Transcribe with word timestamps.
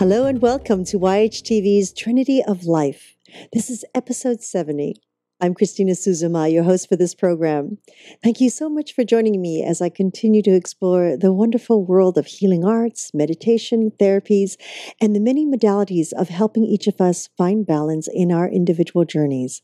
Hello 0.00 0.24
and 0.24 0.40
welcome 0.40 0.82
to 0.86 0.98
YHTV's 0.98 1.92
Trinity 1.92 2.42
of 2.42 2.64
Life. 2.64 3.18
This 3.52 3.68
is 3.68 3.84
episode 3.94 4.42
70. 4.42 4.94
I'm 5.42 5.52
Christina 5.52 5.92
Suzuma, 5.92 6.50
your 6.50 6.62
host 6.62 6.88
for 6.88 6.96
this 6.96 7.14
program. 7.14 7.76
Thank 8.22 8.40
you 8.40 8.48
so 8.48 8.70
much 8.70 8.94
for 8.94 9.04
joining 9.04 9.42
me 9.42 9.62
as 9.62 9.82
I 9.82 9.90
continue 9.90 10.40
to 10.40 10.54
explore 10.54 11.18
the 11.18 11.34
wonderful 11.34 11.84
world 11.84 12.16
of 12.16 12.24
healing 12.24 12.64
arts, 12.64 13.12
meditation, 13.12 13.92
therapies, 14.00 14.56
and 15.02 15.14
the 15.14 15.20
many 15.20 15.44
modalities 15.44 16.14
of 16.14 16.30
helping 16.30 16.64
each 16.64 16.86
of 16.86 16.98
us 16.98 17.28
find 17.36 17.66
balance 17.66 18.08
in 18.10 18.32
our 18.32 18.48
individual 18.48 19.04
journeys. 19.04 19.60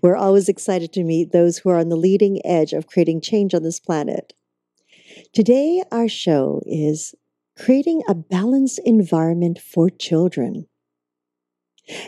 We're 0.00 0.14
always 0.14 0.48
excited 0.48 0.92
to 0.92 1.02
meet 1.02 1.32
those 1.32 1.58
who 1.58 1.70
are 1.70 1.78
on 1.78 1.88
the 1.88 1.96
leading 1.96 2.40
edge 2.46 2.72
of 2.72 2.86
creating 2.86 3.20
change 3.20 3.52
on 3.52 3.64
this 3.64 3.80
planet. 3.80 4.32
Today, 5.32 5.82
our 5.90 6.08
show 6.08 6.62
is 6.66 7.16
creating 7.64 8.02
a 8.08 8.14
balanced 8.14 8.80
environment 8.84 9.56
for 9.56 9.88
children. 9.88 10.66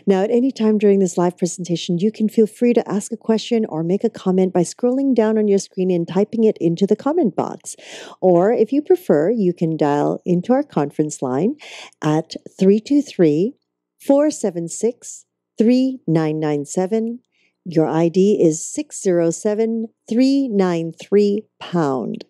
Now, 0.06 0.22
at 0.22 0.30
any 0.30 0.50
time 0.50 0.78
during 0.78 0.98
this 0.98 1.16
live 1.16 1.36
presentation, 1.36 1.98
you 1.98 2.10
can 2.10 2.28
feel 2.28 2.46
free 2.46 2.72
to 2.74 2.88
ask 2.90 3.12
a 3.12 3.16
question 3.16 3.64
or 3.68 3.84
make 3.84 4.02
a 4.02 4.10
comment 4.10 4.52
by 4.52 4.62
scrolling 4.62 5.14
down 5.14 5.38
on 5.38 5.46
your 5.46 5.58
screen 5.58 5.90
and 5.90 6.08
typing 6.08 6.44
it 6.44 6.56
into 6.60 6.86
the 6.86 6.96
comment 6.96 7.36
box. 7.36 7.76
Or 8.20 8.52
if 8.52 8.72
you 8.72 8.82
prefer, 8.82 9.30
you 9.30 9.52
can 9.52 9.76
dial 9.76 10.20
into 10.24 10.52
our 10.52 10.64
conference 10.64 11.22
line 11.22 11.56
at 12.02 12.34
323 12.58 13.54
476 14.00 15.26
3997. 15.58 17.20
Your 17.64 17.86
ID 17.86 18.40
is 18.42 18.66
607 18.66 19.86
393 20.08 21.42
pound. 21.60 22.24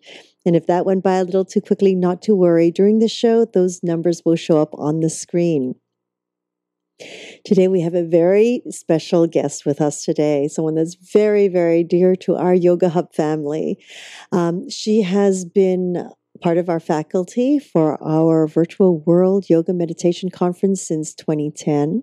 And 0.47 0.55
if 0.55 0.67
that 0.67 0.84
went 0.84 1.03
by 1.03 1.17
a 1.17 1.25
little 1.25 1.45
too 1.45 1.61
quickly, 1.61 1.95
not 1.95 2.23
to 2.23 2.34
worry. 2.34 2.70
During 2.70 2.98
the 2.98 3.09
show, 3.09 3.45
those 3.45 3.83
numbers 3.83 4.23
will 4.25 4.37
show 4.37 4.61
up 4.61 4.70
on 4.75 5.01
the 5.01 5.11
screen. 5.11 5.77
Today, 7.45 7.67
we 7.67 7.81
have 7.81 7.95
a 7.95 8.05
very 8.05 8.62
special 8.70 9.27
guest 9.27 9.67
with 9.67 9.81
us 9.81 10.05
today, 10.05 10.47
someone 10.47 10.77
that's 10.77 10.95
very, 10.95 11.48
very 11.48 11.83
dear 11.83 12.14
to 12.17 12.36
our 12.36 12.55
Yoga 12.55 12.89
Hub 12.89 13.12
family. 13.12 13.78
Um, 14.31 14.70
she 14.70 15.03
has 15.03 15.45
been 15.45 16.09
part 16.41 16.56
of 16.56 16.69
our 16.69 16.81
faculty 16.81 17.58
for 17.58 18.03
our 18.03 18.47
virtual 18.47 19.01
World 19.01 19.51
Yoga 19.51 19.73
Meditation 19.73 20.31
Conference 20.31 20.86
since 20.86 21.14
2010. 21.14 22.03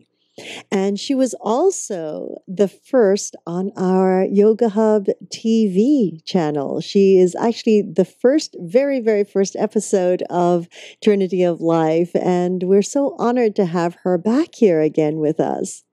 And 0.71 0.99
she 0.99 1.13
was 1.13 1.33
also 1.41 2.41
the 2.47 2.67
first 2.67 3.35
on 3.45 3.71
our 3.75 4.23
Yoga 4.23 4.69
Hub 4.69 5.07
TV 5.27 6.23
channel. 6.25 6.79
She 6.79 7.17
is 7.17 7.35
actually 7.35 7.81
the 7.81 8.05
first, 8.05 8.55
very, 8.59 8.99
very 9.01 9.23
first 9.23 9.55
episode 9.57 10.23
of 10.29 10.67
Trinity 11.03 11.43
of 11.43 11.59
Life. 11.59 12.11
And 12.15 12.63
we're 12.63 12.81
so 12.81 13.15
honored 13.19 13.55
to 13.57 13.65
have 13.65 13.97
her 14.03 14.17
back 14.17 14.55
here 14.55 14.81
again 14.81 15.17
with 15.17 15.39
us. 15.39 15.83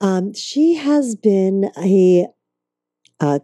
Um, 0.00 0.32
she 0.34 0.74
has 0.74 1.16
been 1.16 1.70
a, 1.76 2.26
a 3.20 3.40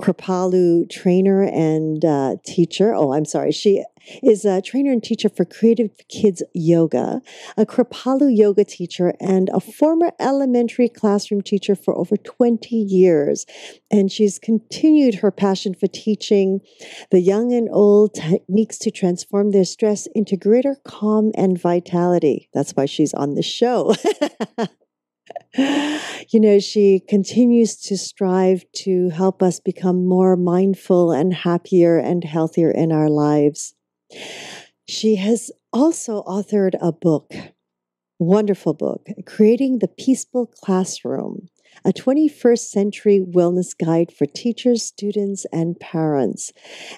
Kripalu 0.00 0.88
trainer 0.88 1.42
and 1.42 2.04
uh, 2.04 2.36
teacher. 2.44 2.94
Oh, 2.94 3.12
I'm 3.12 3.24
sorry. 3.24 3.50
She 3.50 3.84
is 4.22 4.44
a 4.44 4.62
trainer 4.62 4.92
and 4.92 5.02
teacher 5.02 5.28
for 5.28 5.44
Creative 5.44 5.90
Kids 6.08 6.42
Yoga, 6.54 7.20
a 7.56 7.66
Kripalu 7.66 8.34
yoga 8.34 8.64
teacher, 8.64 9.12
and 9.20 9.50
a 9.52 9.60
former 9.60 10.12
elementary 10.20 10.88
classroom 10.88 11.42
teacher 11.42 11.74
for 11.74 11.96
over 11.96 12.16
20 12.16 12.76
years. 12.76 13.44
And 13.90 14.10
she's 14.10 14.38
continued 14.38 15.16
her 15.16 15.30
passion 15.30 15.74
for 15.74 15.88
teaching 15.88 16.60
the 17.10 17.20
young 17.20 17.52
and 17.52 17.68
old 17.70 18.14
techniques 18.14 18.78
to 18.78 18.90
transform 18.90 19.50
their 19.50 19.64
stress 19.64 20.06
into 20.14 20.36
greater 20.36 20.76
calm 20.84 21.32
and 21.34 21.60
vitality. 21.60 22.48
That's 22.54 22.72
why 22.72 22.86
she's 22.86 23.14
on 23.14 23.34
the 23.34 23.42
show. 23.42 23.94
you 25.56 26.40
know, 26.40 26.58
she 26.58 27.00
continues 27.08 27.76
to 27.76 27.96
strive 27.96 28.64
to 28.72 29.10
help 29.10 29.42
us 29.42 29.60
become 29.60 30.06
more 30.06 30.36
mindful 30.36 31.12
and 31.12 31.32
happier 31.32 31.98
and 31.98 32.24
healthier 32.24 32.70
in 32.70 32.92
our 32.92 33.08
lives. 33.08 33.74
She 34.86 35.16
has 35.16 35.50
also 35.72 36.22
authored 36.22 36.74
a 36.80 36.92
book, 36.92 37.34
wonderful 38.18 38.74
book, 38.74 39.08
Creating 39.26 39.78
the 39.78 39.88
Peaceful 39.88 40.46
Classroom, 40.46 41.48
a 41.84 41.92
21st 41.92 42.58
century 42.58 43.20
wellness 43.20 43.76
guide 43.76 44.12
for 44.12 44.26
teachers, 44.26 44.82
students, 44.82 45.46
and 45.52 45.78
parents. 45.78 46.52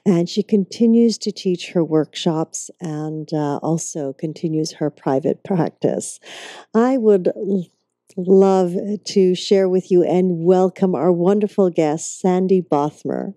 And 0.04 0.28
she 0.28 0.42
continues 0.42 1.18
to 1.18 1.32
teach 1.32 1.70
her 1.72 1.84
workshops 1.84 2.70
and 2.80 3.32
uh, 3.32 3.58
also 3.58 4.12
continues 4.12 4.72
her 4.74 4.90
private 4.90 5.44
practice. 5.44 6.18
I 6.74 6.96
would 6.96 7.32
love 8.16 8.74
to 9.04 9.34
share 9.34 9.68
with 9.68 9.90
you 9.90 10.02
and 10.02 10.44
welcome 10.44 10.94
our 10.94 11.12
wonderful 11.12 11.70
guest, 11.70 12.20
Sandy 12.20 12.60
Bothmer. 12.60 13.34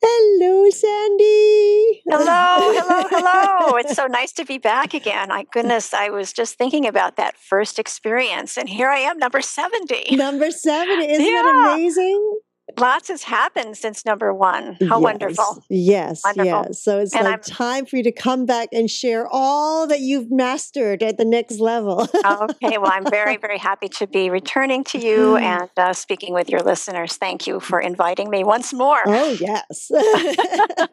Hello, 0.00 0.70
Sandy. 0.70 2.02
Hello, 2.08 2.72
hello, 2.72 3.02
hello. 3.10 3.76
it's 3.78 3.96
so 3.96 4.06
nice 4.06 4.32
to 4.32 4.44
be 4.44 4.58
back 4.58 4.94
again. 4.94 5.28
My 5.28 5.44
goodness, 5.52 5.92
I 5.92 6.10
was 6.10 6.32
just 6.32 6.56
thinking 6.56 6.86
about 6.86 7.16
that 7.16 7.36
first 7.36 7.80
experience, 7.80 8.56
and 8.56 8.68
here 8.68 8.88
I 8.88 8.98
am, 8.98 9.18
number 9.18 9.40
70. 9.40 10.14
Number 10.14 10.52
70. 10.52 11.04
Isn't 11.04 11.24
yeah. 11.24 11.42
that 11.42 11.72
amazing? 11.74 12.38
Lots 12.76 13.08
has 13.08 13.22
happened 13.22 13.76
since 13.76 14.04
number 14.04 14.32
one. 14.32 14.76
How 14.88 14.96
yes, 14.96 15.02
wonderful. 15.02 15.64
Yes, 15.68 16.20
wonderful. 16.24 16.64
yes. 16.66 16.82
So 16.82 16.98
it's 17.00 17.14
and 17.14 17.24
like 17.24 17.34
I'm, 17.34 17.40
time 17.40 17.86
for 17.86 17.96
you 17.96 18.02
to 18.04 18.12
come 18.12 18.46
back 18.46 18.68
and 18.72 18.90
share 18.90 19.26
all 19.26 19.86
that 19.86 20.00
you've 20.00 20.30
mastered 20.30 21.02
at 21.02 21.16
the 21.16 21.24
next 21.24 21.60
level. 21.60 22.08
okay, 22.26 22.78
well, 22.78 22.90
I'm 22.92 23.08
very, 23.08 23.36
very 23.36 23.58
happy 23.58 23.88
to 23.88 24.06
be 24.06 24.30
returning 24.30 24.84
to 24.84 24.98
you 24.98 25.36
and 25.48 25.70
uh, 25.76 25.92
speaking 25.92 26.34
with 26.34 26.48
your 26.48 26.60
listeners. 26.60 27.16
Thank 27.16 27.46
you 27.46 27.60
for 27.60 27.80
inviting 27.80 28.30
me 28.30 28.44
once 28.44 28.72
more. 28.72 29.00
Oh, 29.06 29.36
yes. 29.40 29.90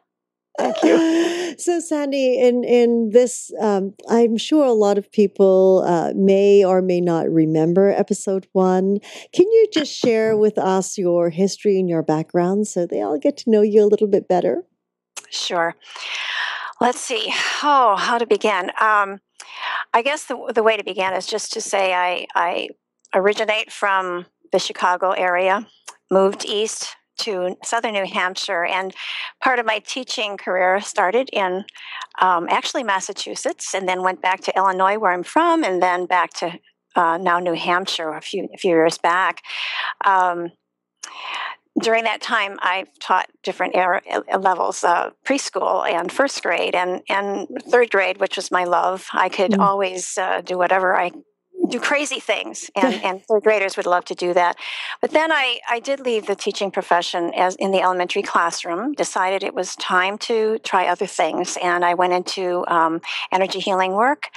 Thank 0.57 0.83
you. 0.83 1.25
So, 1.57 1.79
Sandy, 1.79 2.37
in 2.37 2.65
in 2.65 3.11
this, 3.13 3.49
um, 3.61 3.93
I'm 4.09 4.35
sure 4.35 4.65
a 4.65 4.73
lot 4.73 4.97
of 4.97 5.09
people 5.09 5.85
uh, 5.87 6.11
may 6.13 6.65
or 6.65 6.81
may 6.81 6.99
not 6.99 7.29
remember 7.29 7.91
episode 7.91 8.45
one. 8.51 8.99
Can 9.33 9.45
you 9.49 9.67
just 9.71 9.93
share 9.93 10.35
with 10.35 10.57
us 10.57 10.97
your 10.97 11.29
history 11.29 11.79
and 11.79 11.87
your 11.87 12.03
background 12.03 12.67
so 12.67 12.85
they 12.85 13.01
all 13.01 13.17
get 13.17 13.37
to 13.37 13.49
know 13.49 13.61
you 13.61 13.83
a 13.83 13.87
little 13.87 14.07
bit 14.07 14.27
better? 14.27 14.63
Sure. 15.29 15.75
Let's 16.81 16.99
see. 16.99 17.33
Oh, 17.63 17.95
how 17.97 18.17
to 18.17 18.27
begin? 18.27 18.69
Um, 18.81 19.21
I 19.93 20.01
guess 20.01 20.25
the 20.25 20.51
the 20.53 20.63
way 20.63 20.75
to 20.75 20.83
begin 20.83 21.13
is 21.13 21.25
just 21.25 21.53
to 21.53 21.61
say 21.61 21.93
I 21.93 22.27
I 22.35 22.67
originate 23.13 23.71
from 23.71 24.25
the 24.51 24.59
Chicago 24.59 25.11
area, 25.11 25.67
moved 26.11 26.43
east 26.45 26.95
to 27.19 27.55
southern 27.63 27.93
New 27.93 28.05
Hampshire. 28.05 28.65
And 28.65 28.93
part 29.43 29.59
of 29.59 29.65
my 29.65 29.79
teaching 29.79 30.37
career 30.37 30.79
started 30.81 31.29
in 31.31 31.65
um, 32.21 32.47
actually 32.49 32.83
Massachusetts 32.83 33.73
and 33.73 33.87
then 33.87 34.03
went 34.03 34.21
back 34.21 34.41
to 34.41 34.55
Illinois, 34.55 34.97
where 34.97 35.11
I'm 35.11 35.23
from, 35.23 35.63
and 35.63 35.81
then 35.81 36.05
back 36.05 36.33
to 36.35 36.59
uh, 36.95 37.17
now 37.17 37.39
New 37.39 37.55
Hampshire 37.55 38.13
a 38.13 38.21
few, 38.21 38.47
a 38.53 38.57
few 38.57 38.71
years 38.71 38.97
back. 38.97 39.41
Um, 40.05 40.51
during 41.81 42.05
that 42.05 42.21
time, 42.21 42.57
I've 42.61 42.87
taught 42.99 43.29
different 43.43 43.75
era, 43.75 44.01
levels, 44.39 44.83
uh, 44.83 45.09
preschool 45.25 45.85
and 45.85 46.09
first 46.09 46.41
grade, 46.41 46.73
and 46.73 47.01
and 47.09 47.47
third 47.69 47.91
grade, 47.91 48.19
which 48.19 48.37
was 48.37 48.49
my 48.49 48.63
love. 48.63 49.07
I 49.11 49.27
could 49.27 49.51
mm. 49.51 49.59
always 49.59 50.17
uh, 50.17 50.39
do 50.39 50.57
whatever 50.57 50.95
I 50.95 51.11
do 51.69 51.79
crazy 51.79 52.19
things 52.19 52.69
and, 52.75 52.95
and 53.03 53.23
third 53.25 53.43
graders 53.43 53.77
would 53.77 53.85
love 53.85 54.05
to 54.05 54.15
do 54.15 54.33
that. 54.33 54.57
But 55.01 55.11
then 55.11 55.31
I, 55.31 55.59
I 55.69 55.79
did 55.79 55.99
leave 55.99 56.27
the 56.27 56.35
teaching 56.35 56.71
profession 56.71 57.33
as 57.35 57.55
in 57.55 57.71
the 57.71 57.81
elementary 57.81 58.21
classroom 58.21 58.93
decided 58.93 59.43
it 59.43 59.53
was 59.53 59.75
time 59.75 60.17
to 60.17 60.59
try 60.59 60.87
other 60.87 61.05
things 61.05 61.57
and 61.61 61.83
i 61.85 61.93
went 61.93 62.13
into 62.13 62.65
um, 62.67 63.01
energy 63.31 63.59
healing 63.59 63.93
work 63.93 64.29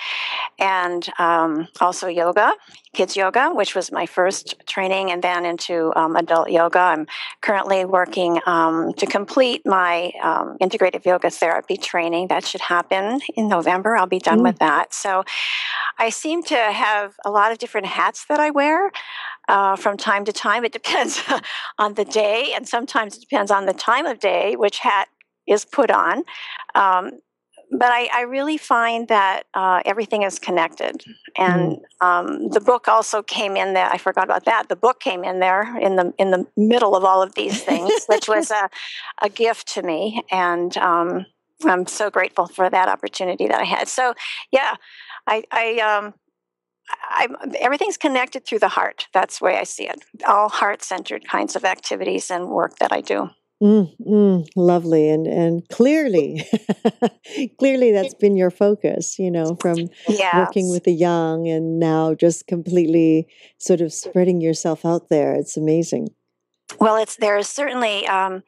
and 0.59 1.09
um, 1.19 1.69
also 1.81 2.09
yoga 2.09 2.53
kids 2.99 3.17
yoga 3.17 3.45
which 3.61 3.73
was 3.79 3.87
my 4.01 4.07
first 4.07 4.45
training 4.67 5.11
and 5.13 5.23
then 5.23 5.41
into 5.53 5.93
um, 6.01 6.17
adult 6.17 6.51
yoga 6.51 6.81
i'm 6.93 7.07
currently 7.41 7.85
working 7.85 8.33
um, 8.47 8.93
to 9.01 9.07
complete 9.07 9.63
my 9.65 9.93
um, 10.23 10.57
integrative 10.61 11.05
yoga 11.05 11.31
therapy 11.31 11.77
training 11.77 12.29
that 12.29 12.45
should 12.45 12.65
happen 12.75 13.21
in 13.37 13.49
november 13.49 13.97
i'll 13.97 14.15
be 14.19 14.25
done 14.31 14.41
mm. 14.41 14.49
with 14.49 14.59
that 14.59 14.93
so 14.93 15.23
i 15.99 16.09
seem 16.11 16.43
to 16.43 16.57
have 16.57 17.15
a 17.25 17.31
lot 17.31 17.53
of 17.53 17.59
different 17.59 17.87
hats 17.87 18.25
that 18.29 18.41
I 18.41 18.51
wear 18.51 18.91
uh, 19.49 19.77
from 19.77 19.97
time 19.97 20.25
to 20.25 20.33
time. 20.33 20.65
It 20.65 20.73
depends 20.73 21.23
on 21.79 21.95
the 21.95 22.05
day, 22.05 22.53
and 22.55 22.69
sometimes 22.69 23.17
it 23.17 23.21
depends 23.21 23.51
on 23.51 23.67
the 23.67 23.73
time 23.73 24.07
of 24.07 24.21
day 24.21 24.57
which 24.57 24.79
hat 24.79 25.09
is 25.47 25.65
put 25.65 25.91
on. 25.91 26.25
Um, 26.75 27.13
but 27.71 27.91
I, 27.91 28.09
I, 28.13 28.21
really 28.23 28.57
find 28.57 29.09
that 29.09 29.45
uh, 29.55 29.83
everything 29.85 30.23
is 30.23 30.39
connected. 30.39 31.05
And 31.37 31.79
mm. 32.01 32.07
um, 32.07 32.49
the 32.49 32.61
book 32.61 32.89
also 32.89 33.23
came 33.23 33.57
in 33.57 33.75
there. 33.75 33.87
I 33.87 33.99
forgot 33.99 34.25
about 34.25 34.45
that. 34.47 34.69
The 34.69 34.77
book 34.77 35.01
came 35.01 35.23
in 35.23 35.41
there 35.41 35.77
in 35.79 35.97
the 35.97 36.13
in 36.19 36.31
the 36.31 36.47
middle 36.57 36.97
of 36.97 37.05
all 37.05 37.23
of 37.23 37.35
these 37.35 37.63
things, 37.63 37.93
which 38.07 38.29
was 38.29 38.51
a, 38.51 38.71
a 39.21 39.29
gift 39.29 39.69
to 39.75 39.83
me. 39.83 40.23
And 40.31 40.77
um, 40.79 41.27
I'm 41.65 41.87
so 41.87 42.11
grateful 42.11 42.47
for 42.47 42.71
that 42.71 42.89
opportunity 42.89 43.49
that 43.49 43.61
I 43.61 43.65
had. 43.65 43.89
So, 43.89 44.15
yeah, 44.53 44.75
I, 45.27 45.45
I, 45.51 45.79
um, 45.79 46.15
I, 46.91 47.29
everything's 47.61 47.97
connected 47.97 48.47
through 48.47 48.61
the 48.61 48.69
heart. 48.69 49.09
That's 49.13 49.39
the 49.39 49.47
way 49.47 49.57
I 49.59 49.65
see 49.65 49.89
it. 49.89 50.05
All 50.27 50.49
heart 50.49 50.83
centered 50.83 51.27
kinds 51.29 51.57
of 51.57 51.65
activities 51.65 52.31
and 52.31 52.49
work 52.49 52.79
that 52.79 52.93
I 52.93 53.01
do. 53.01 53.31
Mm, 53.61 53.93
mm, 54.07 54.49
lovely 54.55 55.11
and 55.11 55.27
and 55.27 55.69
clearly 55.69 56.47
clearly 57.59 57.91
that's 57.91 58.15
been 58.15 58.37
your 58.37 58.53
focus 58.53 59.19
you 59.19 59.33
know 59.33 59.57
from 59.61 59.89
yes. 60.09 60.33
working 60.33 60.71
with 60.71 60.85
the 60.85 60.93
young 60.93 61.49
and 61.49 61.81
now 61.81 62.15
just 62.15 62.47
completely 62.47 63.27
sort 63.59 63.81
of 63.81 63.93
spreading 63.93 64.41
yourself 64.41 64.85
out 64.85 65.09
there. 65.09 65.35
It's 65.35 65.57
amazing. 65.57 66.11
Well 66.79 66.95
it's 66.95 67.17
there 67.17 67.37
is 67.37 67.49
certainly 67.49 68.07
um, 68.07 68.45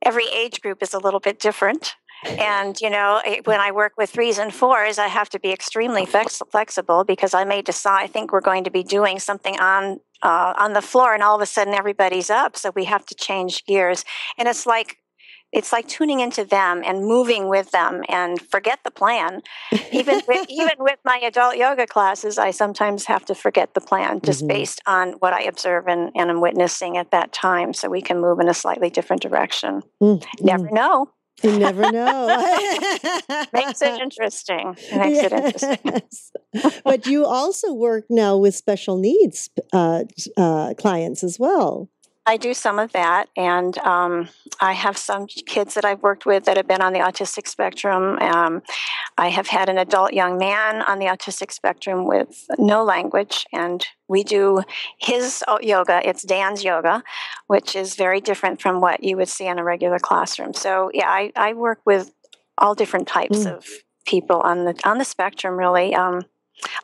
every 0.00 0.26
age 0.28 0.62
group 0.62 0.82
is 0.82 0.94
a 0.94 0.98
little 0.98 1.20
bit 1.20 1.38
different 1.38 1.96
and 2.24 2.80
you 2.80 2.90
know 2.90 3.20
when 3.44 3.60
i 3.60 3.70
work 3.70 3.92
with 3.96 4.10
threes 4.10 4.38
and 4.38 4.52
fours 4.54 4.98
i 4.98 5.06
have 5.06 5.28
to 5.28 5.38
be 5.38 5.50
extremely 5.50 6.04
flex- 6.04 6.42
flexible 6.50 7.04
because 7.04 7.34
i 7.34 7.44
may 7.44 7.62
decide 7.62 8.02
i 8.02 8.06
think 8.06 8.32
we're 8.32 8.40
going 8.40 8.64
to 8.64 8.70
be 8.70 8.82
doing 8.82 9.18
something 9.18 9.58
on 9.58 10.00
uh, 10.22 10.52
on 10.58 10.74
the 10.74 10.82
floor 10.82 11.14
and 11.14 11.22
all 11.22 11.34
of 11.34 11.40
a 11.40 11.46
sudden 11.46 11.72
everybody's 11.72 12.28
up 12.28 12.56
so 12.56 12.70
we 12.74 12.84
have 12.84 13.06
to 13.06 13.14
change 13.14 13.64
gears 13.64 14.04
and 14.36 14.48
it's 14.48 14.66
like 14.66 14.98
it's 15.52 15.72
like 15.72 15.88
tuning 15.88 16.20
into 16.20 16.44
them 16.44 16.82
and 16.84 17.04
moving 17.04 17.48
with 17.48 17.72
them 17.72 18.04
and 18.08 18.40
forget 18.40 18.78
the 18.84 18.90
plan 18.90 19.42
even 19.92 20.20
with, 20.28 20.46
even 20.48 20.74
with 20.78 20.98
my 21.04 21.18
adult 21.18 21.56
yoga 21.56 21.86
classes 21.86 22.38
i 22.38 22.50
sometimes 22.50 23.06
have 23.06 23.24
to 23.24 23.34
forget 23.34 23.74
the 23.74 23.80
plan 23.80 24.20
just 24.20 24.40
mm-hmm. 24.40 24.48
based 24.48 24.80
on 24.86 25.12
what 25.20 25.32
i 25.32 25.42
observe 25.42 25.86
and, 25.88 26.10
and 26.14 26.30
i'm 26.30 26.40
witnessing 26.40 26.96
at 26.96 27.10
that 27.10 27.32
time 27.32 27.72
so 27.72 27.88
we 27.88 28.02
can 28.02 28.20
move 28.20 28.38
in 28.40 28.48
a 28.48 28.54
slightly 28.54 28.90
different 28.90 29.22
direction 29.22 29.82
mm-hmm. 30.02 30.44
never 30.44 30.70
know 30.70 31.08
you 31.42 31.58
never 31.58 31.90
know. 31.90 32.26
Makes 33.52 33.82
it 33.82 34.00
interesting. 34.02 34.76
Makes 34.94 35.22
yes. 35.22 35.62
it 35.62 35.80
interesting. 35.84 36.80
but 36.84 37.06
you 37.06 37.24
also 37.24 37.72
work 37.72 38.04
now 38.10 38.36
with 38.36 38.54
special 38.54 38.98
needs 38.98 39.50
uh, 39.72 40.04
uh, 40.36 40.74
clients 40.74 41.24
as 41.24 41.38
well. 41.38 41.88
I 42.30 42.36
do 42.36 42.54
some 42.54 42.78
of 42.78 42.92
that, 42.92 43.28
and 43.36 43.76
um, 43.78 44.28
I 44.60 44.72
have 44.74 44.96
some 44.96 45.26
kids 45.26 45.74
that 45.74 45.84
I've 45.84 46.00
worked 46.00 46.26
with 46.26 46.44
that 46.44 46.56
have 46.56 46.68
been 46.68 46.80
on 46.80 46.92
the 46.92 47.00
autistic 47.00 47.48
spectrum. 47.48 48.20
Um, 48.20 48.62
I 49.18 49.30
have 49.30 49.48
had 49.48 49.68
an 49.68 49.78
adult 49.78 50.12
young 50.12 50.38
man 50.38 50.80
on 50.82 51.00
the 51.00 51.06
autistic 51.06 51.50
spectrum 51.50 52.06
with 52.06 52.46
no 52.56 52.84
language, 52.84 53.46
and 53.52 53.84
we 54.06 54.22
do 54.22 54.62
his 55.00 55.42
uh, 55.48 55.58
yoga. 55.60 56.08
It's 56.08 56.22
Dan's 56.22 56.62
yoga, 56.62 57.02
which 57.48 57.74
is 57.74 57.96
very 57.96 58.20
different 58.20 58.62
from 58.62 58.80
what 58.80 59.02
you 59.02 59.16
would 59.16 59.28
see 59.28 59.48
in 59.48 59.58
a 59.58 59.64
regular 59.64 59.98
classroom. 59.98 60.54
So, 60.54 60.88
yeah, 60.94 61.08
I, 61.08 61.32
I 61.34 61.54
work 61.54 61.80
with 61.84 62.12
all 62.56 62.76
different 62.76 63.08
types 63.08 63.38
mm. 63.38 63.56
of 63.56 63.66
people 64.06 64.40
on 64.42 64.66
the 64.66 64.80
on 64.84 64.98
the 64.98 65.04
spectrum, 65.04 65.58
really. 65.58 65.96
Um, 65.96 66.22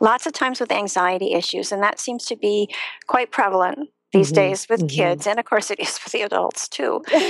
lots 0.01 0.27
of 0.27 0.33
times 0.33 0.59
with 0.59 0.73
anxiety 0.73 1.35
issues, 1.35 1.71
and 1.71 1.85
that 1.85 2.01
seems 2.01 2.25
to 2.25 2.35
be 2.35 2.69
quite 3.07 3.31
prevalent 3.31 3.91
these 4.17 4.29
mm-hmm, 4.29 4.35
days 4.35 4.67
with 4.69 4.81
mm-hmm. 4.81 4.97
kids, 4.97 5.27
and 5.27 5.39
of 5.39 5.45
course 5.45 5.71
it 5.71 5.81
is 5.81 5.99
for 5.99 6.11
the 6.11 6.23
adults 6.23 6.69
too. 6.69 7.03
it's 7.09 7.21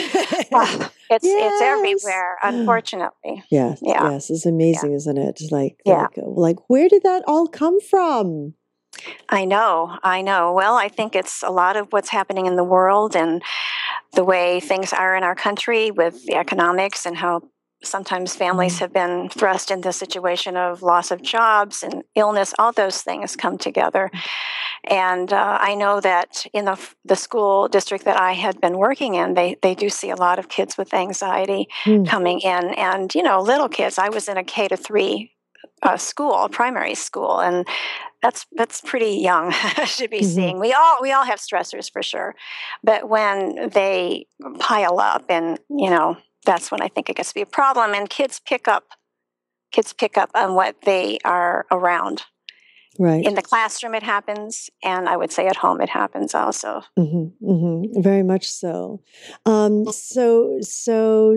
yes. 0.51 0.93
it's 1.11 1.63
everywhere, 1.63 2.39
unfortunately. 2.43 3.43
Yes, 3.51 3.81
yeah. 3.83 4.11
yes, 4.11 4.31
it's 4.31 4.47
amazing, 4.47 4.91
yeah. 4.91 4.97
isn't 4.97 5.19
it? 5.19 5.41
Like, 5.51 5.81
yeah. 5.85 6.03
like, 6.03 6.17
like, 6.17 6.57
where 6.69 6.89
did 6.89 7.03
that 7.03 7.23
all 7.27 7.47
come 7.47 7.81
from? 7.81 8.55
I 9.29 9.45
know, 9.45 9.99
I 10.03 10.23
know. 10.23 10.53
Well, 10.53 10.75
I 10.75 10.89
think 10.89 11.15
it's 11.15 11.43
a 11.43 11.51
lot 11.51 11.77
of 11.77 11.89
what's 11.93 12.09
happening 12.09 12.47
in 12.47 12.57
the 12.57 12.65
world 12.65 13.15
and 13.15 13.43
the 14.15 14.25
way 14.25 14.61
things 14.61 14.93
are 14.93 15.15
in 15.15 15.23
our 15.23 15.35
country 15.35 15.91
with 15.91 16.25
the 16.25 16.37
economics 16.37 17.05
and 17.05 17.17
how 17.17 17.43
sometimes 17.87 18.37
families 18.37 18.75
mm-hmm. 18.75 18.85
have 18.85 18.93
been 18.93 19.29
thrust 19.29 19.71
into 19.71 19.89
a 19.89 19.93
situation 19.93 20.57
of 20.57 20.83
loss 20.83 21.11
of 21.11 21.23
jobs 21.23 21.83
and 21.83 22.03
illness 22.15 22.55
all 22.59 22.73
those 22.73 23.03
things 23.03 23.37
come 23.37 23.59
together 23.59 24.11
and 24.85 25.33
uh, 25.33 25.59
i 25.61 25.75
know 25.75 26.01
that 26.01 26.47
in 26.53 26.65
the, 26.65 26.79
the 27.05 27.17
school 27.17 27.69
district 27.69 28.05
that 28.05 28.19
i 28.19 28.33
had 28.33 28.61
been 28.61 28.79
working 28.79 29.15
in 29.15 29.35
they, 29.35 29.57
they 29.63 29.75
do 29.75 29.89
see 29.89 30.11
a 30.11 30.17
lot 30.17 30.39
of 30.39 30.49
kids 30.49 30.77
with 30.77 30.93
anxiety 30.95 31.69
mm. 31.85 32.07
coming 32.07 32.41
in 32.41 32.75
and 32.75 33.15
you 33.15 33.23
know 33.23 33.41
little 33.41 33.69
kids 33.69 33.99
i 33.99 34.09
was 34.09 34.29
in 34.29 34.37
a 34.37 34.45
k 34.45 34.69
to 34.69 34.77
three 34.77 35.33
uh, 35.83 35.97
school 35.97 36.49
primary 36.49 36.95
school 36.95 37.41
and 37.41 37.67
that's 38.23 38.47
that's 38.53 38.81
pretty 38.81 39.19
young 39.19 39.53
to 39.97 40.09
be 40.09 40.19
mm-hmm. 40.19 40.27
seeing 40.27 40.59
we 40.59 40.73
all 40.73 40.99
we 41.01 41.13
all 41.13 41.25
have 41.25 41.39
stressors 41.39 41.91
for 41.91 42.03
sure 42.03 42.35
but 42.83 43.09
when 43.09 43.69
they 43.71 44.27
pile 44.59 44.99
up 44.99 45.25
and 45.29 45.59
you 45.69 45.91
know 45.91 46.17
that's 46.47 46.71
when 46.71 46.81
I 46.81 46.89
think 46.89 47.11
it 47.11 47.17
gets 47.17 47.31
to 47.31 47.35
be 47.35 47.43
a 47.43 47.47
problem. 47.47 47.93
And 47.93 48.09
kids 48.09 48.41
pick 48.41 48.67
up 48.67 48.85
kids 49.73 49.93
pick 49.93 50.17
up 50.17 50.31
on 50.35 50.55
what 50.55 50.77
they 50.83 51.19
are 51.25 51.67
around. 51.71 52.23
Right. 52.99 53.25
In 53.25 53.35
the 53.35 53.43
classroom, 53.43 53.95
it 53.95 54.03
happens, 54.03 54.71
and 54.83 55.07
I 55.07 55.19
would 55.19 55.31
say 55.31 55.47
at 55.49 55.57
home, 55.57 55.83
it 55.83 55.91
happens 55.91 56.35
also. 56.35 56.83
Mm-hmm, 56.99 57.47
mm-hmm. 57.47 58.01
Very 58.01 58.23
much 58.23 58.49
so. 58.49 59.03
Um, 59.45 59.93
so, 59.93 60.59
so, 60.63 61.37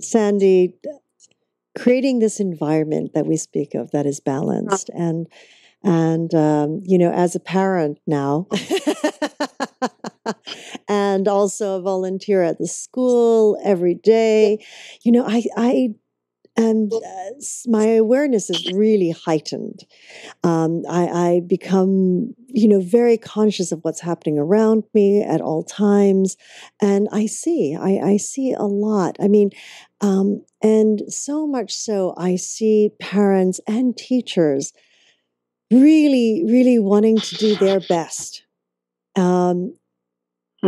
Sandy, 0.00 0.74
creating 1.78 2.18
this 2.18 2.40
environment 2.40 3.12
that 3.14 3.26
we 3.26 3.36
speak 3.36 3.74
of 3.74 3.92
that 3.92 4.04
is 4.04 4.18
balanced, 4.18 4.90
uh-huh. 4.90 5.02
and 5.02 5.26
and 5.84 6.34
um, 6.34 6.82
you 6.84 6.98
know, 6.98 7.12
as 7.12 7.36
a 7.36 7.40
parent 7.40 8.00
now. 8.04 8.48
and 11.16 11.26
also 11.26 11.78
a 11.78 11.80
volunteer 11.80 12.42
at 12.42 12.58
the 12.58 12.68
school 12.68 13.58
every 13.64 13.94
day. 13.94 14.64
You 15.02 15.12
know, 15.12 15.24
I, 15.26 15.42
I 15.56 15.88
and 16.58 16.92
uh, 16.92 17.30
my 17.66 17.84
awareness 17.84 18.48
is 18.48 18.72
really 18.72 19.10
heightened. 19.10 19.84
Um, 20.42 20.84
I, 20.88 21.06
I, 21.06 21.40
become, 21.46 22.34
you 22.46 22.66
know, 22.66 22.80
very 22.80 23.18
conscious 23.18 23.72
of 23.72 23.80
what's 23.82 24.00
happening 24.00 24.38
around 24.38 24.84
me 24.94 25.22
at 25.22 25.42
all 25.42 25.62
times, 25.62 26.36
and 26.80 27.08
I 27.12 27.26
see, 27.26 27.76
I, 27.78 27.98
I 28.12 28.16
see 28.16 28.52
a 28.52 28.62
lot. 28.62 29.16
I 29.20 29.28
mean, 29.28 29.50
um, 30.00 30.44
and 30.62 31.02
so 31.08 31.46
much 31.46 31.74
so, 31.74 32.14
I 32.16 32.36
see 32.36 32.90
parents 33.00 33.60
and 33.66 33.94
teachers 33.94 34.72
really, 35.70 36.42
really 36.46 36.78
wanting 36.78 37.18
to 37.18 37.34
do 37.34 37.56
their 37.56 37.80
best. 37.80 38.44
Um, 39.14 39.74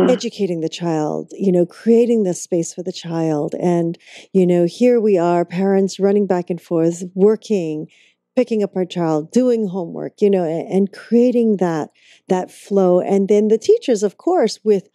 mm. 0.07 0.11
educating 0.11 0.61
the 0.61 0.69
child, 0.69 1.31
you 1.37 1.51
know, 1.51 1.65
creating 1.65 2.23
the 2.23 2.33
space 2.33 2.73
for 2.73 2.83
the 2.83 2.91
child. 2.91 3.55
And, 3.59 3.97
you 4.33 4.45
know, 4.45 4.65
here 4.65 4.99
we 4.99 5.17
are, 5.17 5.45
parents 5.45 5.99
running 5.99 6.27
back 6.27 6.49
and 6.49 6.61
forth, 6.61 7.03
working, 7.13 7.87
picking 8.35 8.63
up 8.63 8.75
our 8.75 8.85
child, 8.85 9.31
doing 9.31 9.67
homework, 9.67 10.21
you 10.21 10.29
know, 10.29 10.43
and, 10.43 10.67
and 10.71 10.91
creating 10.93 11.57
that 11.57 11.89
that 12.27 12.51
flow. 12.51 12.99
And 12.99 13.27
then 13.27 13.47
the 13.47 13.57
teachers, 13.57 14.03
of 14.03 14.17
course, 14.17 14.59
with 14.63 14.89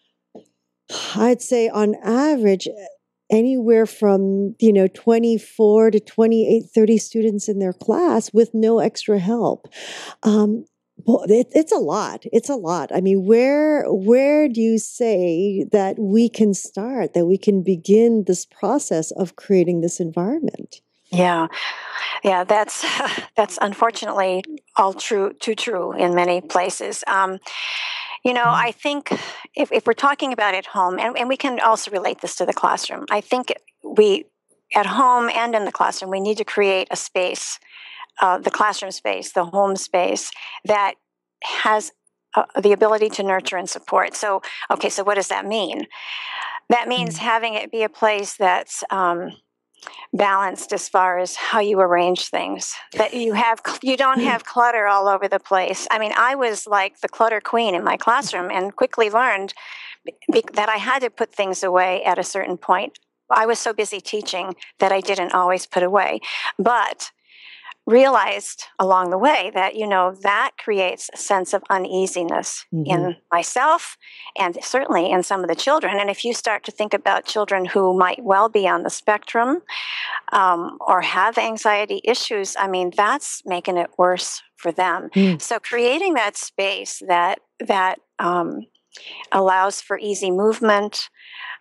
I'd 1.17 1.43
say 1.43 1.69
on 1.69 1.95
average, 2.03 2.69
anywhere 3.31 3.87
from 3.87 4.55
you 4.59 4.73
know 4.73 4.87
24 4.89 5.93
to 5.93 6.01
28 6.01 6.65
30 6.75 6.99
students 6.99 7.49
in 7.49 7.59
their 7.59 7.73
class 7.73 8.33
with 8.33 8.51
no 8.53 8.81
extra 8.81 9.19
help 9.19 9.67
um, 10.23 10.65
well, 11.07 11.25
it, 11.29 11.49
it's 11.53 11.73
a 11.73 11.79
lot. 11.79 12.25
It's 12.33 12.49
a 12.49 12.57
lot. 12.57 12.91
I 12.95 13.01
mean, 13.01 13.25
where 13.25 13.85
where 13.87 14.49
do 14.49 14.61
you 14.61 14.79
say 14.79 15.67
that 15.73 15.99
we 15.99 16.29
can 16.29 16.55
start? 16.55 17.15
That 17.15 17.27
we 17.27 17.39
can 17.39 17.63
begin 17.63 18.25
this 18.27 18.47
process 18.47 19.11
of 19.13 19.37
creating 19.37 19.81
this 19.81 20.01
environment? 20.01 20.81
Yeah, 21.11 21.49
yeah. 22.23 22.45
That's 22.45 22.85
that's 23.37 23.59
unfortunately 23.61 24.43
all 24.77 24.95
true. 24.95 25.33
Too 25.41 25.55
true 25.55 25.93
in 25.93 26.15
many 26.15 26.41
places. 26.41 27.05
Um, 27.07 27.39
you 28.25 28.33
know, 28.33 28.45
mm-hmm. 28.45 28.67
I 28.67 28.73
think 28.73 29.13
if, 29.55 29.71
if 29.71 29.87
we're 29.87 29.93
talking 29.93 30.33
about 30.33 30.55
at 30.55 30.67
home, 30.67 30.99
and, 30.99 31.17
and 31.17 31.29
we 31.29 31.37
can 31.37 31.61
also 31.61 31.91
relate 31.91 32.23
this 32.23 32.35
to 32.37 32.47
the 32.47 32.55
classroom, 32.55 33.05
I 33.11 33.21
think 33.21 33.53
we, 33.83 34.25
at 34.75 34.87
home 34.87 35.29
and 35.29 35.55
in 35.55 35.67
the 35.67 35.73
classroom, 35.73 36.11
we 36.11 36.21
need 36.21 36.39
to 36.39 36.45
create 36.45 36.89
a 36.91 36.97
space 36.97 37.59
uh, 38.21 38.39
the 38.39 38.51
classroom 38.51 38.93
space, 38.93 39.33
the 39.33 39.45
home 39.45 39.77
space 39.77 40.31
that 40.65 40.95
has 41.43 41.93
uh, 42.35 42.45
the 42.61 42.73
ability 42.73 43.09
to 43.09 43.23
nurture 43.23 43.57
and 43.57 43.69
support. 43.69 44.15
So, 44.15 44.43
okay, 44.71 44.89
so 44.89 45.05
what 45.05 45.15
does 45.15 45.29
that 45.29 45.47
mean? 45.47 45.87
That 46.69 46.89
means 46.89 47.17
mm-hmm. 47.17 47.25
having 47.25 47.55
it 47.55 47.71
be 47.71 47.83
a 47.83 47.89
place 47.89 48.37
that's 48.37 48.83
um, 48.91 49.31
balanced 50.13 50.73
as 50.73 50.89
far 50.89 51.19
as 51.19 51.37
how 51.37 51.61
you 51.61 51.81
arrange 51.81 52.29
things. 52.29 52.75
That 52.95 53.15
you 53.15 53.35
have, 53.35 53.61
you 53.83 53.97
don't 53.97 54.21
mm. 54.21 54.25
have 54.25 54.45
clutter 54.45 54.87
all 54.87 55.09
over 55.09 55.29
the 55.29 55.39
place. 55.39 55.87
I 55.91 55.99
mean, 55.99 56.13
I 56.17 56.35
was 56.35 56.67
like 56.67 57.01
the 57.01 57.09
clutter 57.09 57.41
queen 57.41 57.75
in 57.75 57.85
my 57.85 57.97
classroom, 57.97 58.51
and 58.51 58.75
quickly 58.75 59.11
learned 59.11 59.55
that 60.29 60.69
I 60.69 60.77
had 60.77 61.01
to 61.01 61.11
put 61.11 61.35
things 61.35 61.63
away 61.63 62.03
at 62.05 62.19
a 62.19 62.25
certain 62.25 62.57
point. 62.57 62.99
I 63.31 63.47
was 63.47 63.59
so 63.59 63.73
busy 63.73 64.01
teaching 64.01 64.55
that 64.79 64.93
I 64.93 65.01
didn't 65.01 65.33
always 65.33 65.67
put 65.67 65.83
away, 65.83 66.21
but 66.59 67.11
realized 67.87 68.65
along 68.79 69.11
the 69.11 69.19
way 69.19 69.51
that 69.55 69.77
you 69.77 69.87
know 69.87 70.17
that 70.23 70.53
creates 70.59 71.11
a 71.13 71.19
sense 71.19 71.53
of 71.53 71.63
uneasiness 71.69 72.65
mm-hmm. 72.73 72.91
in 72.91 73.17
myself 73.31 73.99
and 74.39 74.57
certainly 74.63 75.11
in 75.11 75.23
some 75.23 75.43
of 75.43 75.49
the 75.49 75.55
children 75.55 75.99
and 75.99 76.09
if 76.09 76.25
you 76.25 76.33
start 76.33 76.65
to 76.65 76.73
think 76.73 76.95
about 76.95 77.27
children 77.27 77.67
who 77.67 77.97
might 77.97 78.25
well 78.25 78.49
be 78.49 78.67
on 78.67 78.85
the 78.85 78.91
spectrum 78.91 79.61
um, 80.33 80.79
or 80.81 81.03
have 81.03 81.37
anxiety 81.37 82.01
issues 82.05 82.57
i 82.59 82.67
mean 82.67 82.91
that's 82.97 83.43
making 83.45 83.77
it 83.77 83.91
worse 83.99 84.43
for 84.57 84.73
them 84.73 85.11
mm. 85.15 85.41
so 85.41 85.59
creating 85.59 86.15
that 86.15 86.37
space 86.39 87.03
that 87.07 87.39
that 87.61 87.99
um, 88.19 88.63
allows 89.31 89.83
for 89.83 89.99
easy 89.99 90.31
movement 90.31 91.11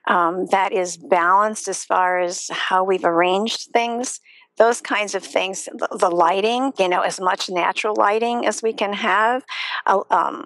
um, 0.08 0.46
that 0.52 0.72
is 0.72 0.96
balanced 0.96 1.68
as 1.68 1.84
far 1.84 2.20
as 2.20 2.48
how 2.50 2.84
we've 2.84 3.06
arranged 3.06 3.70
things 3.74 4.22
those 4.58 4.82
kinds 4.82 5.16
of 5.16 5.24
things 5.24 5.68
the 5.92 6.10
lighting 6.10 6.72
you 6.78 6.88
know 6.88 7.02
as 7.02 7.20
much 7.20 7.50
natural 7.50 7.96
lighting 7.96 8.46
as 8.46 8.62
we 8.62 8.74
can 8.74 8.94
have 8.94 9.44
uh, 9.86 10.02
um, 10.12 10.46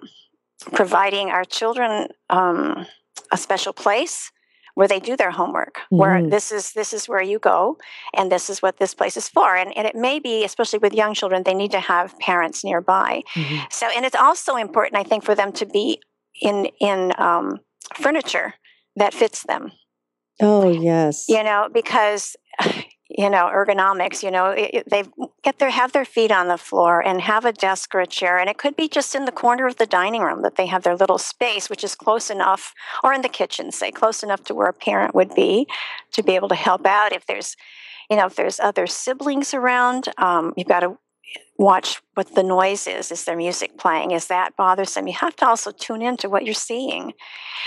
providing 0.72 1.30
our 1.30 1.44
children 1.44 2.08
um, 2.30 2.86
a 3.32 3.36
special 3.36 3.72
place 3.72 4.30
where 4.74 4.86
they 4.88 5.00
do 5.00 5.16
their 5.16 5.32
homework 5.32 5.74
mm-hmm. 5.74 5.96
where 5.96 6.30
this 6.30 6.52
is 6.52 6.72
this 6.72 6.92
is 6.92 7.08
where 7.08 7.22
you 7.22 7.38
go 7.38 7.76
and 8.16 8.30
this 8.30 8.48
is 8.48 8.62
what 8.62 8.78
this 8.78 8.94
place 8.94 9.16
is 9.16 9.28
for 9.28 9.56
and, 9.56 9.76
and 9.76 9.86
it 9.86 9.96
may 9.96 10.20
be 10.20 10.44
especially 10.44 10.78
with 10.78 10.92
young 10.94 11.14
children 11.14 11.42
they 11.42 11.54
need 11.54 11.72
to 11.72 11.80
have 11.80 12.16
parents 12.20 12.64
nearby 12.64 13.22
mm-hmm. 13.34 13.56
so 13.70 13.88
and 13.96 14.04
it's 14.04 14.14
also 14.14 14.54
important 14.54 14.96
i 14.96 15.02
think 15.02 15.24
for 15.24 15.34
them 15.34 15.52
to 15.52 15.66
be 15.66 16.00
in 16.40 16.66
in 16.80 17.12
um, 17.18 17.58
furniture 17.94 18.54
that 18.94 19.12
fits 19.12 19.42
them 19.42 19.72
oh 20.40 20.70
yes 20.70 21.28
you 21.28 21.42
know 21.42 21.68
because 21.72 22.36
you 23.08 23.30
know 23.30 23.50
ergonomics 23.52 24.22
you 24.22 24.30
know 24.30 24.54
they 24.54 25.02
get 25.42 25.58
their 25.58 25.70
have 25.70 25.92
their 25.92 26.04
feet 26.04 26.30
on 26.30 26.48
the 26.48 26.58
floor 26.58 27.00
and 27.00 27.22
have 27.22 27.44
a 27.44 27.52
desk 27.52 27.94
or 27.94 28.00
a 28.00 28.06
chair 28.06 28.38
and 28.38 28.50
it 28.50 28.58
could 28.58 28.76
be 28.76 28.86
just 28.88 29.14
in 29.14 29.24
the 29.24 29.32
corner 29.32 29.66
of 29.66 29.76
the 29.76 29.86
dining 29.86 30.20
room 30.20 30.42
that 30.42 30.56
they 30.56 30.66
have 30.66 30.82
their 30.82 30.96
little 30.96 31.16
space 31.16 31.70
which 31.70 31.82
is 31.82 31.94
close 31.94 32.28
enough 32.30 32.74
or 33.02 33.12
in 33.14 33.22
the 33.22 33.28
kitchen 33.28 33.72
say 33.72 33.90
close 33.90 34.22
enough 34.22 34.44
to 34.44 34.54
where 34.54 34.68
a 34.68 34.72
parent 34.72 35.14
would 35.14 35.34
be 35.34 35.66
to 36.12 36.22
be 36.22 36.34
able 36.34 36.48
to 36.48 36.54
help 36.54 36.86
out. 36.86 37.12
If 37.12 37.26
there's 37.26 37.56
you 38.10 38.16
know 38.16 38.26
if 38.26 38.36
there's 38.36 38.60
other 38.60 38.86
siblings 38.86 39.54
around 39.54 40.08
um, 40.18 40.52
you've 40.56 40.68
got 40.68 40.80
to 40.80 40.98
watch 41.58 42.00
what 42.14 42.34
the 42.34 42.42
noise 42.42 42.86
is 42.86 43.12
is 43.12 43.24
there 43.24 43.36
music 43.36 43.78
playing 43.78 44.10
is 44.10 44.26
that 44.26 44.56
bothersome? 44.56 45.06
You 45.06 45.14
have 45.14 45.36
to 45.36 45.46
also 45.46 45.70
tune 45.70 46.02
into 46.02 46.28
what 46.28 46.44
you're 46.44 46.54
seeing. 46.54 47.14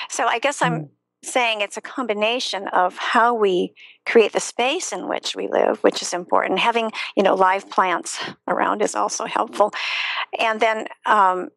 So 0.10 0.26
i 0.26 0.40
guess 0.40 0.62
i'm 0.62 0.82
mm 0.82 0.90
saying 1.24 1.62
it's 1.62 1.78
a 1.78 1.82
combination 1.82 2.68
of 2.70 2.98
how 2.98 3.34
we 3.34 3.74
create 4.06 4.34
the 4.34 4.40
space 4.40 4.92
in 4.92 5.08
which 5.08 5.36
we 5.36 5.48
live, 5.48 5.78
which 5.84 6.02
is 6.02 6.14
important. 6.14 6.60
Having 6.60 6.92
you 7.16 7.24
know 7.24 7.36
live 7.36 7.70
plants 7.70 8.20
around 8.48 8.82
is 8.82 8.96
also 8.96 9.26
helpful, 9.26 9.72
and 10.40 10.60
then 10.60 10.88
um, 11.06 11.50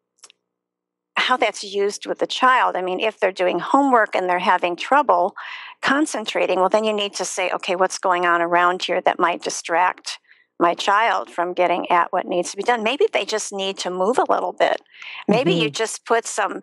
how 1.17 1.37
that's 1.37 1.63
used 1.63 2.05
with 2.05 2.19
the 2.19 2.27
child. 2.27 2.75
I 2.75 2.81
mean, 2.81 2.99
if 2.99 3.19
they're 3.19 3.31
doing 3.31 3.59
homework 3.59 4.15
and 4.15 4.29
they're 4.29 4.39
having 4.39 4.75
trouble 4.75 5.35
concentrating, 5.81 6.59
well, 6.59 6.69
then 6.69 6.83
you 6.83 6.93
need 6.93 7.13
to 7.15 7.25
say, 7.25 7.49
okay, 7.51 7.75
what's 7.75 7.97
going 7.97 8.25
on 8.25 8.41
around 8.41 8.83
here 8.83 9.01
that 9.01 9.19
might 9.19 9.41
distract 9.41 10.19
my 10.59 10.73
child 10.73 11.29
from 11.29 11.53
getting 11.53 11.89
at 11.91 12.11
what 12.11 12.25
needs 12.25 12.51
to 12.51 12.57
be 12.57 12.63
done. 12.63 12.83
Maybe 12.83 13.07
they 13.11 13.25
just 13.25 13.51
need 13.51 13.77
to 13.79 13.89
move 13.89 14.17
a 14.17 14.31
little 14.31 14.53
bit. 14.53 14.81
Maybe 15.27 15.51
mm-hmm. 15.51 15.63
you 15.63 15.69
just 15.69 16.05
put 16.05 16.25
some 16.25 16.61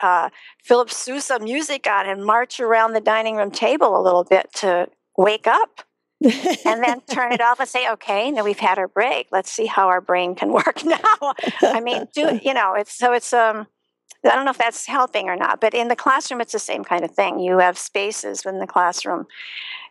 uh, 0.00 0.28
Philip 0.62 0.90
Sousa 0.90 1.38
music 1.40 1.86
on 1.86 2.08
and 2.08 2.24
march 2.24 2.60
around 2.60 2.92
the 2.92 3.00
dining 3.00 3.36
room 3.36 3.50
table 3.50 3.98
a 3.98 4.02
little 4.02 4.24
bit 4.24 4.52
to 4.56 4.88
wake 5.16 5.46
up. 5.46 5.82
and 6.64 6.84
then 6.84 7.00
turn 7.10 7.32
it 7.32 7.40
off 7.40 7.58
and 7.58 7.68
say, 7.68 7.90
okay, 7.90 8.30
now 8.30 8.44
we've 8.44 8.60
had 8.60 8.78
our 8.78 8.86
break. 8.86 9.26
Let's 9.32 9.50
see 9.50 9.66
how 9.66 9.88
our 9.88 10.00
brain 10.00 10.36
can 10.36 10.52
work 10.52 10.84
now. 10.84 11.34
I 11.62 11.80
mean, 11.80 12.06
do 12.14 12.38
you 12.44 12.54
know, 12.54 12.74
it's 12.74 12.96
so 12.96 13.12
it's 13.12 13.32
um 13.32 13.66
I 14.24 14.34
don't 14.34 14.44
know 14.44 14.50
if 14.52 14.58
that's 14.58 14.86
helping 14.86 15.28
or 15.28 15.36
not, 15.36 15.60
but 15.60 15.74
in 15.74 15.88
the 15.88 15.96
classroom, 15.96 16.40
it's 16.40 16.52
the 16.52 16.58
same 16.58 16.84
kind 16.84 17.04
of 17.04 17.10
thing. 17.10 17.40
You 17.40 17.58
have 17.58 17.76
spaces 17.76 18.44
in 18.46 18.58
the 18.58 18.66
classroom 18.66 19.26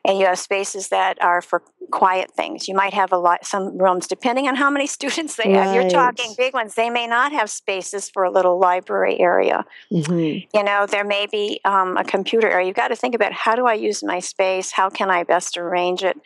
and 0.05 0.17
you 0.17 0.25
have 0.25 0.39
spaces 0.39 0.89
that 0.89 1.21
are 1.21 1.41
for 1.41 1.61
quiet 1.91 2.31
things. 2.31 2.67
You 2.67 2.73
might 2.73 2.93
have 2.93 3.11
a 3.11 3.17
lot, 3.17 3.45
some 3.45 3.77
rooms, 3.77 4.07
depending 4.07 4.47
on 4.47 4.55
how 4.55 4.69
many 4.69 4.87
students 4.97 5.35
they 5.35 5.53
right. 5.53 5.63
have. 5.63 5.75
You're 5.75 5.89
talking 5.89 6.33
big 6.37 6.53
ones. 6.53 6.75
They 6.75 6.89
may 6.89 7.07
not 7.07 7.31
have 7.31 7.49
spaces 7.49 8.09
for 8.09 8.23
a 8.23 8.31
little 8.31 8.59
library 8.59 9.19
area. 9.19 9.65
Mm-hmm. 9.91 10.57
You 10.57 10.63
know, 10.63 10.85
there 10.85 11.05
may 11.05 11.27
be 11.31 11.59
um, 11.65 11.97
a 11.97 12.03
computer 12.03 12.49
area. 12.49 12.67
You've 12.67 12.75
got 12.75 12.87
to 12.87 12.95
think 12.95 13.13
about 13.13 13.33
how 13.33 13.55
do 13.55 13.65
I 13.65 13.73
use 13.73 14.03
my 14.03 14.19
space? 14.19 14.71
How 14.71 14.89
can 14.89 15.11
I 15.11 15.23
best 15.23 15.57
arrange 15.57 16.03
it 16.03 16.17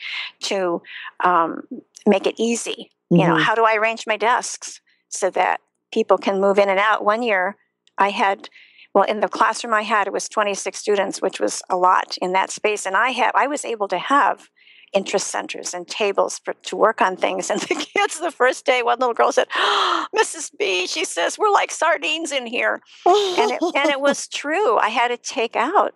to 0.43 0.81
um, 1.23 1.63
make 2.05 2.27
it 2.27 2.35
easy? 2.37 2.91
Mm-hmm. 3.11 3.15
You 3.15 3.27
know, 3.27 3.33
mm-hmm. 3.33 3.43
how 3.43 3.55
do 3.55 3.65
I 3.65 3.75
arrange 3.75 4.05
my 4.07 4.17
desks 4.17 4.79
so 5.09 5.29
that 5.31 5.59
people 5.91 6.17
can 6.17 6.39
move 6.39 6.59
in 6.59 6.69
and 6.69 6.79
out? 6.79 7.03
One 7.03 7.23
year, 7.23 7.57
I 7.97 8.09
had 8.09 8.49
well 8.93 9.03
in 9.03 9.19
the 9.19 9.27
classroom 9.27 9.73
i 9.73 9.81
had 9.81 10.07
it 10.07 10.13
was 10.13 10.29
26 10.29 10.77
students 10.79 11.21
which 11.21 11.39
was 11.39 11.61
a 11.69 11.77
lot 11.77 12.17
in 12.21 12.33
that 12.33 12.49
space. 12.49 12.85
And 12.85 12.95
i 12.95 13.09
have 13.09 13.31
i 13.35 13.47
was 13.47 13.65
able 13.65 13.87
to 13.89 13.97
have 13.97 14.49
interest 14.93 15.27
centers 15.27 15.73
and 15.73 15.85
tables 15.87 16.39
for, 16.45 16.53
to 16.53 16.75
work 16.77 17.01
on 17.01 17.17
things. 17.17 17.49
And 17.51 17.59
the 17.61 17.75
kids 17.75 18.19
the 18.19 18.31
first 18.31 18.65
day 18.65 18.81
one 18.81 18.99
little 18.99 19.13
girl 19.13 19.31
said 19.31 19.47
oh, 19.55 20.07
mrs 20.15 20.51
b 20.57 20.87
she 20.87 21.05
says 21.05 21.37
we're 21.37 21.51
like 21.51 21.71
sardines 21.71 22.31
in 22.31 22.47
here. 22.47 22.81
And, 23.05 23.51
it, 23.51 23.61
and 23.75 23.89
it 23.89 24.01
was 24.01 24.27
true. 24.41 24.77
I 24.77 24.89
had 24.89 25.09
to 25.09 25.17
take 25.17 25.55
out 25.55 25.93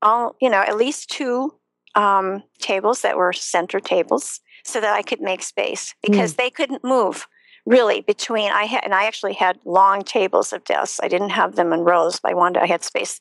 all 0.00 0.36
you 0.40 0.50
know 0.50 0.60
at 0.60 0.76
least 0.76 1.10
two 1.10 1.54
um, 1.94 2.42
tables 2.58 3.02
that 3.02 3.16
were 3.16 3.32
center 3.32 3.78
tables 3.78 4.40
so 4.64 4.80
that 4.80 4.94
i 4.94 5.02
could 5.02 5.20
make 5.20 5.42
space 5.42 5.94
because 6.02 6.34
mm. 6.34 6.36
they 6.36 6.50
couldn't 6.50 6.82
move 6.82 7.26
really 7.66 8.00
between 8.00 8.50
I 8.50 8.64
had 8.64 8.84
and 8.84 8.94
I 8.94 9.04
actually 9.04 9.34
had 9.34 9.58
long 9.64 10.02
tables 10.02 10.52
of 10.52 10.64
desks. 10.64 11.00
I 11.02 11.08
didn't 11.08 11.30
have 11.30 11.56
them 11.56 11.72
in 11.72 11.80
rows. 11.80 12.20
But 12.20 12.32
I 12.32 12.34
wanted 12.34 12.62
I 12.62 12.66
had 12.66 12.84
space. 12.84 13.20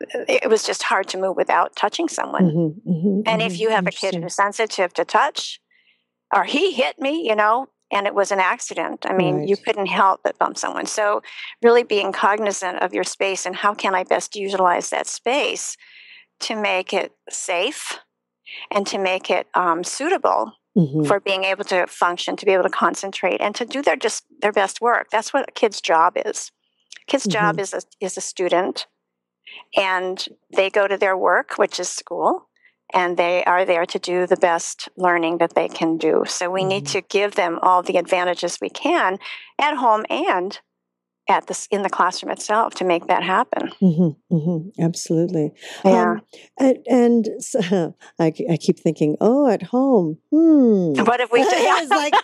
It 0.00 0.50
was 0.50 0.64
just 0.64 0.82
hard 0.82 1.08
to 1.08 1.18
move 1.18 1.36
without 1.36 1.76
touching 1.76 2.08
someone. 2.08 2.44
Mm-hmm, 2.44 2.90
mm-hmm, 2.90 3.20
and 3.26 3.42
if 3.42 3.52
mm-hmm, 3.52 3.62
you 3.62 3.70
have 3.70 3.86
a 3.86 3.90
kid 3.90 4.14
who's 4.16 4.34
sensitive 4.34 4.92
to 4.94 5.04
touch, 5.04 5.60
or 6.34 6.44
he 6.44 6.72
hit 6.72 6.98
me, 6.98 7.26
you 7.26 7.34
know, 7.34 7.68
and 7.90 8.06
it 8.06 8.14
was 8.14 8.30
an 8.30 8.40
accident. 8.40 9.06
I 9.08 9.14
mean, 9.14 9.36
right. 9.36 9.48
you 9.48 9.56
couldn't 9.56 9.86
help 9.86 10.20
but 10.22 10.38
bump 10.38 10.58
someone. 10.58 10.86
So, 10.86 11.22
really 11.62 11.84
being 11.84 12.12
cognizant 12.12 12.82
of 12.82 12.92
your 12.92 13.04
space 13.04 13.46
and 13.46 13.56
how 13.56 13.74
can 13.74 13.94
I 13.94 14.04
best 14.04 14.36
utilize 14.36 14.90
that 14.90 15.06
space 15.06 15.76
to 16.40 16.56
make 16.56 16.92
it 16.92 17.12
safe 17.28 17.98
and 18.70 18.86
to 18.86 18.98
make 18.98 19.30
it 19.30 19.46
um, 19.54 19.84
suitable 19.84 20.52
mm-hmm. 20.78 21.04
for 21.04 21.20
being 21.20 21.44
able 21.44 21.64
to 21.64 21.86
function, 21.86 22.36
to 22.36 22.46
be 22.46 22.52
able 22.52 22.62
to 22.62 22.70
concentrate, 22.70 23.40
and 23.40 23.54
to 23.56 23.64
do 23.64 23.82
their 23.82 23.96
just 23.96 24.24
their 24.40 24.52
best 24.52 24.80
work. 24.80 25.08
That's 25.10 25.32
what 25.32 25.48
a 25.48 25.52
kid's 25.52 25.80
job 25.80 26.14
is. 26.24 26.52
Kid's 27.06 27.24
mm-hmm. 27.24 27.32
job 27.32 27.60
is 27.60 27.74
a, 27.74 27.82
is 28.00 28.16
a 28.16 28.20
student, 28.20 28.86
and 29.76 30.24
they 30.54 30.70
go 30.70 30.86
to 30.86 30.96
their 30.96 31.16
work, 31.16 31.58
which 31.58 31.80
is 31.80 31.88
school, 31.88 32.48
and 32.94 33.16
they 33.16 33.44
are 33.44 33.64
there 33.64 33.86
to 33.86 33.98
do 33.98 34.26
the 34.26 34.36
best 34.36 34.88
learning 34.96 35.38
that 35.38 35.54
they 35.54 35.68
can 35.68 35.98
do. 35.98 36.24
So 36.26 36.50
we 36.50 36.60
mm-hmm. 36.60 36.68
need 36.68 36.86
to 36.88 37.00
give 37.00 37.34
them 37.34 37.58
all 37.62 37.82
the 37.82 37.96
advantages 37.96 38.58
we 38.60 38.70
can 38.70 39.18
at 39.58 39.76
home 39.76 40.04
and 40.08 40.58
at 41.28 41.46
this 41.46 41.68
in 41.70 41.82
the 41.82 41.90
classroom 41.90 42.32
itself 42.32 42.74
to 42.74 42.84
make 42.84 43.06
that 43.06 43.22
happen. 43.22 43.70
Mm-hmm, 43.82 44.34
mm-hmm, 44.34 44.82
absolutely. 44.82 45.52
Yeah. 45.84 46.12
Um, 46.12 46.22
and, 46.58 46.78
and 46.88 47.28
so, 47.42 47.94
I, 48.18 48.32
I, 48.50 48.56
keep 48.56 48.78
thinking, 48.78 49.16
oh, 49.20 49.48
at 49.48 49.62
home. 49.62 50.18
Hmm. 50.30 50.94
What 51.04 51.20
if 51.20 51.30
we? 51.30 51.40
It's 51.48 51.90
like. 51.90 52.14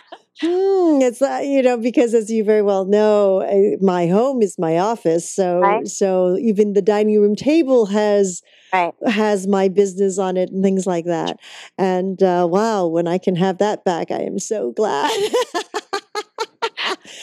Hmm, 0.41 1.01
it's 1.01 1.21
uh, 1.21 1.39
you 1.41 1.61
know 1.61 1.77
because 1.77 2.13
as 2.13 2.29
you 2.29 2.43
very 2.43 2.61
well 2.61 2.83
know, 2.83 3.41
uh, 3.41 3.77
my 3.79 4.07
home 4.07 4.41
is 4.41 4.59
my 4.59 4.79
office. 4.79 5.31
So 5.31 5.59
right. 5.59 5.87
so 5.87 6.35
even 6.41 6.73
the 6.73 6.81
dining 6.81 7.21
room 7.21 7.37
table 7.37 7.85
has 7.85 8.41
right. 8.73 8.93
has 9.07 9.47
my 9.47 9.69
business 9.69 10.19
on 10.19 10.35
it 10.35 10.49
and 10.49 10.61
things 10.61 10.85
like 10.85 11.05
that. 11.05 11.39
And 11.77 12.21
uh, 12.21 12.49
wow, 12.51 12.85
when 12.85 13.07
I 13.07 13.17
can 13.17 13.37
have 13.37 13.59
that 13.59 13.85
back, 13.85 14.11
I 14.11 14.23
am 14.23 14.37
so 14.37 14.73
glad. 14.73 15.09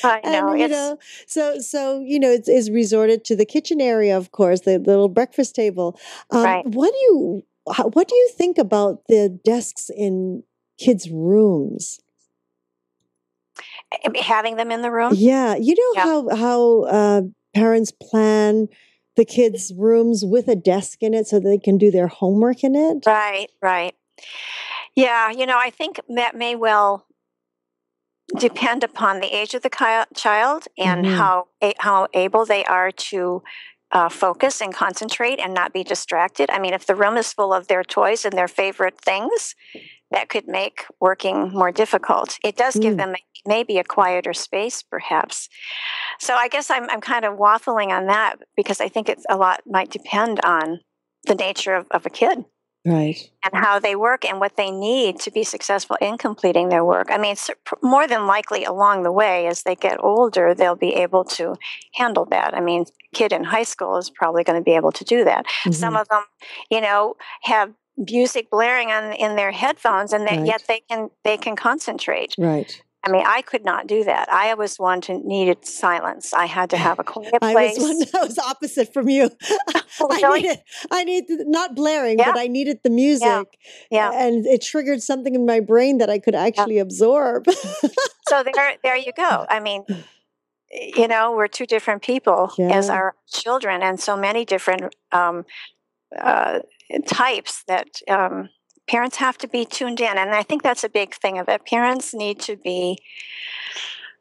I 0.05 0.21
know. 0.25 0.49
And, 0.51 0.61
you 0.61 0.69
know, 0.69 0.99
so 1.27 1.59
so 1.59 2.01
you 2.01 2.19
know, 2.19 2.31
it's, 2.31 2.49
it's, 2.49 2.71
resorted 2.71 3.25
to 3.27 3.37
the 3.37 3.45
kitchen 3.45 3.81
area, 3.81 4.17
of 4.17 4.33
course, 4.33 4.61
the 4.61 4.79
little 4.79 5.09
breakfast 5.09 5.55
table. 5.55 5.99
Um, 6.31 6.45
right. 6.45 6.67
What 6.67 6.93
do 6.93 6.99
you 6.99 7.43
what 7.65 8.09
do 8.09 8.15
you 8.15 8.31
think 8.37 8.59
about 8.59 9.03
the 9.09 9.39
desks 9.45 9.91
in 9.95 10.43
kids' 10.79 11.11
rooms? 11.11 12.01
Having 14.21 14.57
them 14.57 14.71
in 14.73 14.83
the 14.83 14.91
room. 14.91 15.13
Yeah, 15.15 15.55
you 15.55 15.75
know 15.75 15.93
yeah. 15.95 16.05
how 16.05 16.37
how 16.37 16.83
uh, 16.83 17.23
parents 17.55 17.93
plan 17.93 18.69
the 19.17 19.25
kids' 19.25 19.73
rooms 19.77 20.25
with 20.25 20.49
a 20.49 20.57
desk 20.57 21.03
in 21.03 21.13
it 21.13 21.27
so 21.27 21.39
they 21.39 21.59
can 21.59 21.77
do 21.77 21.91
their 21.91 22.09
homework 22.09 22.65
in 22.65 22.75
it. 22.75 23.05
Right. 23.07 23.49
Right. 23.61 23.95
Yeah, 24.95 25.31
you 25.31 25.47
know, 25.47 25.59
I 25.59 25.71
think 25.71 26.01
that 26.09 26.37
may 26.37 26.55
well 26.55 27.07
depend 28.39 28.83
upon 28.85 29.21
the 29.21 29.35
age 29.35 29.55
of 29.55 29.63
the 29.63 30.07
child 30.15 30.65
and 30.79 31.05
mm-hmm. 31.05 31.17
how 31.17 31.49
how 31.79 32.09
able 32.15 32.45
they 32.47 32.65
are 32.65 32.91
to 32.91 33.43
uh, 33.93 34.09
focus 34.09 34.61
and 34.61 34.75
concentrate 34.75 35.39
and 35.39 35.53
not 35.53 35.73
be 35.73 35.85
distracted. 35.85 36.51
I 36.51 36.59
mean, 36.59 36.73
if 36.73 36.87
the 36.87 36.95
room 36.95 37.17
is 37.17 37.33
full 37.33 37.53
of 37.53 37.69
their 37.69 37.85
toys 37.85 38.25
and 38.25 38.37
their 38.37 38.49
favorite 38.49 38.99
things, 38.99 39.55
that 40.11 40.29
could 40.29 40.49
make 40.49 40.85
working 41.01 41.53
more 41.53 41.73
difficult. 41.73 42.39
It 42.43 42.57
does 42.57 42.75
give 42.77 42.95
Mm. 42.95 42.99
them 42.99 43.15
maybe 43.47 43.79
a 43.79 43.85
quieter 43.85 44.33
space, 44.33 44.83
perhaps. 44.83 45.49
So 46.19 46.35
I 46.35 46.49
guess 46.49 46.71
I'm, 46.71 46.89
I'm 46.91 47.01
kind 47.01 47.25
of 47.25 47.39
waffling 47.39 47.89
on 47.89 48.07
that 48.07 48.37
because 48.57 48.81
I 48.81 48.89
think 48.89 49.09
it's 49.09 49.27
a 49.29 49.37
lot 49.37 49.63
might 49.67 49.91
depend 49.91 50.41
on 50.45 50.81
the 51.25 51.35
nature 51.35 51.75
of, 51.75 51.87
of 51.91 52.07
a 52.07 52.11
kid 52.11 52.45
Right. 52.85 53.31
and 53.45 53.55
how 53.55 53.79
they 53.79 53.97
work 53.97 54.25
and 54.25 54.39
what 54.41 54.57
they 54.57 54.71
need 54.71 55.19
to 55.21 55.31
be 55.31 55.43
successful 55.45 55.97
in 56.01 56.17
completing 56.17 56.69
their 56.69 56.85
work. 56.85 57.09
I 57.11 57.19
mean, 57.19 57.35
more 57.83 58.07
than 58.07 58.27
likely 58.27 58.65
along 58.65 59.03
the 59.03 59.13
way, 59.13 59.47
as 59.49 59.65
they 59.65 59.75
get 59.75 60.03
older, 60.03 60.55
they'll 60.55 60.77
be 60.77 60.95
able 60.95 61.25
to 61.25 61.57
handle 61.95 62.25
that. 62.27 62.55
I 62.55 62.61
mean, 62.61 62.85
kid 63.15 63.33
in 63.33 63.45
high 63.45 63.65
school 63.65 63.97
is 63.97 64.11
probably 64.11 64.45
going 64.45 64.59
to 64.61 64.65
be 64.65 64.77
able 64.77 64.93
to 64.93 65.05
do 65.05 65.25
that. 65.25 65.47
Some 65.73 65.95
Mhm. 65.95 66.01
of 66.03 66.09
them, 66.09 66.23
you 66.71 66.81
know, 66.81 67.17
have 67.43 67.73
music 67.97 68.49
blaring 68.51 68.91
on 68.93 69.13
in 69.13 69.37
their 69.37 69.51
headphones, 69.53 70.13
and 70.13 70.27
that 70.27 70.39
Right. 70.39 70.47
yet 70.47 70.63
they 70.69 70.81
can 70.89 71.11
they 71.25 71.37
can 71.37 71.57
concentrate. 71.57 72.35
Right. 72.39 72.81
I 73.05 73.11
mean, 73.11 73.25
I 73.27 73.43
could 73.43 73.65
not 73.65 73.87
do 73.89 74.05
that. 74.05 74.33
I 74.33 74.55
was 74.55 74.79
one 74.79 75.01
to 75.03 75.19
needed 75.19 75.67
silence. 75.67 76.33
I 76.33 76.47
had 76.47 76.71
to 76.71 76.77
have 76.77 77.01
a 77.01 77.05
quiet 77.05 77.35
I 77.43 77.53
place. 77.53 77.77
was 77.77 77.89
one 77.89 77.99
that 78.13 78.23
was 78.29 78.39
opposite 78.39 78.93
from 78.93 79.09
you. 79.09 79.31
Oh, 80.01 80.09
I 80.11 80.17
really? 80.23 80.43
needed, 80.43 80.59
I 80.91 81.05
needed 81.05 81.41
not 81.49 81.77
blaring, 81.77 82.19
Yeah. 82.19 82.33
but 82.33 82.41
I 82.41 82.47
needed 82.47 82.81
the 82.83 82.89
music, 82.89 83.59
yeah. 83.91 84.11
and 84.15 84.47
it 84.47 84.63
triggered 84.63 85.03
something 85.03 85.35
in 85.35 85.45
my 85.45 85.61
brain 85.61 85.99
that 85.99 86.09
I 86.09 86.19
could 86.19 86.35
actually 86.35 86.79
absorb. 86.79 87.45
so 88.27 88.43
there 88.43 88.77
there 88.83 88.97
you 88.97 89.13
go 89.13 89.45
i 89.51 89.61
mean 89.61 89.85
you 90.71 91.07
know 91.07 91.33
we're 91.33 91.47
two 91.47 91.67
different 91.67 92.03
people 92.03 92.51
as 92.71 92.89
our 92.89 93.15
children 93.31 93.83
and 93.83 94.01
so 94.01 94.17
many 94.17 94.45
different 94.45 94.95
um, 95.13 95.45
uh, 96.19 96.61
types 97.07 97.63
that 97.69 97.89
um, 98.09 98.49
parents 98.93 99.17
have 99.17 99.39
to 99.39 99.49
be 99.49 99.65
tuned 99.65 100.01
in 100.01 100.19
and 100.19 100.31
i 100.31 100.43
think 100.43 100.63
that's 100.63 100.85
a 100.85 100.89
big 100.89 101.15
thing 101.15 101.39
of 101.39 101.49
it 101.49 101.67
parents 101.67 102.15
need 102.15 102.39
to 102.39 102.57
be 102.57 102.99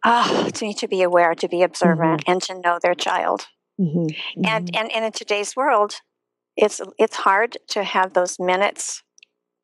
uh, 0.03 0.49
to 0.49 0.65
need 0.65 0.77
to 0.77 0.87
be 0.87 1.03
aware 1.03 1.35
to 1.35 1.47
be 1.47 1.61
observant 1.61 2.23
and 2.25 2.41
to 2.41 2.59
know 2.59 2.79
their 2.81 2.95
child 2.95 3.47
Mhm, 3.79 4.15
and, 4.45 4.67
mhm. 4.67 4.79
and 4.79 4.91
and 4.91 5.05
in 5.05 5.11
today's 5.11 5.55
world 5.55 5.95
it's 6.55 6.81
it's 6.97 7.15
hard 7.15 7.57
to 7.69 7.83
have 7.83 8.13
those 8.13 8.37
minutes 8.39 9.03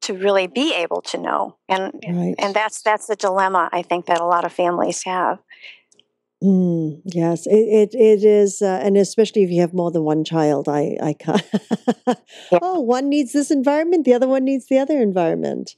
to 0.01 0.13
really 0.13 0.47
be 0.47 0.73
able 0.73 1.01
to 1.01 1.17
know 1.17 1.57
and 1.67 1.93
right. 2.07 2.35
and 2.39 2.53
that's 2.53 2.81
that's 2.81 3.07
the 3.07 3.15
dilemma 3.15 3.69
I 3.71 3.81
think 3.83 4.05
that 4.05 4.21
a 4.21 4.25
lot 4.25 4.45
of 4.45 4.53
families 4.53 5.03
have. 5.03 5.39
Mm, 6.43 7.01
yes, 7.05 7.47
it, 7.47 7.51
it 7.55 7.95
it 7.95 8.23
is, 8.23 8.61
uh, 8.61 8.79
and 8.83 8.95
especially 8.95 9.43
if 9.43 9.49
you 9.49 9.61
have 9.61 9.73
more 9.73 9.89
than 9.91 10.03
one 10.03 10.23
child, 10.23 10.67
I 10.69 10.95
I 11.01 11.13
can't. 11.13 11.43
Oh, 12.61 12.79
one 12.81 13.09
needs 13.09 13.33
this 13.33 13.51
environment, 13.51 14.05
the 14.05 14.13
other 14.13 14.27
one 14.27 14.43
needs 14.45 14.67
the 14.67 14.77
other 14.79 14.99
environment. 15.01 15.75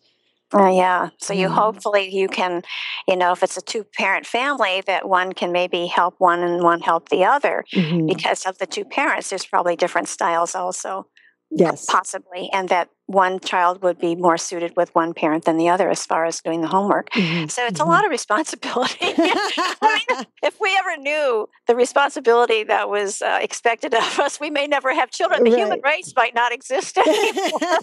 Uh, 0.54 0.70
yeah. 0.70 1.10
So 1.20 1.34
you 1.34 1.48
Mm. 1.48 1.54
hopefully 1.56 2.10
you 2.14 2.28
can, 2.28 2.64
you 3.08 3.16
know, 3.16 3.32
if 3.34 3.44
it's 3.44 3.58
a 3.58 3.62
two 3.62 3.84
parent 3.84 4.26
family, 4.26 4.82
that 4.88 5.08
one 5.08 5.34
can 5.34 5.52
maybe 5.52 5.86
help 5.88 6.16
one 6.18 6.40
and 6.42 6.64
one 6.64 6.80
help 6.82 7.10
the 7.10 7.24
other 7.24 7.66
Mhm, 7.76 8.08
because 8.08 8.46
of 8.46 8.58
the 8.58 8.66
two 8.66 8.84
parents. 8.84 9.30
There's 9.30 9.46
probably 9.46 9.76
different 9.76 10.08
styles 10.08 10.56
also, 10.56 11.08
Yes, 11.52 11.86
possibly, 11.90 12.50
and 12.54 12.70
that 12.70 12.90
one 13.10 13.40
child 13.40 13.82
would 13.82 13.98
be 14.00 14.16
more 14.16 14.38
suited 14.38 14.74
with 14.78 14.94
one 14.94 15.14
parent 15.14 15.46
than 15.46 15.58
the 15.58 15.68
other 15.68 15.90
as 15.90 16.06
far 16.06 16.26
as 16.26 16.40
doing 16.42 16.62
the 16.62 16.68
homework. 16.68 17.10
Mhm, 17.12 17.50
So 17.50 17.66
it's 17.66 17.80
a 17.80 17.84
mhm. 17.84 17.88
lot 17.88 18.06
of 18.06 18.12
responsibility. 18.12 18.98
I 19.02 20.04
mean, 20.10 20.18
if 20.44 20.60
we 20.62 20.76
ever 20.78 20.96
knew 21.02 21.50
the 21.68 21.76
responsibility 21.76 22.64
that 22.66 22.88
was 22.90 23.22
uh, 23.22 23.40
expected 23.42 23.96
of 23.96 24.20
us, 24.20 24.40
we 24.40 24.52
may 24.52 24.68
never 24.68 24.94
have 24.94 25.10
children. 25.10 25.44
The 25.44 25.50
human 25.52 25.82
race 25.84 26.14
might 26.16 26.36
not 26.36 26.52
exist 26.52 26.98
anymore. 27.08 27.80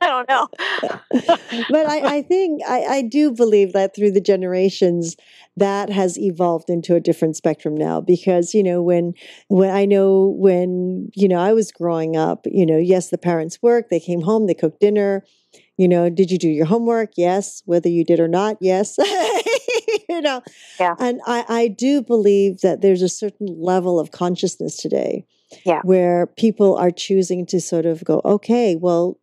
I 0.00 0.06
don't 0.06 0.28
know. 0.28 0.48
but 1.68 1.86
I, 1.86 2.16
I 2.16 2.22
think 2.22 2.62
I, 2.66 2.84
I 2.84 3.02
do 3.02 3.30
believe 3.32 3.72
that 3.72 3.94
through 3.94 4.12
the 4.12 4.20
generations 4.20 5.16
that 5.56 5.88
has 5.90 6.18
evolved 6.18 6.68
into 6.68 6.94
a 6.94 7.00
different 7.00 7.36
spectrum 7.36 7.74
now 7.76 8.00
because 8.00 8.52
you 8.54 8.62
know 8.62 8.82
when 8.82 9.14
when 9.48 9.70
I 9.70 9.84
know 9.86 10.34
when 10.38 11.10
you 11.14 11.28
know 11.28 11.38
I 11.38 11.52
was 11.52 11.72
growing 11.72 12.16
up 12.16 12.46
you 12.46 12.66
know 12.66 12.76
yes 12.78 13.08
the 13.10 13.18
parents 13.18 13.62
worked 13.62 13.90
they 13.90 14.00
came 14.00 14.20
home 14.22 14.46
they 14.46 14.54
cooked 14.56 14.80
dinner 14.80 15.24
you 15.76 15.86
know 15.88 16.08
did 16.10 16.30
you 16.30 16.38
do 16.38 16.48
your 16.48 16.66
homework 16.66 17.10
yes 17.16 17.62
whether 17.66 17.88
you 17.88 18.04
did 18.04 18.18
or 18.20 18.28
not 18.28 18.56
yes 18.60 18.96
you 20.08 20.20
know 20.20 20.42
Yeah. 20.80 20.94
and 20.98 21.20
I, 21.26 21.44
I 21.48 21.68
do 21.68 22.02
believe 22.02 22.60
that 22.62 22.80
there's 22.80 23.02
a 23.02 23.08
certain 23.08 23.48
level 23.60 23.98
of 24.00 24.10
consciousness 24.10 24.76
today 24.76 25.24
Yeah. 25.64 25.80
where 25.82 26.26
people 26.26 26.76
are 26.76 26.90
choosing 26.90 27.46
to 27.46 27.60
sort 27.60 27.86
of 27.86 28.02
go 28.04 28.20
okay 28.24 28.76
well 28.76 29.18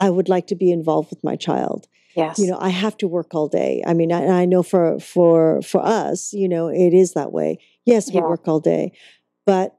I 0.00 0.10
would 0.10 0.28
like 0.28 0.48
to 0.48 0.56
be 0.56 0.72
involved 0.72 1.10
with 1.10 1.22
my 1.22 1.36
child. 1.36 1.86
Yes. 2.16 2.38
You 2.40 2.48
know, 2.48 2.58
I 2.60 2.70
have 2.70 2.96
to 2.98 3.06
work 3.06 3.32
all 3.32 3.46
day. 3.48 3.80
I 3.86 3.94
mean, 3.94 4.10
I, 4.12 4.42
I 4.42 4.44
know 4.44 4.64
for 4.64 4.98
for 4.98 5.62
for 5.62 5.80
us, 5.84 6.32
you 6.32 6.48
know, 6.48 6.66
it 6.68 6.92
is 6.92 7.12
that 7.14 7.30
way. 7.32 7.58
Yes, 7.84 8.08
we 8.10 8.16
Yeah. 8.16 8.22
work 8.26 8.46
all 8.48 8.58
day, 8.58 8.92
but 9.46 9.76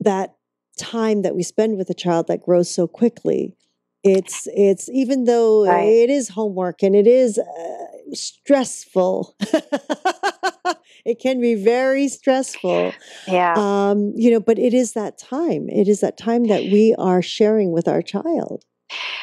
that 0.00 0.34
time 0.76 1.22
that 1.22 1.34
we 1.36 1.42
spend 1.44 1.76
with 1.78 1.88
a 1.90 1.94
child 1.94 2.26
that 2.28 2.42
grows 2.42 2.68
so 2.68 2.86
quickly, 2.88 3.56
it's 4.04 4.46
it's 4.54 4.88
even 4.90 5.24
though 5.24 5.66
Right. 5.66 5.82
it 5.84 6.10
is 6.10 6.28
homework 6.28 6.82
and 6.82 6.94
it 6.94 7.06
is 7.06 7.38
uh, 7.38 7.86
stressful. 8.12 9.34
it 11.04 11.18
can 11.20 11.40
be 11.40 11.54
very 11.54 12.08
stressful 12.08 12.92
yeah. 13.26 13.54
um, 13.56 14.12
you 14.14 14.30
know 14.30 14.40
but 14.40 14.58
it 14.58 14.74
is 14.74 14.92
that 14.92 15.16
time 15.18 15.68
it 15.68 15.88
is 15.88 16.00
that 16.00 16.18
time 16.18 16.44
that 16.48 16.64
we 16.64 16.94
are 16.98 17.22
sharing 17.22 17.72
with 17.72 17.88
our 17.88 18.02
child 18.02 18.64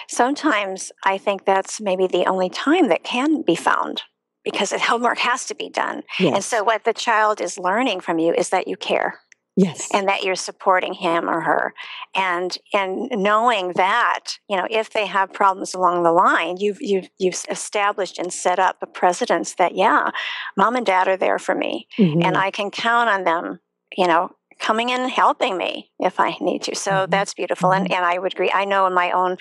Sometimes 0.08 0.92
I 1.04 1.18
think 1.18 1.46
that's 1.46 1.82
maybe 1.82 2.06
the 2.08 2.26
only 2.26 2.50
time 2.50 2.90
that 2.90 3.04
can 3.04 3.42
be 3.42 3.56
found 3.56 4.04
because 4.44 4.70
the 4.70 4.80
homework 4.80 5.18
has 5.20 5.46
to 5.46 5.56
be 5.56 5.70
done. 5.70 6.04
yes 6.20 6.34
And 6.36 6.44
so, 6.44 6.64
what 6.64 6.84
the 6.84 6.94
child 6.94 7.42
is 7.42 7.58
learning 7.58 8.00
from 8.02 8.20
you 8.20 8.32
is 8.34 8.50
that 8.50 8.68
you 8.68 8.78
care 8.78 9.20
yes 9.56 9.90
and 9.94 10.08
that 10.08 10.24
you're 10.24 10.36
supporting 10.36 10.94
him 10.94 11.30
or 11.30 11.42
her. 11.42 11.74
And 12.16 12.58
and 12.74 13.10
knowing 13.12 13.74
that, 13.74 14.38
you 14.50 14.58
know, 14.58 14.68
if 14.70 14.92
they 14.92 15.06
have 15.06 15.34
problems 15.34 15.74
along 15.74 16.04
the 16.04 16.12
line, 16.12 16.58
you've 16.58 16.82
you've 16.82 17.10
you've 17.18 17.44
established 17.50 18.18
and 18.20 18.32
set 18.32 18.60
up 18.60 18.78
a 18.82 18.88
precedence 18.88 19.56
that 19.56 19.76
yeah, 19.76 20.10
mom 20.58 20.76
and 20.76 20.86
dad 20.86 21.08
are 21.08 21.18
there 21.18 21.40
for 21.40 21.56
me, 21.56 21.88
Mhm. 22.00 22.26
and 22.26 22.38
I 22.38 22.52
can 22.52 22.72
count 22.72 23.10
on 23.10 23.24
them. 23.24 23.60
You 23.96 24.08
know, 24.08 24.32
coming 24.60 24.90
in 24.90 25.02
and 25.02 25.12
helping 25.12 25.58
me 25.58 25.92
if 26.00 26.20
I 26.20 26.36
need 26.42 26.64
to. 26.64 26.76
So 26.76 26.92
Mhm. 26.92 27.10
that's 27.12 27.34
beautiful. 27.34 27.72
And, 27.72 27.92
and 27.92 28.06
I 28.06 28.18
would 28.18 28.34
agree. 28.34 28.52
I 28.54 28.66
know 28.66 28.88
in 28.88 28.94
my 28.94 29.12
own 29.12 29.38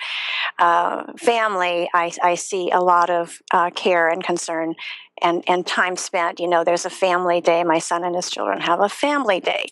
uh, 0.59 1.03
family, 1.17 1.89
I, 1.93 2.11
I 2.23 2.35
see 2.35 2.71
a 2.71 2.79
lot 2.79 3.09
of 3.09 3.39
uh, 3.51 3.69
care 3.71 4.09
and 4.09 4.23
concern 4.23 4.75
and, 5.21 5.43
and 5.47 5.65
time 5.65 5.95
spent. 5.95 6.39
You 6.39 6.47
know, 6.47 6.63
there's 6.63 6.85
a 6.85 6.89
family 6.89 7.41
day. 7.41 7.63
My 7.63 7.79
son 7.79 8.03
and 8.03 8.15
his 8.15 8.29
children 8.29 8.61
have 8.61 8.79
a 8.79 8.89
family 8.89 9.39
day. 9.39 9.69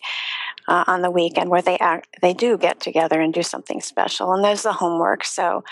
Uh, 0.66 0.82
on 0.86 1.02
the 1.02 1.10
weekend, 1.10 1.50
where 1.50 1.60
they 1.60 1.76
act, 1.76 2.16
they 2.22 2.32
do 2.32 2.56
get 2.56 2.80
together 2.80 3.20
and 3.20 3.34
do 3.34 3.42
something 3.42 3.82
special, 3.82 4.32
and 4.32 4.42
there's 4.42 4.62
the 4.62 4.72
homework. 4.72 5.22
So, 5.22 5.62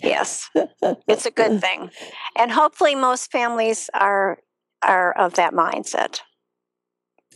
yes, 0.00 0.48
it's 0.54 1.26
a 1.26 1.32
good 1.32 1.60
thing, 1.60 1.90
and 2.36 2.52
hopefully, 2.52 2.94
most 2.94 3.32
families 3.32 3.90
are 3.92 4.38
are 4.82 5.12
of 5.18 5.34
that 5.34 5.52
mindset. 5.52 6.20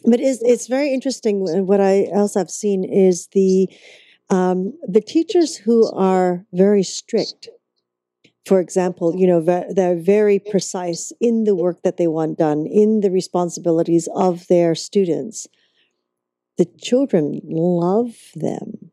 but 0.04 0.20
it's, 0.20 0.40
it's 0.42 0.66
very 0.68 0.92
interesting 0.94 1.66
what 1.66 1.80
i 1.80 2.06
else 2.12 2.36
i've 2.36 2.50
seen 2.50 2.84
is 2.84 3.28
the 3.32 3.68
um, 4.30 4.74
the 4.86 5.00
teachers 5.00 5.56
who 5.56 5.90
are 5.92 6.46
very 6.52 6.84
strict 6.84 7.48
for 8.46 8.60
example 8.60 9.14
you 9.16 9.26
know 9.26 9.40
they're 9.40 9.96
very 9.96 10.38
precise 10.38 11.12
in 11.20 11.44
the 11.44 11.54
work 11.54 11.82
that 11.82 11.96
they 11.96 12.06
want 12.06 12.38
done 12.38 12.66
in 12.66 13.00
the 13.00 13.10
responsibilities 13.10 14.08
of 14.14 14.46
their 14.48 14.74
students 14.74 15.46
the 16.58 16.66
children 16.78 17.40
love 17.44 18.14
them 18.34 18.90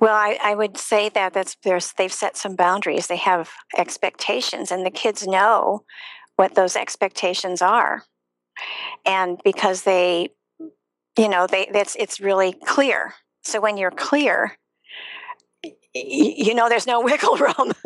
Well, 0.00 0.14
I, 0.14 0.38
I 0.42 0.54
would 0.54 0.78
say 0.78 1.10
that 1.10 1.34
that's 1.34 1.56
there's 1.62 1.92
they've 1.92 2.12
set 2.12 2.36
some 2.36 2.56
boundaries. 2.56 3.06
They 3.06 3.16
have 3.16 3.50
expectations, 3.76 4.70
and 4.70 4.84
the 4.84 4.90
kids 4.90 5.26
know 5.26 5.84
what 6.36 6.54
those 6.54 6.76
expectations 6.76 7.60
are, 7.60 8.04
and 9.04 9.38
because 9.44 9.82
they, 9.82 10.30
you 11.18 11.28
know, 11.28 11.46
they 11.46 11.68
that's 11.72 11.96
it's 11.96 12.20
really 12.20 12.54
clear. 12.64 13.14
So 13.42 13.60
when 13.60 13.76
you're 13.76 13.90
clear, 13.90 14.58
you 15.94 16.54
know 16.54 16.68
there's 16.68 16.86
no 16.86 17.00
wiggle 17.04 17.36
room. 17.36 17.72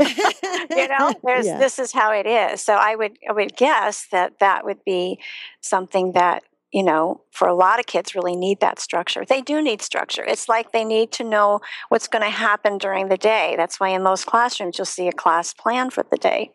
you 0.71 0.89
know, 0.89 1.13
there's 1.25 1.47
Yeah. 1.47 1.59
this 1.59 1.79
is 1.79 1.93
how 1.93 2.13
it 2.13 2.27
is. 2.27 2.61
So 2.63 2.75
I 2.75 2.95
would 2.97 3.19
I 3.29 3.33
would 3.33 3.57
guess 3.57 4.07
that 4.13 4.39
that 4.41 4.65
would 4.65 4.85
be 4.85 5.19
something 5.61 6.13
that 6.13 6.43
you 6.73 6.83
know 6.83 7.23
for 7.33 7.49
a 7.49 7.55
lot 7.55 7.79
of 7.81 7.87
kids 7.87 8.15
really 8.15 8.37
need 8.37 8.61
that 8.61 8.79
structure. 8.79 9.25
They 9.25 9.41
do 9.41 9.63
need 9.63 9.83
structure. 9.83 10.25
It's 10.25 10.49
like 10.49 10.73
they 10.73 10.85
need 10.85 11.13
to 11.13 11.25
know 11.25 11.61
what's 11.89 12.09
going 12.09 12.23
to 12.25 12.31
happen 12.31 12.79
during 12.79 13.09
the 13.09 13.17
day. 13.17 13.55
That's 13.57 13.81
why 13.81 13.91
in 13.91 14.03
most 14.03 14.27
classrooms 14.27 14.79
you'll 14.79 14.85
see 14.87 15.09
a 15.09 15.13
class 15.13 15.55
plan 15.55 15.91
for 15.91 16.05
the 16.11 16.17
day. 16.19 16.51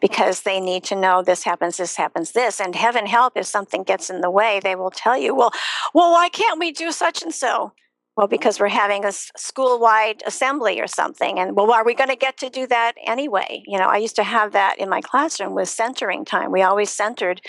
Because 0.00 0.42
they 0.42 0.58
need 0.58 0.82
to 0.84 0.96
know 0.96 1.22
this 1.22 1.44
happens, 1.44 1.76
this 1.76 1.94
happens, 1.96 2.32
this, 2.32 2.60
and 2.60 2.74
heaven 2.74 3.06
help 3.06 3.34
if 3.36 3.46
something 3.46 3.84
gets 3.84 4.10
in 4.10 4.20
the 4.20 4.30
way, 4.30 4.60
they 4.62 4.74
will 4.74 4.90
tell 4.90 5.16
you, 5.16 5.32
well, 5.32 5.52
well, 5.94 6.10
why 6.10 6.28
can't 6.28 6.58
we 6.58 6.72
do 6.72 6.90
such 6.90 7.22
and 7.22 7.32
so? 7.32 7.72
Well, 8.16 8.28
because 8.28 8.60
we're 8.60 8.68
having 8.68 9.04
a 9.04 9.12
school 9.12 9.80
wide 9.80 10.22
assembly 10.24 10.80
or 10.80 10.86
something. 10.86 11.38
And 11.38 11.56
well, 11.56 11.72
are 11.72 11.84
we 11.84 11.94
going 11.94 12.10
to 12.10 12.16
get 12.16 12.36
to 12.38 12.48
do 12.48 12.66
that 12.68 12.92
anyway? 13.04 13.64
You 13.66 13.78
know, 13.78 13.88
I 13.88 13.96
used 13.96 14.16
to 14.16 14.22
have 14.22 14.52
that 14.52 14.78
in 14.78 14.88
my 14.88 15.00
classroom 15.00 15.54
with 15.54 15.68
centering 15.68 16.24
time. 16.24 16.52
We 16.52 16.62
always 16.62 16.90
centered 16.90 17.40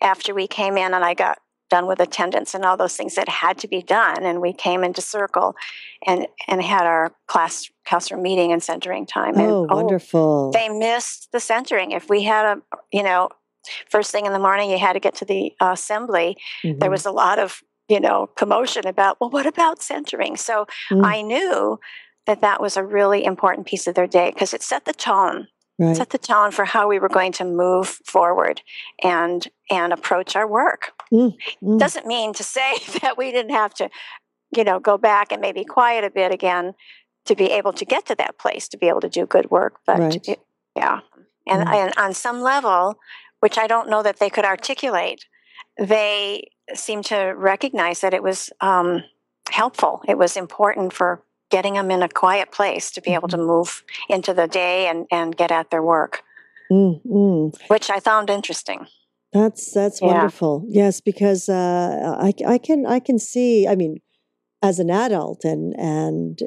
after 0.00 0.32
we 0.32 0.46
came 0.46 0.76
in 0.76 0.94
and 0.94 1.04
I 1.04 1.14
got 1.14 1.38
done 1.70 1.86
with 1.86 1.98
attendance 1.98 2.54
and 2.54 2.64
all 2.64 2.76
those 2.76 2.96
things 2.96 3.16
that 3.16 3.28
had 3.28 3.58
to 3.58 3.66
be 3.66 3.82
done. 3.82 4.24
And 4.24 4.40
we 4.40 4.52
came 4.52 4.84
into 4.84 5.00
circle 5.00 5.56
and, 6.06 6.28
and 6.46 6.62
had 6.62 6.86
our 6.86 7.12
class 7.26 7.68
classroom 7.84 8.22
meeting 8.22 8.52
and 8.52 8.62
centering 8.62 9.06
time. 9.06 9.34
And, 9.34 9.50
oh, 9.50 9.66
wonderful. 9.68 10.52
Oh, 10.54 10.58
they 10.58 10.68
missed 10.68 11.32
the 11.32 11.40
centering. 11.40 11.90
If 11.90 12.08
we 12.08 12.22
had 12.22 12.44
a, 12.44 12.62
you 12.92 13.02
know, 13.02 13.30
first 13.90 14.12
thing 14.12 14.26
in 14.26 14.32
the 14.32 14.38
morning, 14.38 14.70
you 14.70 14.78
had 14.78 14.92
to 14.92 15.00
get 15.00 15.14
to 15.16 15.24
the 15.24 15.52
assembly, 15.60 16.36
mm-hmm. 16.62 16.78
there 16.78 16.90
was 16.90 17.06
a 17.06 17.10
lot 17.10 17.38
of 17.38 17.62
you 17.88 18.00
know, 18.00 18.28
commotion 18.36 18.86
about, 18.86 19.20
well, 19.20 19.30
what 19.30 19.46
about 19.46 19.82
centering? 19.82 20.36
So 20.36 20.66
mm. 20.90 21.04
I 21.04 21.22
knew 21.22 21.78
that 22.26 22.40
that 22.40 22.60
was 22.60 22.76
a 22.76 22.84
really 22.84 23.24
important 23.24 23.66
piece 23.66 23.86
of 23.86 23.94
their 23.94 24.06
day 24.06 24.30
because 24.30 24.54
it 24.54 24.62
set 24.62 24.84
the 24.84 24.92
tone. 24.92 25.48
Right. 25.78 25.96
Set 25.96 26.10
the 26.10 26.18
tone 26.18 26.52
for 26.52 26.64
how 26.64 26.88
we 26.88 27.00
were 27.00 27.08
going 27.08 27.32
to 27.32 27.44
move 27.44 27.98
forward 28.06 28.62
and 29.02 29.46
and 29.70 29.92
approach 29.92 30.36
our 30.36 30.46
work. 30.46 30.92
Mm. 31.12 31.34
Mm. 31.62 31.78
Doesn't 31.80 32.06
mean 32.06 32.32
to 32.34 32.44
say 32.44 32.78
that 33.02 33.18
we 33.18 33.32
didn't 33.32 33.52
have 33.52 33.74
to, 33.74 33.90
you 34.56 34.62
know, 34.62 34.78
go 34.78 34.96
back 34.96 35.32
and 35.32 35.40
maybe 35.40 35.64
quiet 35.64 36.04
a 36.04 36.10
bit 36.10 36.32
again 36.32 36.74
to 37.26 37.34
be 37.34 37.46
able 37.46 37.72
to 37.72 37.84
get 37.84 38.06
to 38.06 38.14
that 38.14 38.38
place 38.38 38.68
to 38.68 38.78
be 38.78 38.86
able 38.86 39.00
to 39.00 39.08
do 39.08 39.26
good 39.26 39.50
work. 39.50 39.80
But 39.84 39.98
right. 39.98 40.28
it, 40.28 40.40
yeah, 40.76 41.00
and, 41.46 41.66
mm. 41.66 41.74
and 41.74 41.92
on 41.96 42.14
some 42.14 42.40
level, 42.40 42.96
which 43.40 43.58
I 43.58 43.66
don't 43.66 43.90
know 43.90 44.02
that 44.02 44.18
they 44.20 44.30
could 44.30 44.44
articulate, 44.44 45.24
they 45.76 46.44
seemed 46.72 47.04
to 47.06 47.34
recognize 47.36 48.00
that 48.00 48.14
it 48.14 48.22
was 48.22 48.50
um, 48.60 49.04
helpful. 49.50 50.02
It 50.08 50.18
was 50.18 50.36
important 50.36 50.92
for 50.92 51.22
getting 51.50 51.74
them 51.74 51.90
in 51.90 52.02
a 52.02 52.08
quiet 52.08 52.50
place 52.50 52.90
to 52.92 53.00
be 53.00 53.14
able 53.14 53.28
to 53.28 53.36
mm-hmm. 53.36 53.46
move 53.46 53.84
into 54.08 54.32
the 54.34 54.48
day 54.48 54.88
and, 54.88 55.06
and 55.10 55.36
get 55.36 55.50
at 55.50 55.70
their 55.70 55.82
work, 55.82 56.22
mm-hmm. 56.70 57.56
which 57.68 57.90
I 57.90 58.00
found 58.00 58.30
interesting. 58.30 58.86
That's 59.32 59.72
that's 59.72 60.00
yeah. 60.00 60.08
wonderful. 60.08 60.64
Yes, 60.68 61.00
because 61.00 61.48
uh, 61.48 62.16
I 62.20 62.32
I 62.46 62.58
can 62.58 62.86
I 62.86 63.00
can 63.00 63.18
see. 63.18 63.66
I 63.66 63.74
mean, 63.74 64.00
as 64.62 64.78
an 64.78 64.90
adult 64.90 65.44
and 65.44 65.74
and 65.76 66.38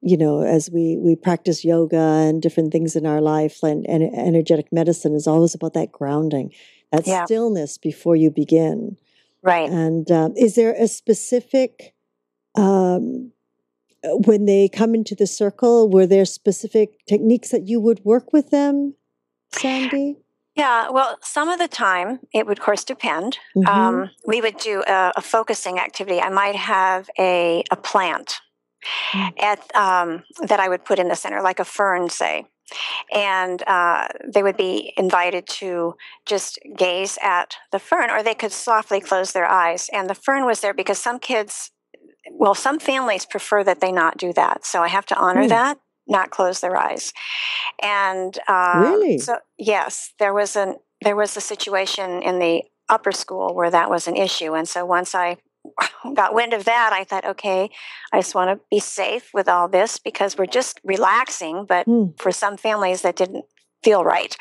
you 0.00 0.16
know 0.16 0.42
as 0.42 0.70
we 0.70 0.96
we 0.96 1.14
practice 1.14 1.62
yoga 1.62 1.96
and 1.96 2.40
different 2.40 2.72
things 2.72 2.96
in 2.96 3.06
our 3.06 3.20
life 3.20 3.62
and, 3.62 3.86
and 3.86 4.02
energetic 4.14 4.72
medicine 4.72 5.14
is 5.14 5.26
always 5.26 5.54
about 5.54 5.74
that 5.74 5.92
grounding, 5.92 6.52
that 6.90 7.06
yeah. 7.06 7.24
stillness 7.26 7.76
before 7.76 8.16
you 8.16 8.30
begin. 8.30 8.96
Right. 9.42 9.70
And 9.70 10.10
um, 10.10 10.34
is 10.36 10.54
there 10.54 10.72
a 10.72 10.86
specific, 10.86 11.94
um, 12.54 13.32
when 14.02 14.46
they 14.46 14.68
come 14.68 14.94
into 14.94 15.14
the 15.14 15.26
circle, 15.26 15.90
were 15.90 16.06
there 16.06 16.24
specific 16.24 17.04
techniques 17.06 17.50
that 17.50 17.66
you 17.66 17.80
would 17.80 18.04
work 18.04 18.32
with 18.32 18.50
them, 18.50 18.94
Sandy? 19.52 20.18
Yeah, 20.54 20.90
well, 20.90 21.18
some 21.22 21.48
of 21.48 21.58
the 21.58 21.68
time 21.68 22.20
it 22.32 22.46
would, 22.46 22.58
of 22.58 22.64
course, 22.64 22.84
depend. 22.84 23.38
Mm-hmm. 23.56 23.68
Um, 23.68 24.10
we 24.26 24.40
would 24.40 24.58
do 24.58 24.82
a, 24.86 25.12
a, 25.16 25.22
focusing 25.22 25.78
activity. 25.78 26.20
I 26.20 26.28
might 26.28 26.56
have 26.56 27.08
a, 27.18 27.64
a 27.70 27.76
plant 27.76 28.36
mm-hmm. 29.14 29.28
at 29.40 29.74
um, 29.74 30.24
that 30.46 30.60
I 30.60 30.68
would 30.68 30.84
put 30.84 30.98
in 30.98 31.08
the 31.08 31.16
center, 31.16 31.40
like 31.40 31.58
a 31.58 31.64
fern, 31.64 32.10
say, 32.10 32.44
and 33.12 33.62
uh, 33.66 34.08
they 34.26 34.42
would 34.42 34.56
be 34.56 34.92
invited 34.96 35.46
to 35.46 35.94
just 36.26 36.58
gaze 36.76 37.18
at 37.22 37.56
the 37.70 37.78
fern, 37.78 38.10
or 38.10 38.22
they 38.22 38.34
could 38.34 38.52
softly 38.52 39.00
close 39.00 39.32
their 39.32 39.48
eyes. 39.48 39.88
And 39.92 40.08
the 40.08 40.14
fern 40.14 40.44
was 40.44 40.60
there 40.60 40.74
because 40.74 40.98
some 40.98 41.18
kids, 41.18 41.70
well, 42.30 42.54
some 42.54 42.78
families 42.78 43.26
prefer 43.26 43.64
that 43.64 43.80
they 43.80 43.92
not 43.92 44.16
do 44.16 44.32
that. 44.32 44.64
So 44.64 44.82
I 44.82 44.88
have 44.88 45.06
to 45.06 45.16
honor 45.16 45.44
mm. 45.44 45.48
that, 45.48 45.78
not 46.06 46.30
close 46.30 46.60
their 46.60 46.76
eyes. 46.76 47.12
And 47.82 48.38
uh, 48.48 48.80
really, 48.82 49.18
so 49.18 49.38
yes, 49.58 50.12
there 50.18 50.34
was 50.34 50.56
an 50.56 50.76
there 51.02 51.16
was 51.16 51.36
a 51.36 51.40
situation 51.40 52.22
in 52.22 52.38
the 52.38 52.62
upper 52.88 53.10
school 53.10 53.54
where 53.54 53.70
that 53.70 53.90
was 53.90 54.06
an 54.06 54.16
issue, 54.16 54.54
and 54.54 54.68
so 54.68 54.84
once 54.84 55.14
I 55.14 55.38
got 56.14 56.34
wind 56.34 56.52
of 56.52 56.64
that, 56.64 56.90
I 56.92 57.04
thought, 57.04 57.24
okay, 57.24 57.70
I 58.12 58.18
just 58.18 58.34
want 58.34 58.50
to 58.50 58.64
be 58.70 58.80
safe 58.80 59.30
with 59.32 59.48
all 59.48 59.68
this 59.68 59.98
because 59.98 60.36
we're 60.36 60.46
just 60.46 60.80
relaxing. 60.84 61.66
But 61.66 61.86
mm. 61.86 62.18
for 62.20 62.32
some 62.32 62.56
families, 62.56 63.02
that 63.02 63.16
didn't 63.16 63.44
feel 63.82 64.04
right. 64.04 64.36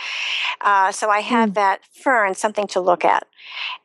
Uh, 0.61 0.91
so 0.91 1.09
I 1.09 1.21
had 1.21 1.51
mm. 1.51 1.53
that 1.55 1.81
fern, 1.91 2.35
something 2.35 2.67
to 2.67 2.79
look 2.79 3.03
at, 3.03 3.27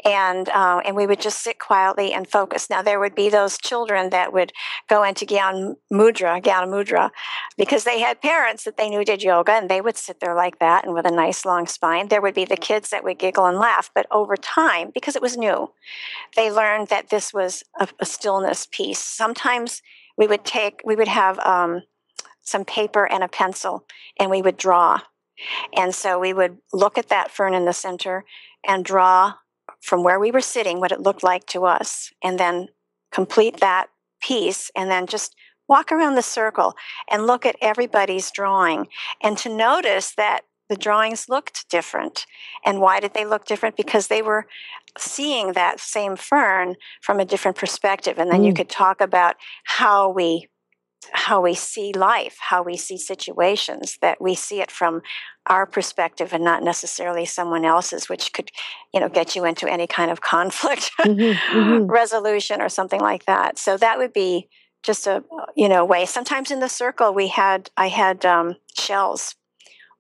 and 0.05 0.49
uh, 0.51 0.81
and 0.85 0.95
we 0.95 1.07
would 1.07 1.21
just 1.21 1.43
sit 1.43 1.59
quietly 1.59 2.13
and 2.13 2.29
focus. 2.29 2.69
Now 2.69 2.83
there 2.83 3.01
would 3.01 3.15
be 3.15 3.31
those 3.31 3.59
children 3.59 4.11
that 4.11 4.33
would 4.33 4.53
go 4.89 5.03
into 5.03 5.25
Gyan 5.25 5.77
Mudra, 5.93 6.43
Gyan 6.43 6.69
Mudra, 6.69 7.11
because 7.57 7.85
they 7.85 8.01
had 8.01 8.21
parents 8.21 8.65
that 8.65 8.77
they 8.77 8.91
knew 8.91 9.05
did 9.05 9.23
yoga, 9.23 9.53
and 9.53 9.71
they 9.71 9.81
would 9.81 9.97
sit 9.97 10.21
there 10.21 10.35
like 10.35 10.59
that 10.59 10.85
and 10.85 10.95
with 10.95 11.07
a 11.07 11.11
nice 11.11 11.45
long 11.45 11.67
spine. 11.67 12.09
There 12.09 12.21
would 12.21 12.35
be 12.35 12.45
the 12.45 12.57
kids 12.57 12.91
that 12.91 13.05
would 13.05 13.19
giggle 13.19 13.47
and 13.47 13.59
laugh, 13.59 13.91
but 13.95 14.07
over 14.11 14.37
time, 14.37 14.91
because 14.93 15.17
it 15.17 15.23
was 15.23 15.37
new, 15.37 15.73
they 16.37 16.53
learned 16.53 16.89
that 16.89 17.09
this 17.09 17.33
was 17.33 17.63
a, 17.79 17.89
a 17.99 18.07
stillness 18.07 18.69
piece. 18.71 18.99
Sometimes 18.99 19.83
we 20.19 20.27
would 20.27 20.45
take, 20.45 20.83
we 20.85 20.97
would 20.97 21.09
have. 21.09 21.39
Um, 21.41 21.83
some 22.43 22.65
paper 22.65 23.05
and 23.05 23.25
a 23.25 23.29
pencil, 23.29 23.85
and 24.21 24.31
we 24.31 24.41
would 24.41 24.57
draw 24.57 25.01
and 25.77 25.95
so 25.95 26.19
we 26.19 26.33
would 26.33 26.59
look 26.73 26.99
at 26.99 27.09
that 27.09 27.31
fern 27.31 27.55
in 27.55 27.65
the 27.65 27.73
center 27.73 28.25
and 28.67 28.85
draw 28.85 29.35
from 29.81 30.03
where 30.03 30.19
we 30.19 30.31
were 30.31 30.41
sitting 30.41 30.81
what 30.81 30.93
it 30.93 31.01
looked 31.01 31.23
like 31.23 31.47
to 31.47 31.65
us, 31.65 32.13
and 32.23 32.39
then 32.39 32.69
complete 33.13 33.61
that 33.61 33.89
piece, 34.21 34.71
and 34.75 34.91
then 34.91 35.07
just 35.07 35.35
walk 35.69 35.91
around 35.91 36.15
the 36.15 36.23
circle 36.23 36.75
and 37.11 37.27
look 37.27 37.45
at 37.45 37.57
everybody's 37.61 38.31
drawing 38.31 38.87
and 39.23 39.37
to 39.37 39.49
notice 39.49 40.15
that 40.15 40.43
the 40.69 40.77
drawings 40.77 41.29
looked 41.29 41.69
different. 41.69 42.27
And 42.65 42.81
why 42.81 43.01
did 43.01 43.15
they 43.15 43.25
look 43.25 43.45
different? 43.45 43.77
Because 43.77 44.09
they 44.09 44.23
were 44.23 44.47
seeing 44.99 45.53
that 45.53 45.79
same 45.79 46.17
fern 46.17 46.75
from 47.03 47.21
a 47.21 47.25
different 47.25 47.57
perspective. 47.57 48.19
And 48.19 48.31
then 48.31 48.43
mm. 48.43 48.47
you 48.47 48.55
could 48.55 48.69
talk 48.69 49.01
about 49.01 49.37
how 49.65 50.09
we 50.09 50.49
how 51.13 51.41
we 51.41 51.55
see 51.55 51.93
life, 51.93 52.37
how 52.41 52.63
we 52.63 52.77
see 52.77 52.99
situations, 52.99 53.99
that 54.01 54.21
we 54.21 54.35
see 54.35 54.61
it 54.61 54.71
from 54.71 55.03
our 55.47 55.67
perspective 55.67 56.33
and 56.33 56.45
not 56.45 56.63
necessarily 56.63 57.25
someone 57.25 57.65
else's, 57.65 58.09
which 58.09 58.33
could, 58.33 58.51
you 58.93 59.01
know, 59.01 59.09
get 59.09 59.37
you 59.37 59.45
into 59.45 59.71
any 59.71 59.87
kind 59.87 60.11
of 60.11 60.21
conflict 60.21 60.91
mm-hmm, 61.01 61.59
mm-hmm. 61.59 61.87
resolution 61.87 62.61
or 62.61 62.69
something 62.69 63.01
like 63.01 63.25
that. 63.27 63.59
So 63.59 63.77
that 63.77 63.99
would 63.99 64.13
be 64.13 64.49
just 64.83 65.07
a, 65.07 65.25
you 65.57 65.69
know, 65.69 65.85
way. 65.85 66.07
Sometimes 66.07 66.51
in 66.51 66.61
the 66.61 66.69
circle, 66.69 67.13
we 67.13 67.29
had, 67.29 67.71
I 67.77 67.89
had 67.89 68.25
um, 68.25 68.57
shells 68.77 69.35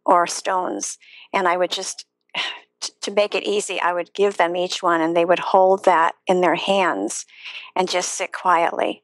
or 0.04 0.26
stones, 0.26 0.98
and 1.32 1.48
I 1.48 1.56
would 1.56 1.70
just, 1.70 2.06
to 3.02 3.10
make 3.10 3.34
it 3.34 3.44
easy, 3.44 3.80
I 3.80 3.92
would 3.92 4.14
give 4.14 4.36
them 4.36 4.56
each 4.56 4.82
one, 4.82 5.00
and 5.00 5.16
they 5.16 5.24
would 5.24 5.38
hold 5.38 5.84
that 5.84 6.14
in 6.26 6.40
their 6.40 6.54
hands 6.54 7.26
and 7.74 7.88
just 7.88 8.12
sit 8.12 8.32
quietly 8.32 9.02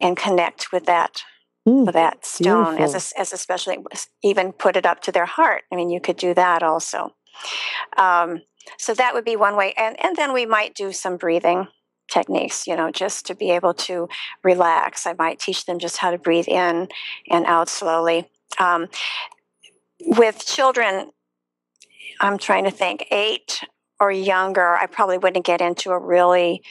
and 0.00 0.16
connect 0.16 0.72
with 0.72 0.86
that 0.86 1.22
mm, 1.68 1.92
that 1.92 2.24
stone 2.24 2.76
beautiful. 2.76 2.96
as 2.96 3.12
a, 3.12 3.20
as 3.20 3.32
especially 3.32 3.78
even 4.22 4.52
put 4.52 4.76
it 4.76 4.86
up 4.86 5.00
to 5.02 5.12
their 5.12 5.26
heart. 5.26 5.62
I 5.72 5.76
mean, 5.76 5.90
you 5.90 6.00
could 6.00 6.16
do 6.16 6.34
that 6.34 6.62
also. 6.62 7.14
Um, 7.96 8.42
so 8.78 8.94
that 8.94 9.14
would 9.14 9.24
be 9.24 9.36
one 9.36 9.56
way, 9.56 9.72
and 9.76 9.96
and 10.04 10.16
then 10.16 10.32
we 10.32 10.46
might 10.46 10.74
do 10.74 10.92
some 10.92 11.16
breathing 11.16 11.68
techniques, 12.10 12.66
you 12.66 12.76
know, 12.76 12.90
just 12.90 13.26
to 13.26 13.34
be 13.34 13.50
able 13.50 13.74
to 13.74 14.08
relax. 14.44 15.06
I 15.06 15.14
might 15.14 15.38
teach 15.38 15.64
them 15.66 15.78
just 15.78 15.96
how 15.96 16.10
to 16.10 16.18
breathe 16.18 16.48
in 16.48 16.88
and 17.30 17.46
out 17.46 17.68
slowly. 17.68 18.28
Um, 18.58 18.88
with 20.00 20.44
children, 20.44 21.10
I'm 22.20 22.38
trying 22.38 22.64
to 22.64 22.70
think 22.70 23.06
eight 23.10 23.60
or 23.98 24.12
younger. 24.12 24.74
I 24.74 24.86
probably 24.86 25.18
wouldn't 25.18 25.46
get 25.46 25.60
into 25.60 25.90
a 25.90 25.98
really 25.98 26.62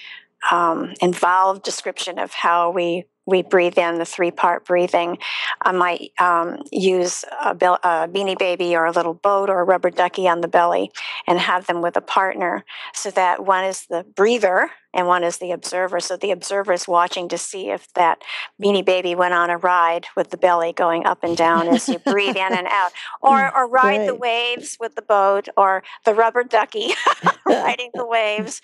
um, 0.52 0.94
involved 1.02 1.64
description 1.64 2.20
of 2.20 2.34
how 2.34 2.72
we 2.72 3.06
we 3.32 3.42
breathe 3.42 3.78
in 3.78 3.98
the 3.98 4.06
three 4.06 4.30
part 4.30 4.66
breathing. 4.66 5.18
I 5.62 5.72
might 5.72 6.12
um, 6.20 6.58
use 6.72 7.26
a, 7.44 7.56
be- 7.56 7.66
a, 7.66 8.08
beanie 8.08 8.38
baby 8.38 8.76
or 8.76 8.86
a 8.86 8.92
little 8.92 9.14
boat 9.14 9.50
or 9.50 9.62
a 9.62 9.64
rubber 9.64 9.90
ducky 9.90 10.28
on 10.28 10.42
the 10.42 10.48
belly 10.48 10.92
and 11.26 11.40
have 11.40 11.66
them 11.66 11.82
with 11.82 11.96
a 11.98 12.02
partner 12.02 12.64
so 12.94 13.10
that 13.12 13.46
one 13.46 13.64
is 13.64 13.86
the 13.90 14.06
breather 14.16 14.70
and 14.94 15.08
one 15.08 15.24
is 15.24 15.38
the 15.38 15.52
observer. 15.52 16.00
So 16.00 16.18
the 16.18 16.32
observer 16.32 16.74
is 16.74 16.88
watching 16.88 17.30
to 17.30 17.38
see 17.38 17.70
if 17.70 17.92
that 17.94 18.22
beanie 18.62 18.86
baby 18.86 19.16
went 19.16 19.34
on 19.34 19.50
a 19.50 19.58
ride 19.58 20.08
with 20.16 20.30
the 20.32 20.38
belly 20.38 20.74
going 20.74 21.06
up 21.06 21.24
and 21.24 21.38
down 21.38 21.70
as 21.70 21.88
you 21.88 22.00
breathe 22.00 22.36
in 22.36 22.54
and 22.54 22.68
out, 22.68 22.92
or, 23.22 23.56
or 23.56 23.68
ride 23.68 24.08
the 24.08 24.16
waves 24.16 24.78
with 24.80 24.96
the 24.96 25.02
boat, 25.02 25.48
or 25.56 25.84
the 26.06 26.14
rubber 26.14 26.44
ducky 26.44 26.94
riding 27.46 27.90
the 27.94 28.06
waves. 28.06 28.62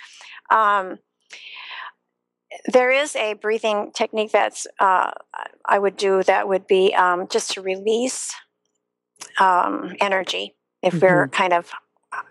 Um, 0.52 1.00
there 2.66 2.92
is 2.92 3.16
a 3.16 3.34
breathing 3.34 3.92
technique 3.94 4.32
that's 4.32 4.68
uh, 4.80 5.12
I 5.66 5.80
would 5.80 5.98
do 5.98 6.24
that 6.24 6.48
would 6.48 6.68
be 6.68 6.94
um, 6.94 7.28
just 7.28 7.52
to 7.52 7.62
release 7.62 8.34
um, 9.40 9.96
energy 10.00 10.56
if 10.82 10.96
mm-hmm. 10.96 11.06
we're 11.06 11.28
kind 11.30 11.54
of 11.54 11.72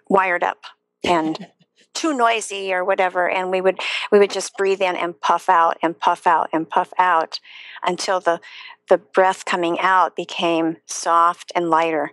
wired 0.09 0.43
up 0.43 0.65
and 1.05 1.47
too 1.95 2.17
noisy 2.17 2.73
or 2.73 2.85
whatever 2.85 3.29
and 3.29 3.51
we 3.51 3.61
would 3.61 3.81
we 4.12 4.19
would 4.19 4.31
just 4.31 4.57
breathe 4.57 4.83
in 4.83 4.97
and 4.97 5.19
puff 5.21 5.49
out 5.49 5.79
and 5.83 5.99
puff 5.99 6.27
out 6.27 6.49
and 6.53 6.69
puff 6.69 6.93
out 6.99 7.41
until 7.83 8.21
the 8.21 8.39
the 8.89 8.99
breath 8.99 9.45
coming 9.47 9.81
out 9.81 10.15
became 10.15 10.77
soft 10.87 11.51
and 11.55 11.71
lighter 11.71 12.12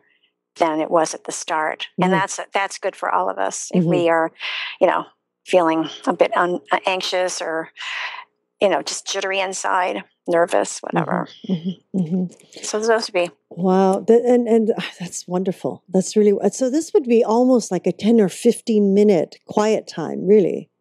than 0.55 0.79
it 0.79 0.89
was 0.89 1.13
at 1.13 1.25
the 1.25 1.31
start 1.33 1.87
Mhm. 1.99 2.05
and 2.05 2.13
that's 2.13 2.39
that's 2.53 2.77
good 2.77 2.95
for 2.95 3.11
all 3.11 3.29
of 3.29 3.37
us 3.37 3.71
if 3.73 3.83
Mhm. 3.83 3.89
we 3.89 4.09
are 4.09 4.31
you 4.79 4.87
know 4.87 5.05
feeling 5.45 5.89
a 6.05 6.13
bit 6.13 6.35
un- 6.37 6.61
anxious 6.85 7.41
or 7.41 7.69
you 8.61 8.69
know 8.69 8.81
just 8.81 9.05
jittery 9.07 9.39
inside 9.39 10.03
nervous 10.27 10.79
whatever 10.79 11.27
Mhm, 11.49 11.81
mhm. 11.95 12.65
so 12.65 12.79
those 12.79 13.07
would 13.07 13.13
be 13.13 13.29
Wow, 13.55 13.99
that, 13.99 14.23
and 14.25 14.47
and 14.47 14.73
ah, 14.79 14.91
that's 14.99 15.27
wonderful. 15.27 15.83
That's 15.87 16.15
really 16.17 16.33
so. 16.49 16.71
This 16.71 16.91
would 16.91 17.03
be 17.03 17.23
almost 17.23 17.69
like 17.69 17.85
a 17.85 17.91
ten 17.91 18.19
or 18.19 18.27
fifteen 18.27 18.95
minute 18.95 19.37
quiet 19.45 19.85
time, 19.85 20.25
really. 20.25 20.71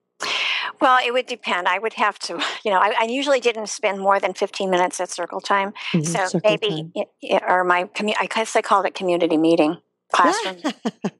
Well, 0.80 0.98
it 1.04 1.12
would 1.12 1.26
depend. 1.26 1.68
I 1.68 1.78
would 1.78 1.92
have 1.94 2.18
to, 2.20 2.42
you 2.64 2.70
know, 2.70 2.78
I, 2.78 2.94
I 3.00 3.04
usually 3.04 3.40
didn't 3.40 3.68
spend 3.68 4.00
more 4.00 4.18
than 4.18 4.32
15 4.34 4.68
minutes 4.70 5.00
at 5.00 5.10
circle 5.10 5.40
time. 5.40 5.74
Mhm, 5.92 6.06
So 6.06 6.26
circle 6.26 6.40
maybe, 6.50 6.68
time. 6.68 6.92
it, 6.94 7.42
or 7.46 7.62
my, 7.62 7.84
commu- 7.84 8.16
I 8.18 8.26
guess 8.26 8.56
I 8.56 8.62
called 8.62 8.86
it 8.86 8.94
community 8.94 9.36
meeting, 9.36 9.76
classroom, 10.12 10.62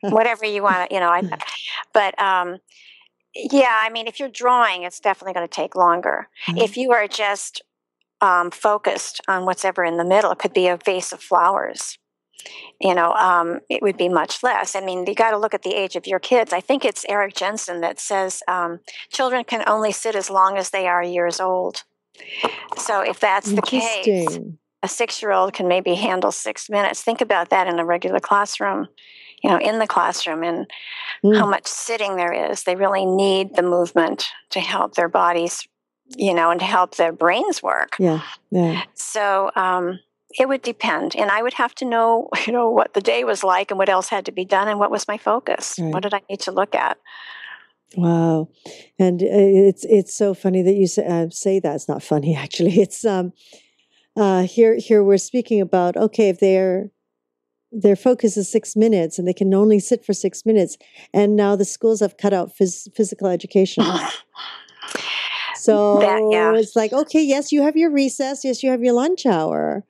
whatever 0.01 0.45
you 0.47 0.63
want 0.63 0.89
to, 0.89 0.95
you 0.95 1.01
know. 1.01 1.09
I, 1.11 1.23
but 1.93 2.21
um, 2.21 2.59
yeah, 3.35 3.81
I 3.83 3.91
mean, 3.91 4.07
if 4.07 4.21
you're 4.21 4.29
drawing, 4.29 4.83
it's 4.83 5.01
definitely 5.01 5.35
going 5.35 5.47
to 5.47 5.55
take 5.55 5.75
longer. 5.75 6.29
Mhm. 6.47 6.63
If 6.63 6.77
you 6.77 6.93
are 6.93 7.09
just 7.09 7.63
um, 8.21 8.51
focused 8.51 9.21
on 9.27 9.45
what's 9.47 9.65
ever 9.65 9.85
in 9.85 9.97
the 9.97 10.05
middle, 10.05 10.31
it 10.31 10.39
could 10.39 10.53
be 10.53 10.69
a 10.69 10.77
vase 10.77 11.13
of 11.13 11.21
flowers. 11.21 11.99
You 12.81 12.95
know, 12.95 13.13
um, 13.13 13.61
it 13.69 13.83
would 13.83 13.97
be 13.97 14.09
much 14.09 14.43
less. 14.43 14.75
I 14.75 14.81
mean, 14.81 15.07
you 15.07 15.15
got 15.15 15.31
to 15.31 15.39
look 15.39 15.55
at 15.55 15.63
the 15.63 15.75
age 15.75 15.95
of 15.95 16.07
your 16.07 16.19
kids. 16.19 16.53
I 16.53 16.61
think 16.61 16.85
it's 16.85 17.05
Eric 17.09 17.35
Jensen 17.35 17.81
that 17.83 18.01
says 18.01 18.43
um, 18.49 18.81
children 19.11 19.45
can 19.45 19.63
only 19.69 19.93
sit 19.93 20.17
as 20.17 20.29
long 20.29 20.57
as 20.57 20.71
they 20.71 20.89
are 20.89 21.03
years 21.03 21.41
old. 21.41 21.85
So 22.77 23.01
if 23.01 23.21
that's 23.21 23.53
the 23.53 23.63
case, 23.63 24.39
a 24.83 24.89
six-year-old 24.89 25.53
can 25.53 25.69
maybe 25.69 25.95
handle 25.95 26.33
six 26.33 26.69
minutes. 26.69 27.01
Think 27.03 27.21
about 27.21 27.51
that 27.51 27.69
in 27.69 27.79
a 27.79 27.85
regular 27.85 28.21
classroom. 28.21 28.89
You 29.43 29.51
know, 29.51 29.59
in 29.59 29.79
the 29.79 29.87
classroom 29.87 30.43
and 30.43 30.67
Mm. 31.25 31.39
how 31.39 31.47
much 31.47 31.67
sitting 31.67 32.17
there 32.17 32.33
is. 32.51 32.65
They 32.65 32.75
really 32.75 33.07
need 33.07 33.55
the 33.55 33.63
movement 33.63 34.27
to 34.51 34.61
help 34.61 34.95
their 34.95 35.09
bodies, 35.09 35.67
you 36.17 36.35
know, 36.35 36.51
and 36.51 36.59
to 36.59 36.67
help 36.67 36.97
their 36.97 37.13
brains 37.13 37.63
work. 37.63 37.97
Yeah, 37.99 38.23
yeah. 38.51 38.83
So 38.95 39.51
um, 39.55 40.01
it 40.39 40.49
would 40.49 40.63
depend, 40.63 41.15
and 41.15 41.31
I 41.31 41.43
would 41.43 41.55
have 41.55 41.75
to 41.77 41.85
know, 41.85 42.29
you 42.47 42.53
know, 42.53 42.71
what 42.71 42.95
the 42.95 43.01
day 43.01 43.23
was 43.25 43.45
like 43.45 43.71
and 43.71 43.79
what 43.79 43.89
else 43.89 44.09
had 44.09 44.27
to 44.27 44.33
be 44.33 44.45
done 44.45 44.67
and 44.69 44.81
what 44.81 44.91
was 44.91 45.07
my 45.07 45.17
focus. 45.17 45.77
Right. 45.79 45.93
What 45.93 46.03
did 46.03 46.15
I 46.15 46.23
need 46.29 46.41
to 46.41 46.53
look 46.53 46.75
at? 46.75 46.99
Wow, 47.97 48.49
and 48.99 49.23
uh, 49.23 49.27
it's 49.29 49.85
it's 49.85 50.15
so 50.15 50.35
funny 50.35 50.63
that 50.63 50.75
you 50.75 50.87
say, 50.87 51.07
uh, 51.07 51.29
say 51.31 51.61
that. 51.61 51.75
It's 51.77 51.89
not 51.89 52.03
funny 52.03 52.35
actually. 52.45 52.81
It's 52.81 53.05
um, 53.05 53.33
uh, 54.17 54.43
here 54.43 54.77
here 54.77 55.05
we're 55.05 55.19
speaking 55.19 55.61
about 55.61 55.97
okay 55.97 56.31
if 56.31 56.41
their 56.41 56.91
their 57.73 57.97
focus 57.97 58.37
is 58.37 58.51
six 58.51 58.77
minutes 58.77 59.19
and 59.19 59.27
they 59.27 59.33
can 59.33 59.53
only 59.55 59.79
sit 59.81 60.05
for 60.05 60.13
six 60.13 60.45
minutes, 60.47 60.77
and 61.15 61.35
now 61.37 61.57
the 61.57 61.65
schools 61.65 62.01
have 62.01 62.17
cut 62.19 62.33
out 62.33 62.53
phys- 62.57 62.89
physical 62.95 63.29
education. 63.29 63.85
So 65.55 66.01
yeah. 66.33 66.55
it's 66.57 66.75
like 66.75 66.93
okay, 66.93 67.23
yes, 67.23 67.53
you 67.53 67.63
have 67.63 67.77
your 67.77 67.91
recess, 67.91 68.45
yes, 68.45 68.63
you 68.65 68.71
have 68.71 68.83
your 68.83 68.95
lunch 68.95 69.27
hour, 69.27 69.85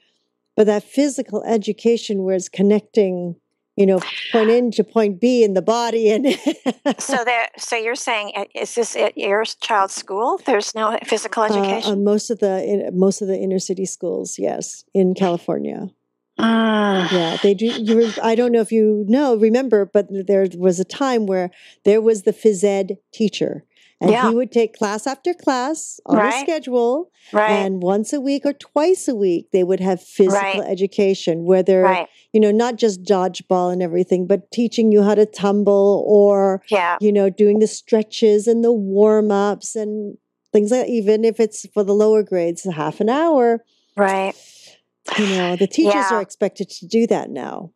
but 0.54 0.66
that 0.66 0.82
physical 0.84 1.42
education 1.44 2.24
where 2.24 2.34
it's 2.36 2.50
connecting, 2.50 3.36
you 3.76 3.86
know, 3.86 4.00
point 4.32 4.50
A 4.50 4.70
to 4.70 4.84
point 4.84 5.18
B 5.18 5.42
in 5.42 5.54
the 5.54 5.62
body 5.62 6.10
and 6.10 6.26
so 6.98 7.24
that 7.24 7.48
so 7.56 7.76
you're 7.76 7.94
saying 7.94 8.32
uh, 8.36 8.44
is 8.54 8.74
this 8.74 8.94
at 8.96 9.16
your 9.16 9.44
child's 9.44 9.94
school? 9.94 10.38
There's 10.44 10.74
no 10.74 10.98
physical 11.06 11.44
Uh, 11.44 11.46
education. 11.46 12.04
most 12.04 12.28
of 12.28 12.40
the 12.40 12.62
in, 12.64 12.98
most 12.98 13.22
of 13.22 13.28
the 13.28 13.38
inner 13.38 13.58
city 13.58 13.86
schools, 13.86 14.38
yes, 14.38 14.84
in 14.92 15.14
California. 15.14 15.88
Mm. 16.42 17.12
Yeah, 17.12 17.36
they 17.42 17.54
do. 17.54 17.66
You, 17.66 18.12
I 18.22 18.34
don't 18.34 18.52
know 18.52 18.60
if 18.60 18.72
you 18.72 19.04
know, 19.08 19.36
remember, 19.36 19.84
but 19.86 20.06
there 20.10 20.46
was 20.56 20.80
a 20.80 20.84
time 20.84 21.26
where 21.26 21.50
there 21.84 22.00
was 22.00 22.22
the 22.22 22.32
phys 22.32 22.64
ed 22.64 22.98
teacher, 23.12 23.64
and 24.00 24.10
Yeah. 24.10 24.28
he 24.28 24.34
would 24.34 24.50
take 24.50 24.74
class 24.74 25.06
after 25.06 25.32
class 25.34 26.00
on 26.06 26.18
a 26.18 26.32
schedule, 26.42 27.10
Right. 27.32 27.50
and 27.50 27.82
once 27.82 28.12
a 28.12 28.20
week 28.20 28.44
or 28.44 28.52
twice 28.52 29.06
a 29.06 29.14
week 29.14 29.50
they 29.52 29.62
would 29.62 29.80
have 29.80 30.02
physical 30.02 30.60
Right. 30.60 30.68
education, 30.68 31.44
where 31.44 31.62
they're 31.62 31.82
right. 31.84 32.08
you 32.32 32.40
know 32.40 32.50
not 32.50 32.76
just 32.76 33.04
dodgeball 33.04 33.72
and 33.72 33.82
everything, 33.82 34.26
but 34.26 34.50
teaching 34.50 34.90
you 34.90 35.02
how 35.02 35.14
to 35.14 35.26
tumble 35.26 36.04
or 36.08 36.62
Yeah. 36.68 36.96
you 37.00 37.12
know, 37.12 37.30
doing 37.30 37.60
the 37.60 37.66
stretches 37.68 38.48
and 38.48 38.64
the 38.64 38.72
warm 38.72 39.30
ups 39.30 39.76
and 39.76 40.16
things 40.52 40.70
like 40.72 40.82
that, 40.82 40.88
even 40.88 41.24
if 41.24 41.38
it's 41.40 41.66
for 41.72 41.84
the 41.84 41.94
lower 41.94 42.22
grades, 42.22 42.64
half 42.64 43.00
an 43.00 43.08
hour, 43.08 43.64
Right. 43.96 44.34
You 45.18 45.26
know, 45.36 45.56
the 45.56 45.66
teachers 45.66 45.94
Yeah. 45.94 46.14
are 46.14 46.20
expected 46.22 46.70
to 46.70 46.86
do 46.86 47.06
that 47.08 47.30
now. 47.30 47.70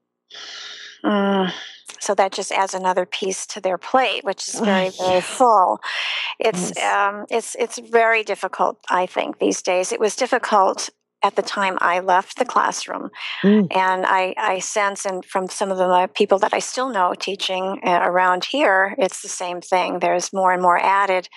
Mm. 1.05 1.53
So 2.01 2.15
that 2.15 2.33
just 2.33 2.53
adds 2.53 2.75
another 2.75 3.07
piece 3.07 3.47
to 3.49 3.61
their 3.61 3.79
plate, 3.79 4.25
which 4.25 4.49
is 4.49 4.61
very, 4.61 4.87
yeah. 4.99 5.07
very 5.09 5.21
full. 5.21 5.81
It's 6.39 6.73
Yes. 6.77 6.93
um, 6.93 7.27
it's 7.31 7.55
it's 7.57 7.79
very 7.79 8.23
difficult. 8.23 8.79
I 8.91 9.07
think 9.07 9.39
these 9.39 9.63
days 9.63 9.93
it 9.93 10.01
was 10.01 10.15
difficult 10.17 10.91
at 11.23 11.35
the 11.35 11.43
time 11.43 11.79
I 11.81 12.01
left 12.01 12.39
the 12.39 12.45
classroom, 12.45 13.11
Mm. 13.43 13.69
and 13.75 14.05
I 14.07 14.35
I 14.37 14.59
sense 14.61 15.05
and 15.07 15.25
from 15.25 15.49
some 15.49 15.71
of 15.73 15.79
the 15.79 15.89
uh, 15.89 16.07
people 16.09 16.39
that 16.41 16.55
I 16.55 16.59
still 16.61 16.91
know 16.91 17.15
teaching 17.15 17.81
uh, 17.85 18.01
around 18.03 18.45
here, 18.45 18.95
it's 18.99 19.23
the 19.23 19.29
same 19.29 19.61
thing. 19.61 19.99
There's 20.01 20.33
more 20.33 20.53
and 20.53 20.63
more 20.63 20.79
added, 20.79 21.29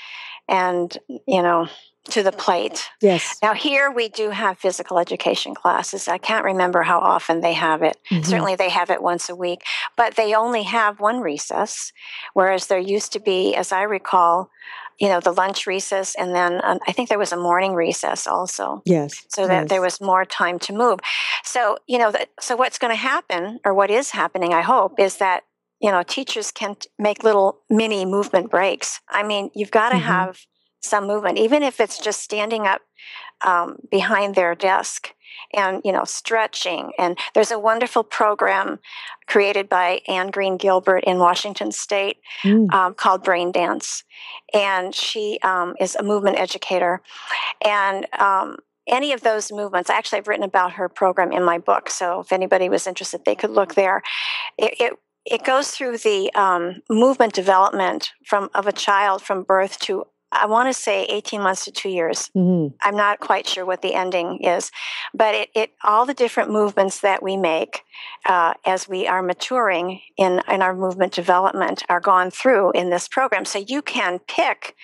and 0.47 0.95
you 1.27 1.41
know, 1.41 1.67
to 2.05 2.23
the 2.23 2.31
plate. 2.31 2.89
Yes. 3.01 3.37
Now 3.41 3.53
here 3.53 3.91
we 3.91 4.09
do 4.09 4.29
have 4.31 4.57
physical 4.57 4.97
education 4.99 5.53
classes. 5.53 6.07
I 6.07 6.17
can't 6.17 6.43
remember 6.45 6.81
how 6.83 6.99
often 6.99 7.41
they 7.41 7.53
have 7.53 7.83
it. 7.83 7.97
Mhm. 8.09 8.25
Certainly 8.25 8.55
they 8.55 8.69
have 8.69 8.89
it 8.89 9.01
once 9.03 9.29
a 9.29 9.35
week, 9.35 9.63
but 9.95 10.15
they 10.15 10.33
only 10.33 10.63
have 10.63 10.99
one 10.99 11.19
recess, 11.19 11.91
whereas 12.33 12.67
there 12.67 12.79
used 12.79 13.11
to 13.13 13.19
be, 13.19 13.53
as 13.55 13.71
I 13.71 13.83
recall, 13.83 14.49
you 14.97 15.07
know, 15.07 15.19
the 15.19 15.31
lunch 15.31 15.65
recess, 15.67 16.15
and 16.15 16.35
then 16.35 16.59
um, 16.63 16.79
I 16.87 16.91
think 16.91 17.09
there 17.09 17.19
was 17.19 17.31
a 17.31 17.37
morning 17.37 17.73
recess 17.73 18.27
also, 18.27 18.81
Yes. 18.85 19.23
so 19.29 19.47
that 19.47 19.69
there 19.69 19.81
was 19.81 20.01
more 20.01 20.25
time 20.25 20.59
to 20.59 20.73
move. 20.73 20.99
So 21.43 21.77
you 21.87 21.97
know, 21.99 22.11
that, 22.11 22.29
so 22.39 22.55
what's 22.55 22.77
going 22.79 22.91
to 22.91 22.97
happen, 22.97 23.59
or 23.63 23.73
what 23.73 23.91
is 23.91 24.11
happening, 24.11 24.53
I 24.53 24.61
hope, 24.61 24.99
is 24.99 25.17
that 25.17 25.43
you 25.79 25.91
know 25.91 26.03
teachers 26.03 26.51
can 26.51 26.75
t- 26.75 26.89
make 26.97 27.23
little 27.23 27.59
mini 27.69 28.03
movement 28.05 28.49
breaks. 28.49 28.99
I 29.07 29.23
mean, 29.23 29.51
you've 29.53 29.71
got 29.71 29.89
to 29.89 29.95
Mhm. 29.97 30.01
have 30.01 30.39
some 30.81 31.07
movement, 31.07 31.37
even 31.37 31.63
if 31.63 31.79
it's 31.79 31.97
just 31.97 32.21
standing 32.21 32.65
up 32.65 32.81
um, 33.41 33.77
behind 33.89 34.35
their 34.35 34.55
desk 34.55 35.13
and 35.53 35.81
you 35.85 35.91
know 35.91 36.03
stretching. 36.03 36.91
And 36.97 37.17
there's 37.33 37.51
a 37.51 37.59
wonderful 37.59 38.03
program 38.03 38.79
created 39.27 39.69
by 39.69 40.01
anne 40.07 40.31
green 40.31 40.57
gilbert 40.57 41.03
in 41.05 41.17
washington 41.19 41.71
state 41.71 42.17
Mm. 42.43 42.71
um, 42.73 42.93
called 42.93 43.23
brain 43.23 43.51
dance. 43.51 44.03
And 44.53 44.93
she 44.93 45.39
um, 45.43 45.75
is 45.79 45.95
a 45.95 46.03
movement 46.03 46.37
educator. 46.39 47.01
And 47.63 48.07
um, 48.19 48.57
any 48.87 49.13
of 49.13 49.21
those 49.21 49.51
movements 49.51 49.89
actually 49.89 50.17
i've 50.19 50.27
written 50.27 50.43
about 50.43 50.73
her 50.73 50.89
program 50.89 51.31
in 51.31 51.43
my 51.43 51.57
book 51.59 51.89
so 51.89 52.19
if 52.21 52.31
anybody 52.31 52.69
was 52.69 52.87
interested 52.87 53.23
they 53.25 53.35
could 53.35 53.51
look 53.51 53.75
there. 53.75 54.01
It, 54.57 54.73
it 54.79 54.93
it 55.25 55.43
goes 55.43 55.71
through 55.71 55.99
the 55.99 56.33
um, 56.33 56.81
movement 56.89 57.33
development 57.33 58.11
from 58.25 58.49
of 58.55 58.67
a 58.67 58.71
child 58.71 59.21
from 59.21 59.43
birth 59.43 59.79
to 59.81 60.05
I 60.31 60.45
want 60.45 60.69
to 60.69 60.73
say 60.73 61.05
18 61.05 61.41
months 61.41 61.65
to 61.65 61.71
two 61.71 61.89
years. 61.89 62.29
Mhm. 62.35 62.73
I'm 62.81 62.95
not 62.95 63.19
quite 63.19 63.47
sure 63.47 63.65
what 63.65 63.81
the 63.81 63.95
ending 63.95 64.39
is, 64.43 64.71
but 65.13 65.33
it, 65.33 65.49
it 65.55 65.73
all 65.83 66.05
the 66.05 66.13
different 66.13 66.51
movements 66.51 66.99
that 66.99 67.23
we 67.23 67.35
make 67.35 67.83
uh, 68.25 68.53
as 68.65 68.87
we 68.87 69.07
are 69.07 69.23
maturing 69.23 70.01
in, 70.17 70.41
in 70.47 70.61
our 70.61 70.75
movement 70.75 71.13
development 71.13 71.83
are 71.89 71.99
gone 71.99 72.29
through 72.29 72.71
in 72.71 72.89
this 72.89 73.07
program. 73.07 73.43
So 73.45 73.59
you 73.59 73.81
can 73.81 74.19
pick 74.27 74.75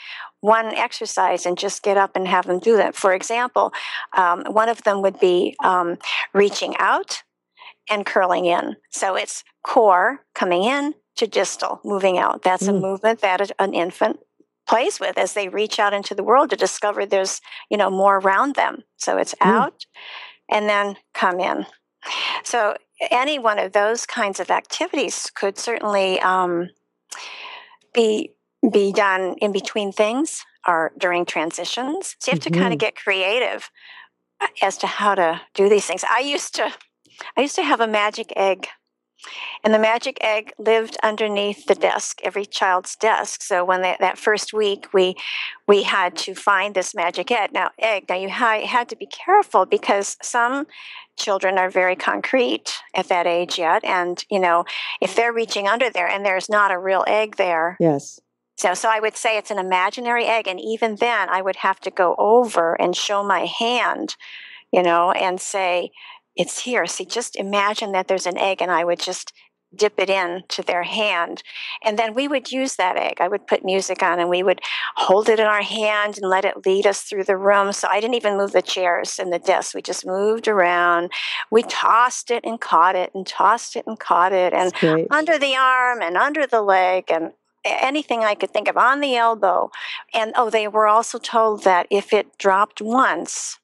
one 0.41 0.67
exercise 0.73 1.45
and 1.45 1.58
just 1.58 1.84
get 1.84 1.97
up 1.97 2.15
and 2.15 2.27
have 2.27 2.45
them 2.47 2.60
do 2.60 2.77
that. 2.77 2.95
For 2.95 3.13
example, 3.13 3.71
um, 4.17 4.45
one 4.45 4.69
of 4.69 4.84
them 4.84 5.01
would 5.01 5.19
be 5.19 5.55
um, 5.63 5.97
reaching 6.34 6.75
out 6.77 7.21
and 7.89 8.05
curling 8.05 8.45
in. 8.45 8.75
So 8.89 9.15
it's 9.15 9.43
core 9.63 10.21
coming 10.34 10.63
in 10.63 10.95
to 11.17 11.27
distal, 11.27 11.79
moving 11.86 12.17
out. 12.17 12.41
That's 12.41 12.67
a 12.67 12.71
Mm. 12.71 12.81
movement 12.81 13.21
that 13.21 13.51
an 13.60 13.73
infant 13.73 14.19
plays 14.67 14.99
with 14.99 15.17
as 15.17 15.34
they 15.34 15.47
reach 15.49 15.80
out 15.80 15.93
into 15.93 16.15
the 16.15 16.23
world 16.23 16.49
to 16.49 16.56
discover 16.56 17.06
there's 17.06 17.41
you 17.69 17.78
know 17.78 17.89
more 17.89 18.17
around 18.17 18.56
them. 18.56 18.84
So 18.97 19.17
it's 19.17 19.36
Mm. 19.36 19.47
out 19.47 19.86
and 20.49 20.69
then 20.69 20.97
come 21.13 21.39
in. 21.39 21.65
So 22.43 22.75
any 23.12 23.39
one 23.39 23.60
of 23.60 23.73
those 23.73 24.06
kinds 24.06 24.39
of 24.39 24.51
activities 24.51 25.32
could 25.36 25.58
certainly 25.58 26.19
um, 26.21 26.69
be 27.93 28.32
be 28.71 28.91
done 28.91 29.36
in 29.41 29.51
between 29.51 29.91
things 29.91 30.43
or 30.67 30.91
during 30.97 31.25
transitions. 31.25 32.15
So 32.19 32.32
you 32.32 32.36
have 32.36 32.43
to 32.43 32.49
kind 32.49 32.71
Mhm. 32.71 32.73
of 32.73 32.80
get 32.80 32.95
creative 32.95 33.69
uh, 34.41 34.47
as 34.62 34.78
to 34.80 34.88
how 34.88 35.15
to 35.15 35.41
do 35.54 35.69
these 35.69 35.86
things. 35.86 36.04
I 36.04 36.19
used 36.19 36.56
to 36.56 36.73
i 37.38 37.41
used 37.41 37.56
to 37.56 37.63
have 37.63 37.80
a 37.82 37.88
magic 37.88 38.34
egg 38.36 38.67
and 39.63 39.73
the 39.73 39.80
magic 39.80 40.17
egg 40.21 40.54
lived 40.58 40.97
underneath 41.01 41.65
the 41.65 41.75
desk, 41.75 42.19
every 42.23 42.45
child's 42.45 42.95
desk. 42.95 43.41
So 43.41 43.65
when 43.65 43.82
they, 43.82 43.95
that 43.99 44.17
first 44.17 44.54
week, 44.54 44.93
we 44.93 45.15
we 45.67 45.84
had 45.84 46.15
to 46.17 46.36
find 46.36 46.75
this 46.75 46.93
magic 46.93 47.32
egg. 47.32 47.51
Now, 47.51 47.71
egg. 47.80 48.06
Now 48.10 48.15
you 48.15 48.30
ha- 48.30 48.65
had 48.65 48.89
to 48.89 48.95
be 48.95 49.08
careful 49.08 49.65
because 49.65 50.17
some 50.21 50.67
children 51.17 51.58
are 51.58 51.69
very 51.69 51.95
concrete 51.95 52.73
at 52.93 53.08
that 53.10 53.25
age 53.25 53.58
yet, 53.58 53.84
and 53.84 54.23
you 54.30 54.39
know 54.39 54.65
if 55.01 55.15
they're 55.15 55.34
reaching 55.34 55.67
under 55.67 55.89
there 55.89 56.08
and 56.08 56.25
there's 56.25 56.49
not 56.49 56.71
a 56.71 56.78
real 56.80 57.04
egg 57.08 57.38
there. 57.38 57.78
Yes. 57.80 58.19
So, 58.58 58.73
so 58.73 58.89
I 58.89 59.01
would 59.01 59.17
say 59.17 59.38
it's 59.38 59.51
an 59.51 59.60
imaginary 59.60 60.25
egg, 60.25 60.47
and 60.47 60.60
even 60.62 60.95
then, 60.95 61.30
I 61.30 61.41
would 61.41 61.58
have 61.58 61.80
to 61.82 61.91
go 61.91 62.15
over 62.17 62.80
and 62.80 62.95
show 62.95 63.21
my 63.21 63.45
hand, 63.45 64.15
you 64.71 64.82
know, 64.82 65.12
and 65.12 65.41
say, 65.41 65.91
it's 66.36 66.62
here. 66.63 66.86
See, 66.86 67.06
just 67.06 67.36
imagine 67.36 67.91
that 67.93 68.08
there's 68.08 68.26
an 68.26 68.38
egg, 68.38 68.62
and 68.62 68.71
I 68.71 68.84
would 68.84 69.00
just 69.00 69.34
dip 69.76 70.00
it 70.00 70.10
in 70.10 70.43
to 70.50 70.62
their 70.63 70.84
hand. 70.84 71.43
And 71.84 71.98
then 71.98 72.13
we 72.13 72.28
would 72.28 72.52
use 72.52 72.76
that 72.76 72.98
egg. 72.98 73.17
I 73.19 73.28
would 73.28 73.48
put 73.48 73.65
music 73.65 74.02
on 74.02 74.19
and 74.19 74.30
we 74.30 74.43
would 74.43 74.62
hold 74.95 75.30
it 75.30 75.39
in 75.39 75.45
our 75.45 75.62
hand 75.62 76.17
and 76.17 76.30
let 76.30 76.45
it 76.45 76.65
lead 76.65 76.88
us 76.88 77.02
through 77.02 77.26
the 77.26 77.38
room. 77.38 77.71
So 77.74 77.88
I 77.89 78.00
didn't 78.00 78.15
even 78.15 78.38
move 78.38 78.52
the 78.52 78.62
chairs 78.62 79.19
and 79.19 79.32
the 79.32 79.39
desks. 79.39 79.76
We 79.76 79.82
just 79.82 80.06
moved 80.06 80.48
around. 80.48 81.12
We 81.52 81.63
tossed 81.63 82.32
it 82.32 82.45
and 82.45 82.60
caught 82.60 82.95
it 82.95 83.12
and 83.13 83.26
tossed 83.26 83.76
it 83.76 83.86
and 83.88 84.00
caught 84.00 84.34
it 84.34 84.54
and 84.54 84.74
under 85.12 85.38
the 85.38 85.56
arm 85.56 86.02
and 86.02 86.17
under 86.17 86.48
the 86.48 86.62
leg 86.62 87.06
and 87.10 87.32
anything 87.65 88.24
I 88.24 88.36
could 88.36 88.52
think 88.52 88.67
of 88.67 88.78
on 88.78 89.00
the 89.00 89.15
elbow. 89.15 89.71
And 90.13 90.34
oh, 90.36 90.50
they 90.50 90.67
were 90.67 90.88
also 90.88 91.17
told 91.17 91.63
that 91.63 91.88
if 91.89 92.13
it 92.13 92.38
dropped 92.38 92.82
once, 92.82 93.60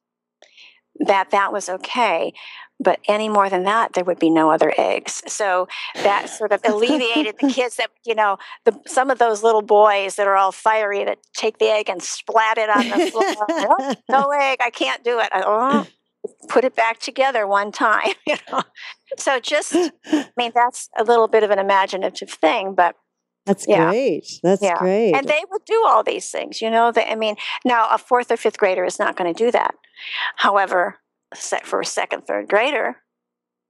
that 1.06 1.32
that 1.32 1.52
was 1.52 1.70
okay 1.70 2.34
but 2.82 3.00
any 3.08 3.30
more 3.30 3.50
than 3.50 3.64
that 3.64 3.94
there 3.94 4.04
would 4.04 4.20
be 4.20 4.30
no 4.30 4.50
other 4.50 4.74
eggs. 4.78 5.22
So 5.28 5.68
that 5.96 6.30
sort 6.30 6.52
of 6.52 6.62
alleviated 6.68 7.36
the 7.40 7.50
kids 7.50 7.76
that 7.76 7.92
you 8.06 8.16
know 8.16 8.38
the, 8.66 8.78
some 8.88 9.10
of 9.10 9.20
those 9.20 9.44
little 9.44 9.62
boys 9.62 10.16
that 10.16 10.28
are 10.28 10.36
all 10.36 10.52
fiery 10.52 11.06
that 11.06 11.20
take 11.34 11.60
the 11.60 11.68
egg 11.68 11.90
and 11.90 12.02
splat 12.02 12.58
it 12.58 12.70
on 12.70 12.90
the 12.90 13.12
floor 13.12 13.24
oh, 13.50 13.96
no 14.10 14.30
egg 14.32 14.58
i 14.62 14.70
can't 14.70 15.04
do 15.04 15.20
it. 15.20 15.30
I, 15.32 15.44
oh, 15.46 15.88
put 16.50 16.64
it 16.64 16.76
back 16.76 17.00
together 17.00 17.48
one 17.48 17.72
time 17.72 18.14
you 18.28 18.36
know? 18.52 18.64
So 19.18 19.40
just 19.40 19.76
i 19.76 20.30
mean 20.36 20.52
that's 20.54 20.90
a 20.98 21.04
little 21.04 21.28
bit 21.28 21.44
of 21.44 21.52
an 21.52 21.60
imaginative 21.60 22.30
thing 22.30 22.74
but 22.74 22.96
that's 23.46 23.68
yeah. 23.68 23.90
great. 23.90 24.28
That's 24.44 24.62
yeah. 24.62 24.78
great. 24.78 25.14
And 25.14 25.28
they 25.28 25.42
would 25.50 25.66
do 25.66 25.84
all 25.88 26.04
these 26.04 26.30
things, 26.30 26.62
you 26.62 26.70
know. 26.70 26.92
They, 26.92 27.06
I 27.06 27.16
mean, 27.16 27.36
now 27.66 27.88
a 27.92 27.98
fourth 27.98 28.32
or 28.32 28.38
fifth 28.38 28.58
grader 28.58 28.86
is 28.86 29.00
not 29.00 29.16
going 29.16 29.34
to 29.34 29.38
do 29.46 29.52
that. 29.52 29.76
However, 30.38 31.00
set 31.34 31.66
for 31.66 31.80
a 31.82 31.86
second, 31.86 32.28
third 32.28 32.48
grader, 32.48 32.98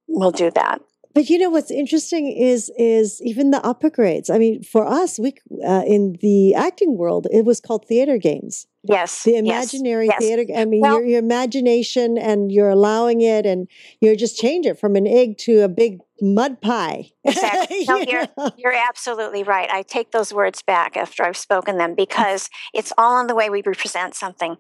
will 0.08 0.32
do 0.32 0.52
that. 0.52 0.82
But 1.13 1.30
you 1.30 1.38
know 1.38 1.50
what's 1.50 1.71
interesting 1.71 2.28
is 2.28 2.71
is 2.78 3.21
even 3.21 3.52
the 3.52 3.63
upper 3.65 3.89
grades. 3.89 4.30
I 4.30 4.38
mean, 4.38 4.63
for 4.63 4.86
us, 4.86 5.19
we 5.19 5.34
uh, 5.65 5.84
in 5.86 6.17
the 6.21 6.54
acting 6.56 6.97
world, 6.97 7.28
it 7.32 7.45
was 7.45 7.60
called 7.60 7.86
theater 7.88 8.17
games. 8.17 8.67
Yes, 8.84 9.24
the 9.24 9.36
imaginary 9.36 10.08
yes, 10.08 10.19
theater. 10.19 10.45
I 10.56 10.65
mean, 10.65 10.82
well, 10.82 11.00
your, 11.00 11.06
your 11.06 11.19
imagination, 11.19 12.17
and 12.17 12.52
you're 12.52 12.69
allowing 12.69 13.21
it, 13.21 13.45
and 13.45 13.67
you're 14.00 14.15
just 14.15 14.38
change 14.38 14.65
it 14.65 14.80
from 14.80 14.95
an 14.95 15.06
egg 15.06 15.38
to 15.39 15.62
a 15.62 15.69
big 15.69 16.00
mud 16.21 16.62
pie. 16.62 17.12
Exactly. 17.24 17.86
No, 17.88 17.97
you 17.97 18.26
are 18.38 18.52
you're 18.58 18.74
absolutely 18.74 19.43
right. 19.43 19.69
I 19.71 19.84
take 19.84 20.12
those 20.12 20.34
words 20.34 20.63
back 20.63 20.97
after 20.97 21.24
I've 21.24 21.38
spoken 21.38 21.78
them 21.78 21.93
because 21.93 22.50
it's 22.74 22.91
all 22.97 23.19
in 23.19 23.28
the 23.28 23.36
way 23.36 23.50
we 23.50 23.62
represent 23.63 24.15
something. 24.15 24.58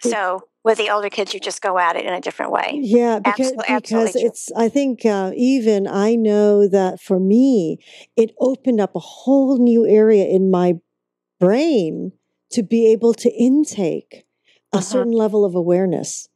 So 0.00 0.48
with 0.64 0.78
the 0.78 0.90
older 0.90 1.10
kids, 1.10 1.34
you 1.34 1.40
just 1.40 1.60
go 1.60 1.78
at 1.78 1.94
it 1.94 2.04
in 2.04 2.12
a 2.12 2.20
different 2.20 2.50
way. 2.50 2.78
Yeah, 2.82 3.18
because 3.18 3.52
absolutely, 3.52 3.74
because 3.76 4.16
it's. 4.16 4.52
I 4.56 4.68
think 4.68 5.04
uh, 5.04 5.32
even 5.36 5.86
I 5.86 6.14
know 6.14 6.66
that 6.68 7.00
for 7.00 7.20
me, 7.20 7.78
it 8.16 8.34
opened 8.40 8.80
up 8.80 8.96
a 8.96 9.00
whole 9.00 9.58
new 9.58 9.86
area 9.86 10.24
in 10.24 10.50
my 10.50 10.74
brain 11.38 12.12
to 12.52 12.62
be 12.62 12.86
able 12.86 13.12
to 13.14 13.30
intake 13.30 14.24
a 14.72 14.76
uh-huh. 14.76 14.80
certain 14.80 15.12
level 15.12 15.44
of 15.44 15.54
awareness, 15.54 16.28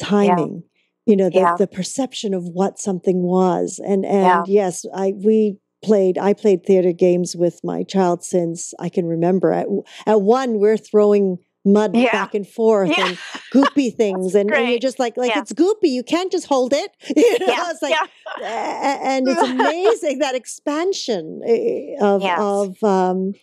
timing. 0.00 0.62
Yeah. 0.62 0.66
You 1.06 1.16
know, 1.16 1.30
the, 1.30 1.38
yeah. 1.38 1.56
the 1.56 1.66
perception 1.66 2.34
of 2.34 2.44
what 2.44 2.78
something 2.78 3.22
was, 3.22 3.80
and 3.84 4.04
and 4.04 4.46
yeah. 4.46 4.62
yes, 4.64 4.84
I 4.94 5.12
we 5.16 5.58
played 5.82 6.18
i 6.18 6.34
played 6.34 6.64
theater 6.64 6.92
games 6.92 7.34
with 7.34 7.58
my 7.64 7.82
child 7.82 8.22
since 8.22 8.74
i 8.78 8.90
can 8.90 9.06
remember 9.06 9.50
at, 9.50 9.66
at 10.06 10.20
one 10.20 10.58
we're 10.58 10.76
throwing 10.76 11.38
mud 11.64 11.94
yeah. 11.94 12.10
back 12.10 12.34
and 12.34 12.46
forth 12.46 12.90
yeah. 12.96 13.08
and 13.08 13.16
goopy 13.52 13.94
things 13.94 14.34
and, 14.34 14.50
and, 14.52 14.68
you're 14.68 14.78
just 14.78 14.98
like 14.98 15.16
like 15.16 15.30
yeah. 15.30 15.40
it's 15.40 15.52
goopy 15.52 15.88
you 15.88 16.02
can't 16.02 16.32
just 16.32 16.46
hold 16.46 16.72
it 16.72 16.90
you 17.16 17.38
know 17.38 17.46
yeah. 17.46 17.70
it's 17.70 17.82
like 17.82 17.94
and 18.42 19.28
it's 19.28 19.42
amazing 19.50 20.18
that 20.18 20.34
expansion 20.34 21.42
eh, 21.46 21.96
of 22.00 22.22
yes. 22.22 22.38
of 22.40 22.82
um, 22.82 23.34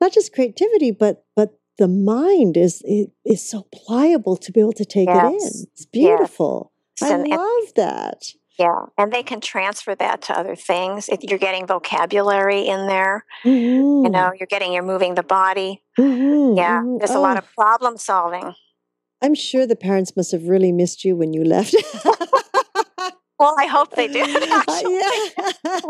not 0.00 0.12
just 0.12 0.32
creativity 0.32 0.90
but 0.90 1.24
but 1.36 1.58
the 1.78 1.88
mind 1.88 2.56
is 2.56 2.82
is 3.24 3.48
so 3.48 3.66
pliable 3.72 4.36
to 4.36 4.52
be 4.52 4.60
able 4.60 4.72
to 4.72 4.84
take 4.84 5.08
yes. 5.08 5.24
it 5.24 5.28
in 5.28 5.66
it's 5.72 5.86
beautiful 5.86 6.72
yes. 7.00 7.10
i 7.10 7.14
and, 7.14 7.28
love 7.28 7.74
that 7.76 8.24
yeah, 8.58 8.86
and 8.98 9.12
they 9.12 9.22
can 9.22 9.40
transfer 9.40 9.94
that 9.94 10.22
to 10.22 10.38
other 10.38 10.54
things. 10.54 11.08
If 11.08 11.22
you're 11.22 11.38
getting 11.38 11.66
vocabulary 11.66 12.66
in 12.66 12.86
there, 12.86 13.24
mm-hmm. 13.44 14.04
you 14.04 14.10
know, 14.10 14.32
you're 14.38 14.46
getting 14.46 14.72
you're 14.72 14.82
moving 14.82 15.14
the 15.14 15.22
body. 15.22 15.82
Mm-hmm. 15.98 16.56
Yeah, 16.56 16.80
mm-hmm. 16.80 16.98
there's 16.98 17.10
oh. 17.10 17.20
a 17.20 17.22
lot 17.22 17.38
of 17.38 17.44
oh. 17.44 17.62
problem 17.62 17.96
solving. 17.96 18.54
I'm 19.22 19.34
sure 19.34 19.66
the 19.66 19.76
parents 19.76 20.16
must 20.16 20.32
have 20.32 20.44
really 20.44 20.72
missed 20.72 21.04
you 21.04 21.14
when 21.16 21.32
you 21.32 21.44
left. 21.44 21.74
Well, 23.40 23.54
I 23.58 23.64
hope 23.64 23.96
they 23.96 24.06
do. 24.06 24.18
yeah. 24.28 25.80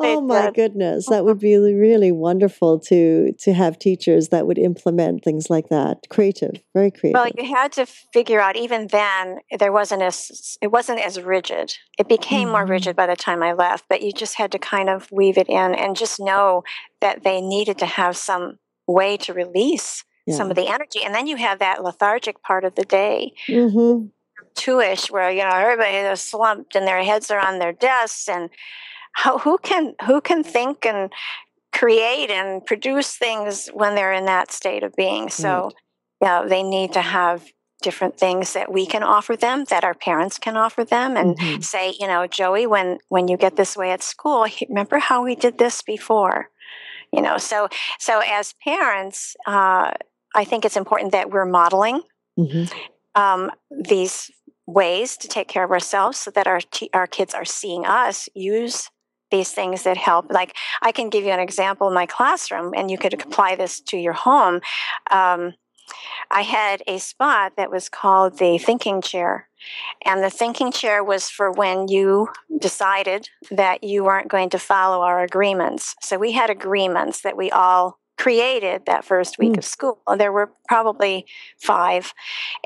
oh 0.00 0.22
my 0.22 0.50
goodness, 0.54 1.06
that 1.10 1.26
would 1.26 1.38
be 1.38 1.54
really 1.54 2.10
wonderful 2.10 2.80
to 2.80 3.30
to 3.40 3.52
have 3.52 3.78
teachers 3.78 4.30
that 4.30 4.46
would 4.46 4.56
implement 4.56 5.22
things 5.22 5.50
like 5.50 5.68
that. 5.68 5.98
Creative, 6.08 6.54
very 6.72 6.90
creative. 6.90 7.20
Well, 7.20 7.30
you 7.36 7.54
had 7.54 7.72
to 7.72 7.84
figure 7.84 8.40
out. 8.40 8.56
Even 8.56 8.86
then, 8.86 9.40
there 9.58 9.70
wasn't 9.70 10.00
as 10.00 10.56
it 10.62 10.68
wasn't 10.68 11.00
as 11.00 11.20
rigid. 11.20 11.76
It 11.98 12.08
became 12.08 12.44
mm-hmm. 12.44 12.52
more 12.52 12.66
rigid 12.66 12.96
by 12.96 13.06
the 13.06 13.16
time 13.16 13.42
I 13.42 13.52
left, 13.52 13.84
but 13.90 14.00
you 14.00 14.10
just 14.10 14.36
had 14.36 14.50
to 14.52 14.58
kind 14.58 14.88
of 14.88 15.12
weave 15.12 15.36
it 15.36 15.50
in 15.50 15.74
and 15.74 15.94
just 15.94 16.18
know 16.18 16.64
that 17.02 17.22
they 17.22 17.42
needed 17.42 17.76
to 17.78 17.86
have 17.86 18.16
some 18.16 18.58
way 18.86 19.18
to 19.18 19.34
release 19.34 20.04
yeah. 20.26 20.36
some 20.36 20.48
of 20.48 20.56
the 20.56 20.68
energy, 20.68 21.04
and 21.04 21.14
then 21.14 21.26
you 21.26 21.36
have 21.36 21.58
that 21.58 21.82
lethargic 21.82 22.40
part 22.42 22.64
of 22.64 22.76
the 22.76 22.84
day. 22.84 23.34
Mm-hmm 23.46 24.06
two-ish 24.54 25.10
where 25.10 25.30
you 25.30 25.42
know 25.42 25.50
everybody 25.50 25.96
is 25.96 26.20
slumped 26.20 26.74
and 26.74 26.86
their 26.86 27.02
heads 27.02 27.30
are 27.30 27.40
on 27.40 27.58
their 27.58 27.72
desks 27.72 28.28
and 28.28 28.50
how, 29.14 29.38
who 29.38 29.58
can 29.58 29.94
who 30.06 30.20
can 30.20 30.42
think 30.42 30.84
and 30.84 31.12
create 31.72 32.30
and 32.30 32.64
produce 32.64 33.16
things 33.16 33.68
when 33.68 33.94
they're 33.94 34.12
in 34.12 34.26
that 34.26 34.52
state 34.52 34.82
of 34.82 34.94
being 34.94 35.28
so 35.28 35.70
yeah 36.20 36.44
they 36.46 36.62
need 36.62 36.92
to 36.92 37.00
have 37.00 37.44
different 37.82 38.18
things 38.18 38.54
that 38.54 38.72
we 38.72 38.86
can 38.86 39.02
offer 39.02 39.36
them 39.36 39.64
that 39.68 39.84
our 39.84 39.92
parents 39.92 40.38
can 40.38 40.56
offer 40.56 40.84
them 40.84 41.16
and 41.16 41.36
mm-hmm. 41.36 41.60
say 41.60 41.94
you 42.00 42.06
know 42.06 42.26
joey 42.26 42.66
when 42.66 42.98
when 43.08 43.28
you 43.28 43.36
get 43.36 43.56
this 43.56 43.76
way 43.76 43.90
at 43.90 44.02
school 44.02 44.46
remember 44.68 44.98
how 44.98 45.22
we 45.22 45.34
did 45.34 45.58
this 45.58 45.82
before 45.82 46.48
you 47.12 47.20
know 47.20 47.36
so 47.36 47.68
so 47.98 48.22
as 48.26 48.54
parents 48.64 49.36
uh, 49.46 49.90
i 50.34 50.44
think 50.44 50.64
it's 50.64 50.76
important 50.76 51.12
that 51.12 51.30
we're 51.30 51.44
modeling 51.44 52.00
mm-hmm. 52.38 53.20
um, 53.20 53.50
these 53.70 54.30
ways 54.66 55.16
to 55.18 55.28
take 55.28 55.48
care 55.48 55.64
of 55.64 55.70
ourselves 55.70 56.18
so 56.18 56.30
that 56.30 56.46
our 56.46 56.60
t- 56.60 56.90
our 56.94 57.06
kids 57.06 57.34
are 57.34 57.44
seeing 57.44 57.84
us 57.84 58.28
use 58.34 58.90
these 59.30 59.52
things 59.52 59.82
that 59.82 59.96
help. 59.96 60.30
Like 60.30 60.54
i 60.82 60.92
can 60.92 61.10
give 61.10 61.24
you 61.24 61.30
an 61.30 61.40
example 61.40 61.88
in 61.88 61.94
my 61.94 62.06
classroom 62.06 62.72
and 62.76 62.90
you 62.90 62.98
could 62.98 63.14
apply 63.14 63.56
this 63.56 63.80
to 63.80 63.96
your 63.96 64.12
home. 64.12 64.60
Um, 65.10 65.54
i 66.30 66.42
had 66.42 66.82
a 66.86 66.98
spot 66.98 67.52
that 67.56 67.70
was 67.70 67.88
called 67.88 68.38
the 68.38 68.56
thinking 68.58 69.02
chair 69.02 69.48
and 70.04 70.22
the 70.22 70.30
thinking 70.30 70.72
chair 70.72 71.02
was 71.02 71.28
for 71.28 71.50
when 71.50 71.88
you 71.88 72.28
decided 72.58 73.28
that 73.50 73.84
you 73.84 74.04
weren't 74.04 74.28
going 74.28 74.50
to 74.50 74.58
follow 74.58 75.02
our 75.02 75.22
agreements. 75.22 75.94
So 76.00 76.18
we 76.18 76.32
had 76.32 76.50
agreements 76.50 77.22
that 77.22 77.36
we 77.36 77.50
all 77.50 77.98
created 78.16 78.82
that 78.86 79.04
first 79.04 79.38
week 79.38 79.52
mm. 79.52 79.58
of 79.58 79.64
school. 79.64 80.00
There 80.16 80.32
were 80.32 80.52
probably 80.68 81.26
five. 81.60 82.12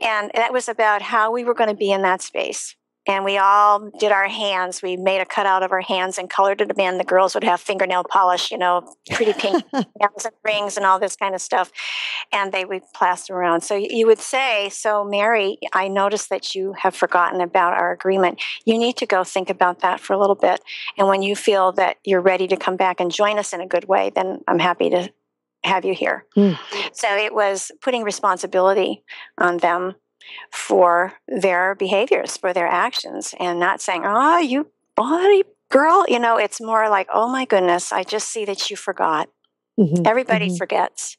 And 0.01 0.31
that 0.35 0.53
was 0.53 0.69
about 0.69 1.03
how 1.03 1.33
we 1.33 1.45
were 1.45 1.55
going 1.55 1.71
to 1.71 1.77
be 1.77 1.91
in 1.91 2.03
that 2.03 2.23
space. 2.23 2.77
And 3.09 3.25
we 3.25 3.39
all 3.39 3.91
did 3.99 4.13
our 4.13 4.29
hands. 4.29 4.83
We 4.83 4.99
made 4.99 5.23
a 5.23 5.25
cutout 5.25 5.63
of 5.63 5.73
our 5.73 5.81
hands 5.81 6.19
and 6.19 6.29
colored 6.29 6.61
it 6.61 6.70
in. 6.79 6.99
The 6.99 7.05
girls 7.05 7.33
would 7.33 7.43
have 7.43 7.59
fingernail 7.59 8.05
polish, 8.05 8.51
you 8.51 8.59
know, 8.59 8.95
pretty 9.11 9.33
pink 9.33 9.64
nails 9.72 10.27
and 10.27 10.35
rings 10.45 10.77
and 10.77 10.85
all 10.85 10.99
this 10.99 11.16
kind 11.16 11.35
of 11.35 11.41
stuff. 11.41 11.72
And 12.33 12.53
they 12.53 12.66
would 12.66 12.83
plaster 12.95 13.35
around. 13.35 13.62
So 13.62 13.75
you 13.77 14.07
would 14.07 14.18
say, 14.18 14.68
So, 14.68 15.05
Mary, 15.05 15.57
I 15.72 15.89
noticed 15.89 16.29
that 16.29 16.55
you 16.55 16.75
have 16.75 16.95
forgotten 16.95 17.41
about 17.41 17.72
our 17.72 17.93
agreement. 17.93 18.43
You 18.66 18.77
need 18.77 18.99
to 18.99 19.07
go 19.07 19.25
think 19.25 19.49
about 19.49 19.81
that 19.81 20.01
for 20.01 20.12
a 20.12 20.18
little 20.18 20.37
bit. 20.37 20.61
And 20.99 21.09
when 21.09 21.22
you 21.22 21.35
feel 21.35 21.72
that 21.72 21.97
you're 22.05 22.20
ready 22.20 22.47
to 22.49 22.59
come 22.59 22.77
back 22.77 23.01
and 23.01 23.11
join 23.11 23.39
us 23.39 23.55
in 23.55 23.62
a 23.62 23.66
good 23.66 23.89
way, 23.89 24.12
then 24.14 24.41
I'm 24.47 24.59
happy 24.59 24.91
to 24.91 25.11
have 25.65 25.85
you 25.85 25.95
here. 25.95 26.25
Mm. 26.37 26.59
So 26.93 27.09
it 27.17 27.35
was 27.35 27.71
putting 27.83 28.03
responsibility 28.03 29.03
on 29.39 29.59
them 29.59 29.95
for 30.53 31.15
their 31.27 31.75
behaviors, 31.75 32.37
for 32.37 32.53
their 32.53 32.67
actions, 32.69 33.35
and 33.39 33.59
not 33.59 33.81
saying, 33.81 34.03
oh, 34.05 34.39
you 34.39 34.71
body 34.97 35.43
girl, 35.71 36.05
you 36.09 36.19
know, 36.19 36.37
it's 36.37 36.61
more 36.61 36.89
like, 36.89 37.09
oh 37.13 37.29
my 37.29 37.45
goodness, 37.45 37.93
I 37.93 38.03
just 38.03 38.29
see 38.31 38.45
that 38.45 38.71
you 38.71 38.77
forgot. 38.77 39.29
Mhm, 39.79 40.07
Everybody 40.07 40.49
mhm. 40.49 40.59
forgets. 40.59 41.17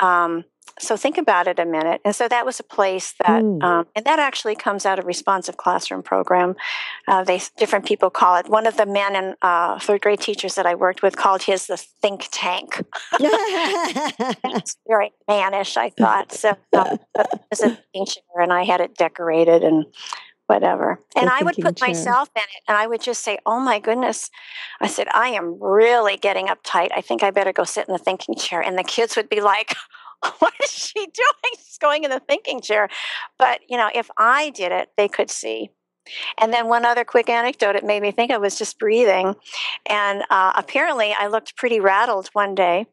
Um, 0.00 0.44
so 0.78 0.96
think 0.96 1.16
about 1.18 1.46
it 1.48 1.58
a 1.58 1.64
minute. 1.64 2.00
And 2.04 2.14
so 2.14 2.28
that 2.28 2.44
was 2.44 2.60
a 2.60 2.62
place 2.62 3.14
that, 3.20 3.42
Mm. 3.42 3.62
um, 3.62 3.86
and 3.96 4.04
that 4.04 4.18
actually 4.18 4.54
comes 4.54 4.84
out 4.86 4.98
of 4.98 5.06
responsive 5.06 5.56
classroom 5.56 6.02
program. 6.02 6.54
Uh, 7.08 7.24
they 7.24 7.40
different 7.56 7.86
people 7.86 8.10
call 8.10 8.36
it. 8.36 8.48
One 8.48 8.66
of 8.66 8.76
the 8.76 8.86
men 8.86 9.16
and 9.16 9.36
uh, 9.42 9.78
third 9.78 10.02
grade 10.02 10.20
teachers 10.20 10.54
that 10.56 10.66
I 10.66 10.74
worked 10.74 11.02
with 11.02 11.16
called 11.16 11.42
his 11.42 11.66
the 11.66 11.76
think 11.76 12.28
tank. 12.30 12.82
It's 13.20 14.76
very 14.88 15.12
mannish, 15.28 15.76
I 15.76 15.90
thought. 15.90 16.32
So 16.32 16.50
um, 16.72 16.98
but 17.14 17.28
it 17.32 17.40
was 17.50 17.60
a 17.60 17.68
thinking 17.70 18.06
chair, 18.06 18.42
and 18.42 18.52
I 18.52 18.64
had 18.64 18.80
it 18.80 18.94
decorated 18.96 19.62
and 19.64 19.86
whatever. 20.46 21.00
And 21.16 21.28
I 21.28 21.42
would 21.42 21.56
put 21.56 21.76
chair. 21.76 21.88
myself 21.88 22.28
in 22.36 22.42
it, 22.42 22.62
and 22.68 22.76
I 22.76 22.86
would 22.86 23.00
just 23.00 23.22
say, 23.24 23.38
"Oh 23.46 23.58
my 23.60 23.78
goodness!" 23.80 24.30
I 24.80 24.86
said, 24.86 25.08
"I 25.12 25.28
am 25.30 25.58
really 25.60 26.16
getting 26.16 26.46
uptight. 26.48 26.90
I 26.94 27.00
think 27.00 27.22
I 27.22 27.30
better 27.30 27.52
go 27.52 27.64
sit 27.64 27.88
in 27.88 27.92
the 27.92 27.98
thinking 27.98 28.34
chair." 28.36 28.60
And 28.60 28.78
the 28.78 28.84
kids 28.84 29.16
would 29.16 29.28
be 29.28 29.40
like. 29.40 29.74
What 30.38 30.54
is 30.62 30.70
she 30.70 30.94
doing? 30.94 31.54
She's 31.56 31.78
going 31.78 32.04
in 32.04 32.10
the 32.10 32.20
thinking 32.20 32.60
chair. 32.60 32.88
But, 33.38 33.60
you 33.68 33.76
know, 33.76 33.90
if 33.94 34.10
I 34.16 34.50
did 34.50 34.72
it, 34.72 34.90
they 34.96 35.08
could 35.08 35.30
see. 35.30 35.70
And 36.38 36.52
then 36.52 36.68
one 36.68 36.84
other 36.84 37.04
quick 37.04 37.28
anecdote 37.28 37.76
it 37.76 37.84
made 37.84 38.02
me 38.02 38.10
think 38.10 38.30
of 38.30 38.40
was 38.40 38.58
just 38.58 38.78
breathing. 38.78 39.34
And 39.86 40.22
uh, 40.30 40.52
apparently, 40.54 41.14
I 41.18 41.26
looked 41.26 41.56
pretty 41.56 41.80
rattled 41.80 42.28
one 42.32 42.54
day. 42.54 42.86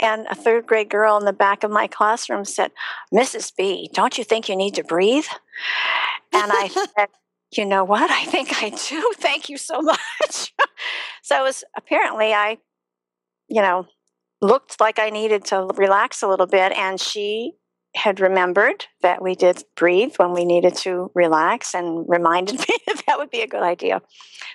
And 0.00 0.26
a 0.30 0.34
third 0.34 0.66
grade 0.66 0.88
girl 0.88 1.16
in 1.16 1.24
the 1.24 1.32
back 1.32 1.64
of 1.64 1.70
my 1.70 1.86
classroom 1.86 2.44
said, 2.44 2.72
Mrs. 3.12 3.52
B, 3.56 3.90
don't 3.92 4.18
you 4.18 4.24
think 4.24 4.48
you 4.48 4.56
need 4.56 4.74
to 4.74 4.84
breathe? 4.84 5.26
And 6.32 6.50
I 6.52 6.68
said, 6.96 7.08
You 7.56 7.64
know 7.64 7.84
what? 7.84 8.10
I 8.10 8.24
think 8.24 8.62
I 8.62 8.70
do. 8.70 9.12
Thank 9.16 9.48
you 9.48 9.56
so 9.56 9.80
much. 9.80 10.54
so 11.22 11.38
it 11.38 11.42
was 11.42 11.64
apparently 11.76 12.32
I, 12.32 12.58
you 13.48 13.62
know, 13.62 13.86
looked 14.42 14.80
like 14.80 14.98
I 14.98 15.08
needed 15.10 15.44
to 15.46 15.70
relax 15.76 16.22
a 16.22 16.28
little 16.28 16.46
bit. 16.46 16.72
And 16.72 17.00
she 17.00 17.52
had 17.94 18.20
remembered 18.20 18.86
that 19.02 19.22
we 19.22 19.34
did 19.34 19.62
breathe 19.76 20.14
when 20.16 20.32
we 20.32 20.44
needed 20.44 20.74
to 20.74 21.10
relax 21.14 21.74
and 21.74 22.04
reminded 22.08 22.58
me 22.68 22.76
that 22.86 23.02
that 23.06 23.18
would 23.18 23.30
be 23.30 23.40
a 23.42 23.46
good 23.46 23.62
idea. 23.62 24.02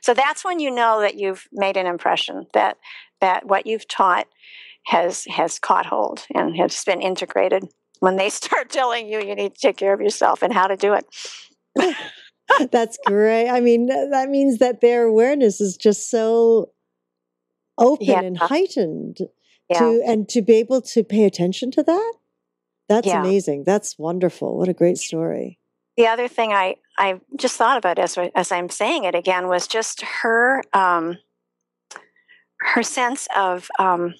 So 0.01 0.13
that's 0.13 0.43
when 0.43 0.59
you 0.59 0.69
know 0.71 1.01
that 1.01 1.15
you've 1.15 1.47
made 1.51 1.77
an 1.77 1.87
impression 1.87 2.47
that 2.53 2.77
that 3.21 3.47
what 3.47 3.65
you've 3.65 3.87
taught 3.87 4.27
has 4.87 5.25
has 5.25 5.59
caught 5.59 5.85
hold 5.85 6.25
and 6.35 6.55
has 6.57 6.83
been 6.83 7.01
integrated. 7.01 7.63
When 7.99 8.15
they 8.17 8.29
start 8.41 8.69
telling 8.69 9.07
you 9.07 9.19
you 9.19 9.35
need 9.35 9.55
to 9.55 9.61
take 9.61 9.77
care 9.77 9.93
of 9.93 10.01
yourself 10.01 10.43
and 10.43 10.53
how 10.53 10.67
to 10.67 10.75
do 10.75 10.93
it. 10.93 11.05
That's 12.71 12.97
great. 13.05 13.49
I 13.49 13.59
mean, 13.59 13.87
that 13.87 14.29
means 14.29 14.59
that 14.59 14.81
their 14.81 15.03
awareness 15.03 15.59
is 15.61 15.77
just 15.77 16.09
so 16.09 16.71
open 17.77 18.05
Yeah. 18.07 18.21
and 18.21 18.37
heightened 18.37 19.17
Yeah. 19.69 19.79
to 19.79 20.01
and 20.05 20.29
to 20.29 20.41
be 20.41 20.55
able 20.55 20.81
to 20.81 21.03
pay 21.03 21.25
attention 21.25 21.71
to 21.71 21.83
that. 21.83 22.13
That's 22.87 23.07
Yeah. 23.07 23.19
amazing. 23.19 23.63
That's 23.65 23.97
wonderful. 23.99 24.57
What 24.57 24.69
a 24.69 24.73
great 24.73 24.97
story. 24.97 25.59
the 25.97 26.05
other 26.07 26.27
thing 26.27 26.53
I, 26.53 26.75
I 26.99 27.19
just 27.35 27.57
thought 27.57 27.77
about 27.77 27.97
as 27.97 28.17
as 28.35 28.51
I'm 28.51 28.69
saying 28.69 29.03
it 29.05 29.15
again 29.15 29.47
was 29.47 29.67
just 29.67 30.01
her 30.21 30.61
um, 30.73 31.17
her 32.59 32.83
sense 32.83 33.27
of 33.35 33.67
um, 33.79 34.13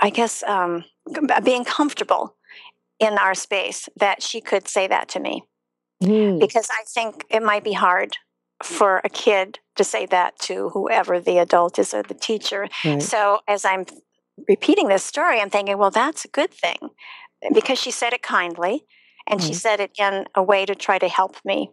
I 0.00 0.10
guess 0.10 0.42
um, 0.42 0.84
being 1.44 1.64
comfortable 1.64 2.36
in 2.98 3.16
our 3.18 3.34
space 3.34 3.88
that 3.96 4.22
she 4.22 4.40
could 4.40 4.66
say 4.68 4.86
that 4.88 5.08
to 5.10 5.20
me 5.20 5.44
Hmm. 6.02 6.38
because 6.38 6.68
I 6.70 6.82
think 6.86 7.24
it 7.30 7.42
might 7.42 7.62
be 7.64 7.72
hard 7.72 8.16
for 8.62 9.00
a 9.04 9.08
kid 9.08 9.58
to 9.76 9.84
say 9.84 10.06
that 10.06 10.38
to 10.40 10.70
whoever 10.70 11.20
the 11.20 11.38
adult 11.38 11.78
is 11.78 11.92
or 11.92 12.02
the 12.02 12.14
teacher. 12.14 12.68
Right. 12.84 13.02
So 13.02 13.40
as 13.48 13.64
I'm 13.64 13.84
repeating 14.48 14.88
this 14.88 15.04
story, 15.04 15.40
I'm 15.40 15.50
thinking, 15.50 15.78
well, 15.78 15.90
that's 15.90 16.24
a 16.24 16.28
good 16.28 16.52
thing 16.52 16.78
because 17.52 17.78
she 17.78 17.90
said 17.90 18.12
it 18.12 18.22
kindly 18.22 18.84
and 19.26 19.42
she 19.42 19.54
said 19.54 19.80
it 19.80 19.92
in 19.98 20.26
a 20.34 20.42
way 20.42 20.64
to 20.66 20.74
try 20.74 20.98
to 20.98 21.08
help 21.08 21.36
me, 21.44 21.70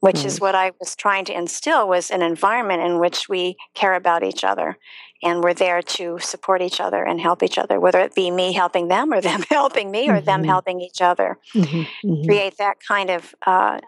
which 0.00 0.24
is 0.24 0.40
what 0.40 0.54
I 0.54 0.72
was 0.78 0.94
trying 0.94 1.24
to 1.26 1.36
instill 1.36 1.88
was 1.88 2.10
an 2.10 2.22
environment 2.22 2.82
in 2.82 2.98
which 2.98 3.28
we 3.28 3.56
care 3.74 3.94
about 3.94 4.22
each 4.22 4.44
other 4.44 4.76
and 5.22 5.42
we're 5.42 5.54
there 5.54 5.80
to 5.80 6.18
support 6.18 6.60
each 6.60 6.80
other 6.80 7.02
and 7.02 7.20
help 7.20 7.42
each 7.42 7.56
other, 7.58 7.80
whether 7.80 8.00
it 8.00 8.14
be 8.14 8.30
me 8.30 8.52
helping 8.52 8.88
them 8.88 9.12
or 9.12 9.20
them 9.28 9.42
helping 9.50 9.90
me 9.90 10.10
or 10.10 10.20
them 10.20 10.42
Mhm. 10.42 10.46
helping 10.46 10.80
each 10.80 11.00
other 11.00 11.38
Mhm, 11.54 11.86
mhm. 12.04 12.24
create 12.26 12.58
that 12.58 12.76
kind 12.86 13.10
of 13.10 13.34
uh, 13.46 13.80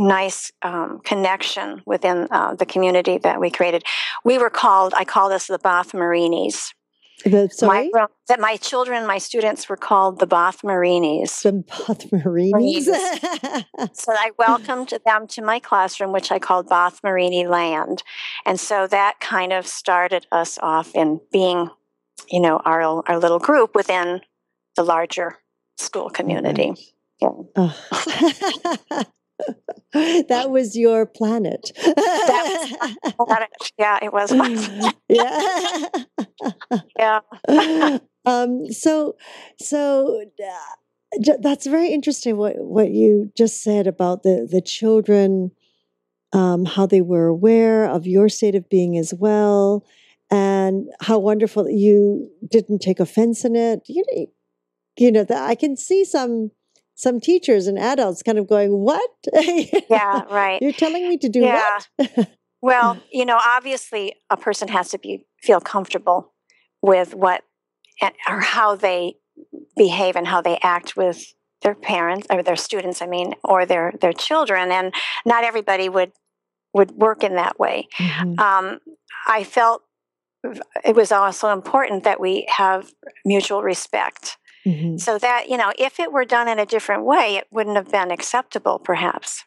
nice 0.00 0.50
um, 0.62 1.00
connection 1.04 1.82
within 1.84 2.26
uh, 2.30 2.54
the 2.54 2.66
community 2.66 3.18
that 3.18 3.38
we 3.38 3.50
created. 3.50 3.84
We 4.24 4.38
were 4.38 4.50
called, 4.50 4.94
I 4.96 5.04
call 5.04 5.28
this 5.28 5.46
the 5.46 5.58
Bath 5.58 5.92
Marinis. 5.92 6.72
The, 7.24 7.50
sorry? 7.52 7.90
gro- 7.90 8.06
that 8.28 8.40
my 8.40 8.56
children, 8.56 9.06
my 9.06 9.18
students 9.18 9.68
were 9.68 9.76
called 9.76 10.18
the 10.18 10.26
Bath 10.26 10.62
Marinis. 10.62 11.42
The 11.42 11.52
Bath 11.52 12.10
Marinis. 12.10 12.86
So 13.92 14.12
I 14.12 14.30
welcomed 14.38 14.94
them 15.04 15.26
to 15.28 15.42
my 15.42 15.58
classroom, 15.58 16.12
which 16.12 16.32
I 16.32 16.38
called 16.38 16.68
Bath 16.68 17.00
Marini 17.04 17.46
Land. 17.46 18.02
And 18.46 18.58
so 18.58 18.86
that 18.86 19.20
kind 19.20 19.52
of 19.52 19.66
started 19.66 20.26
us 20.32 20.58
off 20.62 20.94
in 20.94 21.20
being, 21.30 21.68
you 22.30 22.40
know, 22.40 22.60
our, 22.64 23.06
our 23.06 23.18
little 23.18 23.38
group 23.38 23.74
within 23.74 24.22
the 24.76 24.82
larger 24.82 25.38
school 25.76 26.08
community. 26.08 26.72
Yeah. 27.20 27.28
Oh. 27.56 29.04
that 29.92 30.50
was 30.50 30.76
your 30.76 31.06
planet. 31.06 31.72
yeah, 33.78 33.98
it 34.02 34.12
was 34.12 34.32
yeah. 35.08 35.88
yeah. 36.98 37.20
um, 38.26 38.70
so, 38.70 39.16
so 39.58 40.24
uh, 40.42 41.32
that's 41.40 41.66
very 41.66 41.88
interesting. 41.88 42.36
What 42.36 42.54
what 42.58 42.90
you 42.90 43.32
just 43.36 43.62
said 43.62 43.86
about 43.86 44.22
the 44.22 44.46
the 44.50 44.60
children, 44.60 45.50
um, 46.32 46.64
how 46.64 46.86
they 46.86 47.00
were 47.00 47.26
aware 47.26 47.86
of 47.86 48.06
your 48.06 48.28
state 48.28 48.54
of 48.54 48.68
being 48.68 48.96
as 48.96 49.12
well, 49.12 49.84
and 50.30 50.88
how 51.00 51.18
wonderful 51.18 51.64
that 51.64 51.74
you 51.74 52.30
didn't 52.48 52.80
take 52.80 53.00
offense 53.00 53.44
in 53.44 53.56
it. 53.56 53.80
You 53.86 54.04
know, 54.12 54.26
you 54.98 55.12
know 55.12 55.24
that 55.24 55.42
I 55.48 55.54
can 55.54 55.76
see 55.76 56.04
some 56.04 56.52
some 57.00 57.18
teachers 57.20 57.66
and 57.66 57.78
adults 57.78 58.22
kind 58.22 58.38
of 58.38 58.46
going, 58.46 58.70
"What? 58.72 59.10
Yeah, 59.88 60.22
right. 60.30 60.60
You're 60.60 60.72
telling 60.72 61.08
me 61.08 61.16
to 61.18 61.28
do 61.28 61.40
Yeah. 61.40 61.80
what?" 61.98 62.28
Well, 62.62 63.02
you 63.10 63.24
know, 63.24 63.40
obviously 63.42 64.16
a 64.28 64.36
person 64.36 64.68
has 64.68 64.90
to 64.90 64.98
be 64.98 65.24
feel 65.42 65.60
comfortable 65.60 66.34
with 66.82 67.14
what 67.14 67.42
or 68.28 68.40
how 68.40 68.76
they 68.76 69.14
behave 69.76 70.14
and 70.14 70.26
how 70.28 70.42
they 70.42 70.58
act 70.62 70.94
with 70.94 71.32
their 71.62 71.74
parents 71.74 72.26
or 72.30 72.42
their 72.42 72.56
students, 72.56 73.00
I 73.00 73.06
mean, 73.06 73.34
or 73.42 73.64
their 73.64 73.94
their 74.02 74.12
children 74.12 74.70
and 74.70 74.92
not 75.24 75.42
everybody 75.44 75.88
would 75.88 76.12
would 76.74 76.90
work 76.92 77.24
in 77.24 77.36
that 77.36 77.58
way. 77.58 77.88
Mhm. 77.98 78.38
Um, 78.38 78.80
I 79.26 79.42
felt 79.42 79.82
it 80.84 80.94
was 80.94 81.12
also 81.12 81.48
important 81.52 82.04
that 82.04 82.20
we 82.20 82.46
have 82.48 82.92
mutual 83.24 83.62
respect 83.62 84.36
Mhm. 84.66 85.00
so 85.00 85.18
that 85.18 85.48
you 85.48 85.56
know 85.56 85.72
if 85.78 85.98
it 85.98 86.12
were 86.12 86.24
done 86.24 86.48
in 86.48 86.58
a 86.58 86.66
different 86.66 87.04
way 87.04 87.36
it 87.36 87.46
wouldn't 87.50 87.76
have 87.76 87.90
been 87.90 88.10
acceptable 88.10 88.78
perhaps 88.78 89.44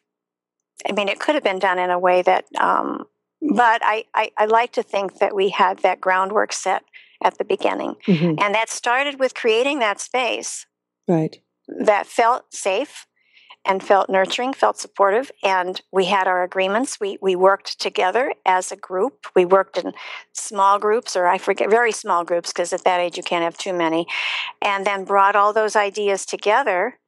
i 0.89 0.91
mean 0.91 1.07
it 1.07 1.19
could 1.19 1.35
have 1.35 1.43
been 1.43 1.59
done 1.59 1.77
in 1.79 1.89
a 1.91 1.99
way 1.99 2.21
that 2.23 2.45
um, 2.57 3.05
but 3.41 3.81
I, 3.83 4.05
I, 4.15 4.31
I 4.37 4.45
like 4.45 4.71
to 4.73 4.83
think 4.83 5.19
that 5.19 5.35
we 5.35 5.49
had 5.49 5.79
that 5.79 5.99
groundwork 6.01 6.53
set 6.53 6.83
at 7.23 7.37
the 7.37 7.43
beginning 7.45 7.95
Mhm. 8.07 8.41
and 8.41 8.55
that 8.55 8.69
started 8.69 9.19
with 9.19 9.33
creating 9.35 9.79
that 9.79 9.99
space 9.99 10.65
Right. 11.07 11.39
that 11.67 12.07
felt 12.07 12.53
safe 12.53 13.05
and 13.65 13.81
felt 13.81 14.09
nurturing, 14.09 14.53
felt 14.53 14.77
supportive, 14.77 15.31
and 15.43 15.81
we 15.91 16.05
had 16.05 16.27
our 16.27 16.43
agreements. 16.43 16.99
We 16.99 17.17
we 17.21 17.35
worked 17.35 17.79
together 17.79 18.33
as 18.45 18.71
a 18.71 18.75
group. 18.75 19.27
We 19.35 19.45
worked 19.45 19.77
in 19.77 19.93
small 20.33 20.79
groups, 20.79 21.15
or 21.15 21.27
I 21.27 21.37
forget, 21.37 21.69
very 21.69 21.91
small 21.91 22.23
groups, 22.23 22.51
because 22.51 22.73
at 22.73 22.83
that 22.83 22.99
age 22.99 23.17
you 23.17 23.23
can't 23.23 23.43
have 23.43 23.57
too 23.57 23.73
many, 23.73 24.05
and 24.61 24.85
then 24.85 25.05
brought 25.05 25.35
all 25.35 25.53
those 25.53 25.75
ideas 25.75 26.25
together. 26.25 26.99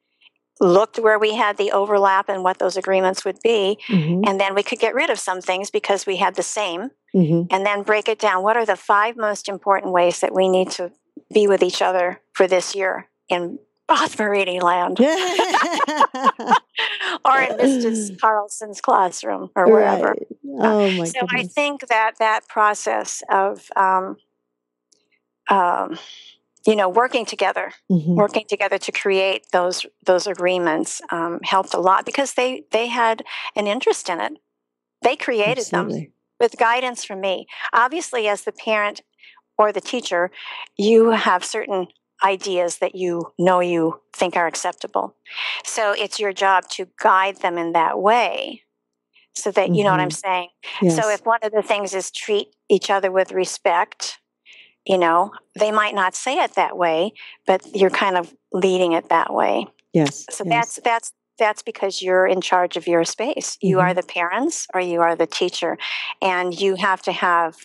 Looked 0.62 1.00
where 1.00 1.20
we 1.20 1.36
had 1.36 1.58
the 1.58 1.74
overlap 1.74 2.30
and 2.30 2.42
what 2.42 2.60
those 2.60 2.78
agreements 2.78 3.26
would 3.26 3.40
be, 3.44 3.78
Mhm. 3.90 4.24
and 4.26 4.40
then 4.40 4.56
we 4.56 4.64
could 4.64 4.80
get 4.80 4.96
rid 4.96 5.10
of 5.10 5.20
some 5.20 5.42
things 5.42 5.70
because 5.70 6.06
we 6.06 6.16
had 6.16 6.36
the 6.36 6.44
same, 6.44 6.92
Mhm. 7.14 7.48
and 7.52 7.66
then 7.66 7.84
break 7.84 8.08
it 8.08 8.20
down. 8.20 8.42
What 8.42 8.56
are 8.56 8.66
the 8.66 8.78
five 8.78 9.18
most 9.18 9.50
important 9.50 9.92
ways 9.92 10.22
that 10.22 10.34
we 10.34 10.48
need 10.48 10.72
to 10.72 10.92
be 11.34 11.48
with 11.48 11.62
each 11.62 11.82
other 11.82 12.22
for 12.32 12.48
this 12.48 12.74
year 12.74 13.10
in 13.28 13.60
Bath 13.88 14.20
land? 14.20 15.00
or 15.00 15.06
in 17.42 17.58
Mrs. 17.58 18.18
Carlson's 18.22 18.82
classroom 18.82 19.50
or 19.56 19.68
wherever. 19.68 20.10
Right. 20.10 20.28
Oh 20.60 20.92
my 20.92 21.06
so 21.06 21.20
I 21.30 21.44
think 21.44 21.88
that 21.88 22.14
that 22.20 22.48
process 22.48 23.22
of, 23.30 23.68
um, 23.76 24.18
um, 25.50 25.98
you 26.66 26.76
know, 26.76 26.90
working 26.90 27.26
together, 27.26 27.72
Mhm. 27.92 28.16
working 28.16 28.46
together 28.48 28.78
to 28.80 28.92
create 28.92 29.46
those 29.52 29.86
those 30.06 30.26
agreements 30.28 31.02
um, 31.12 31.40
helped 31.44 31.74
a 31.74 31.80
lot 31.80 32.06
because 32.06 32.34
they 32.34 32.64
they 32.72 32.88
had 32.88 33.24
an 33.56 33.68
interest 33.68 34.10
in 34.10 34.20
it. 34.20 34.34
They 35.02 35.16
created 35.16 35.66
them. 35.72 35.90
With 36.40 36.58
guidance 36.58 37.06
from 37.06 37.22
me. 37.22 37.48
Obviously, 37.74 38.28
as 38.28 38.44
the 38.44 38.52
parent 38.52 39.02
or 39.58 39.72
the 39.72 39.80
teacher, 39.82 40.32
you 40.78 41.12
have 41.12 41.46
certain 41.46 41.88
ideas 42.24 42.78
that 42.80 42.96
you 42.96 43.34
know 43.38 43.60
you 43.60 44.02
think 44.14 44.36
are 44.36 44.48
acceptable. 44.48 45.16
So 45.66 45.92
it's 45.92 46.20
your 46.20 46.34
job 46.34 46.68
to 46.72 46.88
guide 47.00 47.38
them 47.38 47.58
in 47.58 47.74
that 47.74 48.00
way 48.00 48.64
so 49.36 49.52
that 49.52 49.74
you 49.76 49.84
know 49.84 49.92
what 49.92 50.00
I'm 50.00 50.10
Mhm. 50.10 50.14
saying. 50.14 50.50
Yes. 50.82 50.96
So 50.96 51.10
if 51.10 51.26
one 51.26 51.40
of 51.44 51.52
the 51.52 51.62
things 51.62 51.94
is 51.94 52.12
treat 52.12 52.56
each 52.70 52.90
other 52.90 53.12
with 53.12 53.32
respect, 53.32 54.20
you 54.86 54.98
know, 54.98 55.32
they 55.60 55.72
might 55.72 55.96
not 55.96 56.16
say 56.16 56.40
it 56.40 56.56
that 56.56 56.78
way, 56.78 57.14
but 57.46 57.62
you're 57.76 57.90
kind 57.90 58.18
of 58.18 58.34
leading 58.52 58.94
it 58.94 59.10
that 59.10 59.34
way. 59.34 59.68
yes. 59.94 60.26
So 60.30 60.44
yes. 60.44 60.54
that's 60.56 60.80
that's 60.84 61.14
that's 61.40 61.62
because 61.64 62.02
you're 62.02 62.26
in 62.28 62.42
charge 62.42 62.78
of 62.78 62.88
your 62.88 63.04
space. 63.04 63.58
You 63.62 63.78
Mm-hmm. 63.78 63.86
are 63.88 63.94
the 63.94 64.04
parents 64.04 64.68
or 64.74 64.82
you 64.82 65.02
are 65.02 65.16
the 65.16 65.28
teacher, 65.28 65.78
and 66.22 66.60
you 66.60 66.76
have 66.76 67.02
to 67.04 67.12
have 67.12 67.56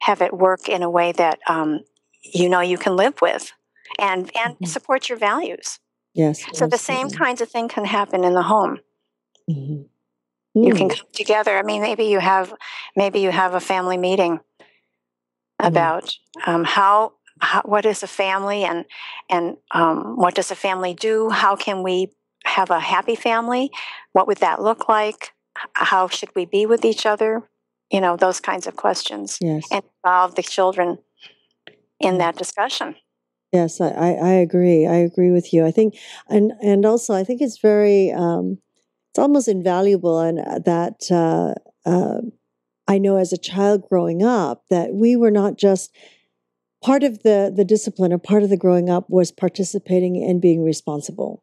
have 0.00 0.22
it 0.22 0.32
work 0.36 0.68
in 0.68 0.82
a 0.82 0.90
way 0.90 1.12
that 1.12 1.38
um, 1.48 1.80
you 2.22 2.48
know 2.48 2.60
you 2.60 2.78
can 2.78 2.96
live 2.96 3.20
with, 3.20 3.52
and 3.98 4.30
and 4.36 4.58
Mhm. 4.58 4.68
support 4.68 5.08
your 5.08 5.18
values. 5.18 5.78
yes. 6.14 6.44
So 6.54 6.66
the 6.66 6.78
same 6.78 7.10
kinds 7.10 7.40
of 7.40 7.48
thing 7.50 7.68
can 7.68 7.84
happen 7.84 8.24
in 8.24 8.34
the 8.34 8.42
home. 8.42 8.80
Mhm. 9.50 9.88
You 10.54 10.72
Mm. 10.74 10.76
can 10.78 10.88
come 10.90 11.06
together. 11.12 11.58
I 11.58 11.62
mean, 11.62 11.82
maybe 11.82 12.04
you 12.04 12.18
have 12.20 12.52
maybe 12.96 13.20
you 13.20 13.30
have 13.30 13.54
a 13.54 13.60
family 13.60 13.96
meeting 13.96 14.40
Mm. 15.62 15.66
about 15.68 16.14
um, 16.46 16.64
how, 16.64 17.12
how 17.40 17.62
what 17.64 17.84
is 17.84 18.02
a 18.02 18.06
family 18.06 18.64
and 18.64 18.84
and 19.28 19.56
um, 19.72 20.16
what 20.16 20.34
does 20.34 20.50
a 20.50 20.56
family 20.56 20.94
do? 20.94 21.30
How 21.30 21.56
can 21.56 21.82
we 21.82 22.12
have 22.44 22.70
a 22.70 22.80
happy 22.80 23.14
family? 23.16 23.70
What 24.12 24.26
would 24.26 24.38
that 24.38 24.62
look 24.62 24.88
like? 24.88 25.32
How 25.74 26.08
should 26.08 26.30
we 26.34 26.44
be 26.46 26.66
with 26.66 26.84
each 26.84 27.06
other? 27.06 27.42
You 27.90 28.00
know, 28.00 28.16
those 28.16 28.40
kinds 28.40 28.66
of 28.66 28.76
questions, 28.76 29.38
Yes. 29.40 29.66
and 29.70 29.82
involve 30.04 30.34
the 30.34 30.42
children 30.42 30.98
in 32.00 32.14
Mm. 32.14 32.18
that 32.18 32.36
discussion. 32.36 32.96
Yes, 33.52 33.80
I, 33.80 33.88
I, 33.88 34.30
agree. 34.32 34.86
I 34.86 34.96
agree 34.96 35.30
with 35.30 35.54
you. 35.54 35.64
I 35.64 35.70
think, 35.70 35.96
and 36.28 36.52
and 36.62 36.84
also, 36.84 37.14
I 37.14 37.24
think 37.24 37.40
it's 37.40 37.58
very, 37.58 38.12
um, 38.12 38.58
it's 39.10 39.18
almost 39.18 39.48
invaluable, 39.48 40.20
and 40.20 40.38
uh, 40.38 40.58
that 40.66 41.10
uh, 41.10 41.54
uh, 41.88 42.20
I 42.86 42.98
know 42.98 43.16
as 43.16 43.32
a 43.32 43.38
child 43.38 43.84
growing 43.88 44.22
up 44.22 44.64
that 44.70 44.92
we 44.92 45.16
were 45.16 45.30
not 45.30 45.56
just 45.56 45.94
part 46.82 47.02
of 47.04 47.22
the 47.22 47.52
the 47.54 47.64
discipline 47.64 48.12
or 48.12 48.18
part 48.18 48.42
of 48.42 48.50
the 48.50 48.56
growing 48.56 48.90
up 48.90 49.08
was 49.10 49.32
participating 49.32 50.22
and 50.22 50.40
being 50.40 50.62
responsible. 50.62 51.42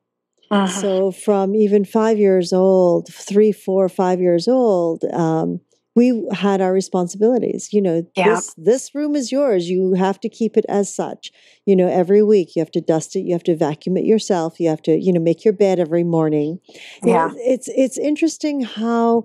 Mhm. 0.51 0.69
So 0.69 1.11
from 1.11 1.55
even 1.55 1.85
five 1.85 2.19
years 2.19 2.53
old, 2.53 3.13
three, 3.13 3.51
four, 3.51 3.89
five 3.89 4.21
years 4.21 4.47
old, 4.47 5.03
um, 5.13 5.61
we 5.95 6.27
had 6.33 6.61
our 6.61 6.73
responsibilities. 6.73 7.69
You 7.73 7.81
know, 7.81 8.05
Yeah. 8.15 8.35
this 8.35 8.53
this 8.57 8.95
room 8.95 9.15
is 9.15 9.31
yours. 9.31 9.69
You 9.69 9.93
have 9.93 10.19
to 10.21 10.29
keep 10.29 10.57
it 10.57 10.65
as 10.67 10.93
such. 10.93 11.31
You 11.65 11.75
know, 11.75 11.87
every 11.87 12.21
week 12.21 12.55
you 12.55 12.59
have 12.61 12.71
to 12.71 12.81
dust 12.81 13.15
it. 13.15 13.21
You 13.21 13.33
have 13.33 13.43
to 13.43 13.55
vacuum 13.55 13.97
it 13.97 14.05
yourself. 14.05 14.59
You 14.59 14.69
have 14.69 14.81
to, 14.83 14.97
you 14.97 15.13
know, 15.13 15.21
make 15.21 15.45
your 15.45 15.53
bed 15.53 15.79
every 15.79 16.03
morning. 16.03 16.59
Yeah. 17.03 17.31
it's 17.37 17.67
it's 17.69 17.97
interesting 17.97 18.61
how 18.61 19.23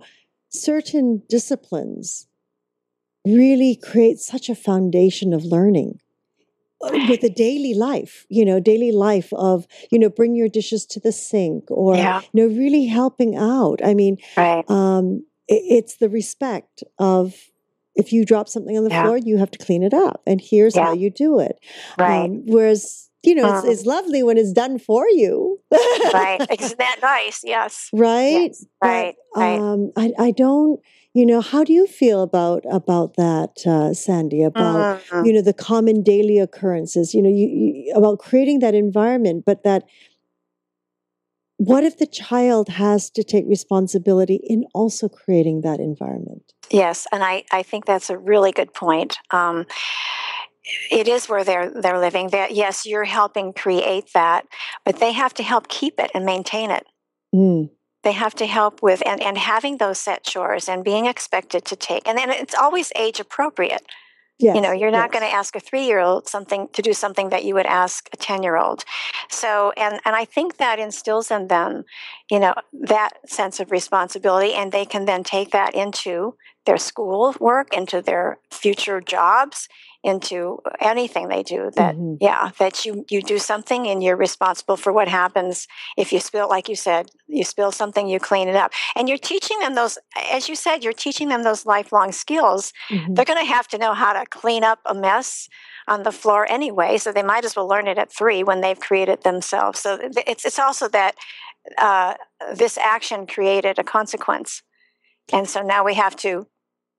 certain 0.49 1.23
disciplines 1.29 2.27
really 3.27 3.77
create 3.77 4.19
such 4.19 4.49
a 4.49 4.55
foundation 4.55 5.33
of 5.35 5.45
learning 5.45 6.01
uh, 6.83 6.99
with 7.09 7.21
the 7.21 7.29
daily 7.31 7.75
life 7.75 8.27
you 8.31 8.45
know 8.45 8.59
daily 8.59 8.91
life 8.91 9.31
of 9.35 9.67
you 9.91 9.99
know 9.99 10.09
bring 10.09 10.35
your 10.35 10.49
dishes 10.49 10.87
to 10.87 10.99
the 11.01 11.13
sink 11.13 11.65
or 11.71 11.97
Yeah. 11.97 12.23
you 12.33 12.49
know 12.49 12.55
really 12.57 12.87
helping 12.87 13.37
out 13.37 13.81
i 13.85 13.93
mean 13.95 14.17
Right. 14.37 14.65
um 14.71 15.25
it's 15.51 15.97
the 15.97 16.09
respect 16.09 16.83
of 16.99 17.35
if 17.97 18.13
you 18.13 18.25
drop 18.25 18.49
something 18.49 18.77
on 18.79 18.85
the 18.85 18.91
Yeah. 18.91 19.03
floor 19.03 19.17
you 19.19 19.37
have 19.39 19.51
to 19.51 19.59
clean 19.59 19.83
it 19.83 19.93
up 19.93 20.23
and 20.27 20.41
here's 20.41 20.77
how 20.77 20.93
you 20.93 21.11
do 21.11 21.39
it 21.41 21.59
Right. 21.99 22.25
um, 22.25 22.43
whereas 22.47 23.11
you 23.23 23.35
know 23.35 23.49
it's, 23.53 23.65
Mm. 23.67 23.71
it's 23.73 23.85
lovely 23.87 24.23
when 24.23 24.39
it's 24.39 24.53
done 24.53 24.79
for 24.79 25.09
you 25.09 25.61
right. 26.15 26.41
Isn't 26.59 26.79
that 26.79 26.99
nice? 27.03 27.41
Yes. 27.45 27.89
right 27.93 28.51
Yes. 28.53 28.65
Right. 28.83 29.17
but, 29.35 29.41
right. 29.41 29.59
um 29.59 29.93
i 29.97 30.13
i 30.19 30.31
don't 30.31 30.81
you 31.13 31.27
know 31.27 31.41
how 31.41 31.65
do 31.65 31.73
you 31.73 31.87
feel 31.87 32.23
about 32.23 32.65
about 32.71 33.17
that 33.17 33.53
uh 33.67 33.93
sandy 33.93 34.43
about 34.45 35.01
Mhm. 35.11 35.27
you 35.27 35.33
know 35.33 35.43
the 35.43 35.53
common 35.53 36.03
daily 36.03 36.39
occurrences 36.39 37.13
you 37.15 37.23
know 37.23 37.29
you, 37.41 37.47
you 37.49 37.93
about 37.95 38.19
creating 38.21 38.61
that 38.61 38.75
environment 38.75 39.45
but 39.45 39.65
that 39.65 39.83
what 41.63 41.85
if 41.85 41.99
the 41.99 42.07
child 42.07 42.69
has 42.69 43.11
to 43.11 43.23
take 43.23 43.45
responsibility 43.47 44.41
in 44.43 44.65
also 44.73 45.09
creating 45.09 45.61
that 45.61 45.79
environment 45.79 46.55
Yes, 46.71 47.07
and 47.11 47.25
I, 47.25 47.45
I 47.51 47.63
think 47.63 47.85
that's 47.85 48.11
a 48.11 48.19
really 48.19 48.53
good 48.53 48.73
point. 48.73 49.19
Um, 49.33 49.67
it 50.91 51.09
is 51.09 51.29
where 51.29 51.43
they're 51.43 51.71
they're 51.71 51.99
living. 51.99 52.29
That 52.29 52.53
yes, 52.53 52.87
you're 52.87 53.05
helping 53.05 53.53
create 53.53 54.13
that, 54.15 54.47
but 54.85 55.01
they 55.01 55.13
have 55.13 55.35
to 55.35 55.43
help 55.43 55.69
keep 55.69 55.99
it 55.99 56.11
and 56.15 56.25
maintain 56.25 56.71
it. 56.71 56.87
Mm, 57.35 57.71
They 58.05 58.13
have 58.13 58.35
to 58.37 58.47
help 58.47 58.83
with 58.83 59.03
and, 59.05 59.21
and 59.21 59.37
having 59.37 59.79
those 59.79 59.99
set 59.99 60.23
chores 60.25 60.69
and 60.69 60.85
being 60.85 61.07
expected 61.07 61.65
to 61.67 61.77
take. 61.77 62.07
And 62.07 62.17
then 62.17 62.31
it's 62.31 62.55
always 62.55 62.93
age 62.95 63.19
appropriate. 63.19 63.83
Yes, 64.41 64.55
you 64.55 64.61
know, 64.61 64.73
you're 64.73 64.91
not 64.91 65.11
yes. 65.13 65.21
going 65.21 65.31
to 65.31 65.37
ask 65.37 65.57
a 65.57 65.61
three 65.61 65.85
year 65.85 66.01
old 66.01 66.29
something 66.29 66.69
to 66.73 66.83
do 66.83 66.93
something 66.93 67.31
that 67.31 67.45
you 67.45 67.55
would 67.55 67.67
ask 67.67 68.09
a 68.13 68.17
ten 68.17 68.43
year 68.43 68.57
old. 68.57 68.85
So 69.29 69.73
and 69.77 70.01
and 70.05 70.17
I 70.17 70.25
think 70.25 70.57
that 70.57 70.79
instills 70.79 71.31
in 71.31 71.49
them, 71.49 71.85
you 72.31 72.39
know, 72.39 72.55
that 72.73 73.11
sense 73.27 73.61
of 73.61 73.71
responsibility, 73.71 74.55
and 74.55 74.73
they 74.73 74.85
can 74.85 75.05
then 75.05 75.23
take 75.23 75.51
that 75.51 75.75
into 75.75 76.35
their 76.67 76.79
school 76.79 77.35
work, 77.41 77.75
into 77.75 78.03
their 78.03 78.39
future 78.51 79.01
jobs, 79.01 79.69
into 80.03 80.59
anything 80.81 81.29
they 81.29 81.43
do. 81.43 81.71
That 81.75 81.95
Mhm. 81.95 82.17
yeah, 82.21 82.51
that 82.59 82.85
you 82.85 83.05
you 83.11 83.23
do 83.23 83.39
something 83.39 83.87
and 83.87 84.03
you're 84.03 84.17
responsible 84.17 84.77
for 84.77 84.93
what 84.93 85.09
happens 85.09 85.67
if 85.97 86.13
you 86.13 86.21
spill. 86.21 86.49
Like 86.49 86.69
you 86.69 86.77
said, 86.77 87.11
you 87.27 87.45
spill 87.45 87.73
something, 87.73 88.07
you 88.09 88.19
clean 88.19 88.49
it 88.49 88.57
up, 88.57 88.73
and 88.97 89.09
you're 89.09 89.19
teaching 89.19 89.59
them 89.61 89.75
those. 89.75 89.99
As 90.31 90.49
you 90.49 90.55
said, 90.57 90.83
you're 90.83 90.93
teaching 90.93 91.29
them 91.29 91.43
those 91.43 91.67
lifelong 91.67 92.13
skills 92.13 92.73
Mhm. 92.91 93.15
they're 93.15 93.25
going 93.25 93.39
to 93.47 93.53
have 93.53 93.69
to 93.69 93.79
know 93.79 93.95
how 93.95 94.13
to 94.13 94.25
clean 94.27 94.65
up 94.65 94.79
a 94.87 94.95
mess 94.95 95.49
on 95.89 96.03
the 96.03 96.13
floor 96.13 96.47
anyway 96.51 96.97
so 96.99 97.13
they 97.13 97.23
might 97.23 97.45
as 97.45 97.57
well 97.57 97.67
learn 97.69 97.87
it 97.89 97.99
at 97.99 98.13
three 98.13 98.43
when 98.43 98.61
they've 98.61 98.81
created 98.81 99.23
themselves 99.23 99.81
so 99.81 99.99
it's, 100.27 100.45
it's 100.45 100.59
also 100.59 100.89
that 100.89 101.15
uh, 101.79 102.15
this 102.55 102.79
action 102.79 103.27
created 103.27 103.79
a 103.79 103.85
consequence 103.85 104.63
and 105.33 105.49
so 105.49 105.63
now 105.63 105.85
we 105.85 105.95
have 105.95 106.15
to 106.17 106.47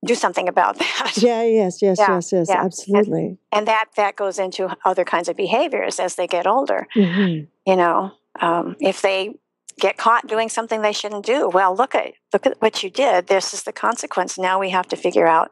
do 0.06 0.16
something 0.16 0.48
about 0.50 0.78
that. 0.84 1.14
Yeah 1.18 1.44
yes 1.44 1.82
yes 1.82 1.98
Yeah, 2.00 2.16
yes 2.16 2.32
yes 2.32 2.48
yeah. 2.50 2.64
absolutely. 2.64 3.38
and 3.52 3.68
that 3.68 3.86
that 3.96 4.16
goes 4.16 4.40
into 4.40 4.76
other 4.86 5.04
kinds 5.06 5.30
of 5.30 5.36
behaviors 5.36 6.00
as 6.00 6.16
they 6.16 6.28
get 6.28 6.48
older. 6.48 6.88
Mhm. 6.96 7.48
you 7.66 7.76
know 7.76 8.12
um, 8.40 8.76
if 8.80 9.02
they 9.02 9.36
get 9.80 9.98
caught 9.98 10.28
doing 10.28 10.50
something 10.50 10.82
they 10.82 10.92
shouldn't 10.94 11.26
do 11.26 11.50
well 11.50 11.76
look 11.76 11.94
at 11.96 12.14
look 12.34 12.46
at 12.46 12.62
what 12.62 12.84
you 12.84 12.90
did. 12.90 13.28
This 13.28 13.54
is 13.54 13.64
the 13.64 13.72
consequence. 13.74 14.38
Now 14.38 14.60
we 14.60 14.70
have 14.72 14.88
to 14.90 14.96
figure 14.96 15.28
out 15.28 15.52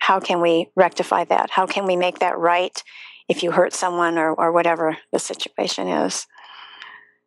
how 0.00 0.18
can 0.20 0.40
we 0.40 0.68
rectify 0.76 1.24
that? 1.24 1.50
How 1.50 1.66
can 1.66 1.84
we 1.86 1.96
make 1.96 2.18
that 2.20 2.38
right 2.38 2.82
if 3.28 3.42
you 3.42 3.50
hurt 3.52 3.72
someone 3.74 4.16
or, 4.18 4.32
or 4.32 4.50
whatever 4.52 4.96
the 5.12 5.18
situation 5.18 5.88
is? 5.88 6.26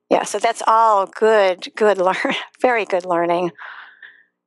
Yeah 0.10 0.24
so 0.24 0.38
that's 0.40 0.62
all 0.68 1.06
good 1.08 1.72
good 1.76 1.98
learn 1.98 2.34
very 2.62 2.86
good 2.86 3.06
learning 3.06 3.52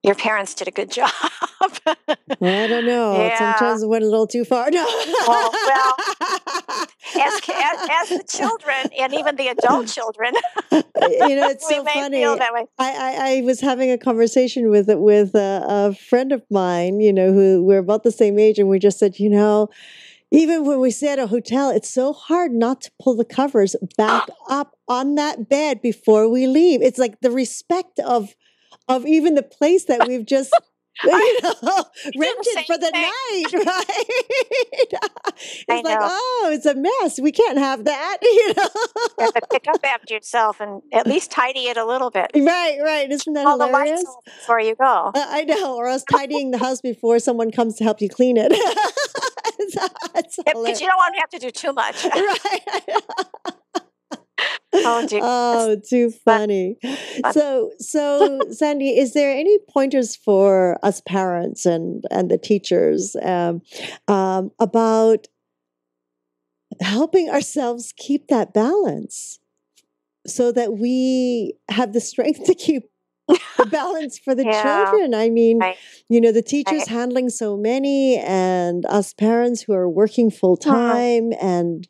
your 0.06 0.14
parents 0.14 0.54
did 0.54 0.68
a 0.68 0.70
good 0.70 0.90
job 0.90 1.10
I 1.88 2.66
don't 2.66 2.86
know. 2.86 3.16
Yeah. 3.16 3.38
Sometimes 3.38 3.82
it 3.82 3.88
went 3.88 4.04
a 4.04 4.08
little 4.08 4.26
too 4.26 4.44
far. 4.44 4.70
No. 4.70 4.84
Well, 5.26 5.50
well, 5.52 5.94
as, 7.16 7.40
as, 7.42 7.42
as 7.48 8.08
the 8.10 8.24
children 8.28 8.92
and 8.98 9.14
even 9.14 9.36
the 9.36 9.48
adult 9.48 9.88
children 9.88 10.32
you 11.10 11.36
know, 11.36 11.48
it's 11.48 11.68
so 11.68 11.84
funny. 11.84 12.18
feel 12.18 12.36
that 12.36 12.52
way 12.52 12.66
I, 12.78 12.92
I, 12.92 13.38
I 13.38 13.40
was 13.42 13.60
having 13.60 13.90
a 13.90 13.98
conversation 13.98 14.70
with 14.70 14.88
with 14.88 15.34
a, 15.34 15.64
a 15.66 15.94
friend 15.94 16.32
of 16.32 16.42
mine, 16.50 17.00
you 17.00 17.12
know, 17.12 17.32
who 17.32 17.64
we're 17.64 17.78
about 17.78 18.02
the 18.02 18.12
same 18.12 18.38
age, 18.38 18.58
and 18.58 18.68
we 18.68 18.78
just 18.78 18.98
said, 18.98 19.18
you 19.18 19.30
know, 19.30 19.68
even 20.30 20.64
when 20.64 20.80
we 20.80 20.90
stay 20.90 21.08
at 21.08 21.18
a 21.18 21.26
hotel, 21.26 21.70
it's 21.70 21.90
so 21.90 22.12
hard 22.12 22.52
not 22.52 22.82
to 22.82 22.90
pull 23.00 23.16
the 23.16 23.24
covers 23.24 23.76
back 23.96 24.28
up 24.48 24.76
on 24.88 25.14
that 25.16 25.48
bed 25.48 25.82
before 25.82 26.28
we 26.28 26.46
leave. 26.46 26.82
It's 26.82 26.98
like 26.98 27.20
the 27.20 27.30
respect 27.30 27.98
of 28.00 28.34
of 28.88 29.06
even 29.06 29.34
the 29.34 29.42
place 29.42 29.84
that 29.86 30.06
we've 30.08 30.26
just. 30.26 30.52
You 31.04 31.38
know, 31.42 31.84
rented 32.16 32.64
for 32.66 32.78
the 32.78 32.90
thing. 32.90 33.02
night, 33.02 33.44
right? 33.52 33.84
it's 35.36 35.64
I 35.68 35.74
like, 35.82 35.84
know. 35.84 35.98
oh, 36.00 36.50
it's 36.54 36.64
a 36.64 36.74
mess. 36.74 37.20
We 37.20 37.32
can't 37.32 37.58
have 37.58 37.84
that, 37.84 38.16
you 38.22 38.54
know. 38.54 38.68
you 39.18 39.24
have 39.26 39.34
to 39.34 39.42
pick 39.52 39.68
up 39.68 39.84
after 39.84 40.14
yourself 40.14 40.58
and 40.58 40.80
at 40.94 41.06
least 41.06 41.30
tidy 41.30 41.66
it 41.68 41.76
a 41.76 41.84
little 41.84 42.10
bit. 42.10 42.30
right, 42.34 42.78
right. 42.82 43.10
Isn't 43.10 43.34
that 43.34 43.46
All 43.46 43.58
the 43.58 43.66
hilarious? 43.66 44.04
lights 44.04 44.16
before 44.40 44.58
you 44.60 44.74
go. 44.74 45.10
Uh, 45.14 45.26
I 45.28 45.44
know, 45.44 45.76
or 45.76 45.86
else 45.86 46.02
tidying 46.10 46.50
the 46.50 46.56
house 46.58 46.80
before 46.80 47.18
someone 47.18 47.50
comes 47.50 47.74
to 47.76 47.84
help 47.84 48.00
you 48.00 48.08
clean 48.08 48.38
it. 48.38 48.52
it's, 49.58 49.76
it's 50.14 50.36
Because 50.36 50.80
you 50.80 50.86
don't 50.86 50.96
want 50.96 51.14
to 51.14 51.20
have 51.20 51.28
to 51.28 51.38
do 51.38 51.50
too 51.50 51.74
much. 51.74 52.06
right. 52.06 53.52
Oh, 54.84 55.06
oh, 55.20 55.76
too 55.88 56.10
funny. 56.24 56.76
fun. 56.82 57.32
So, 57.32 57.72
so 57.78 58.46
Sandy, 58.50 58.98
is 58.98 59.12
there 59.14 59.32
any 59.34 59.58
pointers 59.68 60.16
for 60.16 60.78
us 60.82 61.00
parents 61.00 61.66
and 61.66 62.04
and 62.10 62.30
the 62.30 62.38
teachers 62.38 63.16
um, 63.22 63.62
um, 64.08 64.50
about 64.58 65.26
helping 66.80 67.30
ourselves 67.30 67.92
keep 67.96 68.28
that 68.28 68.52
balance 68.52 69.38
so 70.26 70.52
that 70.52 70.74
we 70.78 71.54
have 71.70 71.92
the 71.92 72.00
strength 72.00 72.44
to 72.44 72.54
keep 72.54 72.84
the 73.56 73.66
balance 73.66 74.18
for 74.18 74.34
the 74.34 74.44
Yeah. 74.44 74.62
children? 74.62 75.14
I 75.14 75.30
mean, 75.30 75.58
Right. 75.60 75.76
you 76.08 76.20
know, 76.20 76.32
the 76.32 76.42
teachers 76.42 76.80
Right. 76.80 76.88
handling 76.88 77.28
so 77.30 77.56
many, 77.56 78.16
and 78.18 78.84
us 78.86 79.12
parents 79.12 79.62
who 79.62 79.72
are 79.74 79.88
working 79.88 80.30
full 80.30 80.56
time 80.56 81.32
and 81.40 81.86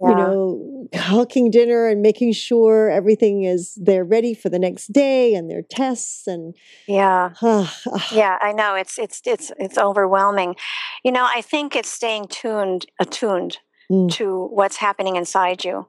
you 0.00 0.14
know, 0.14 0.88
cooking 1.08 1.50
dinner 1.50 1.86
and 1.88 2.02
making 2.02 2.32
sure 2.32 2.90
everything 2.90 3.44
is 3.44 3.74
they're 3.80 4.04
ready 4.04 4.34
for 4.34 4.48
the 4.48 4.58
next 4.58 4.92
day 4.92 5.34
and 5.34 5.50
their 5.50 5.62
tests 5.62 6.26
and 6.26 6.54
Yeah. 6.86 7.30
ah, 7.42 7.76
ah, 7.92 8.08
Yeah, 8.14 8.38
I 8.40 8.52
know 8.52 8.74
it's 8.74 8.98
it's 8.98 9.20
it's 9.26 9.52
it's 9.58 9.78
overwhelming. 9.78 10.56
You 11.04 11.12
know, 11.12 11.26
I 11.28 11.42
think 11.42 11.76
it's 11.76 11.90
staying 11.90 12.28
tuned, 12.28 12.86
attuned 13.00 13.58
Mm. 13.90 14.10
to 14.12 14.48
what's 14.52 14.76
happening 14.76 15.16
inside 15.16 15.64
you. 15.64 15.88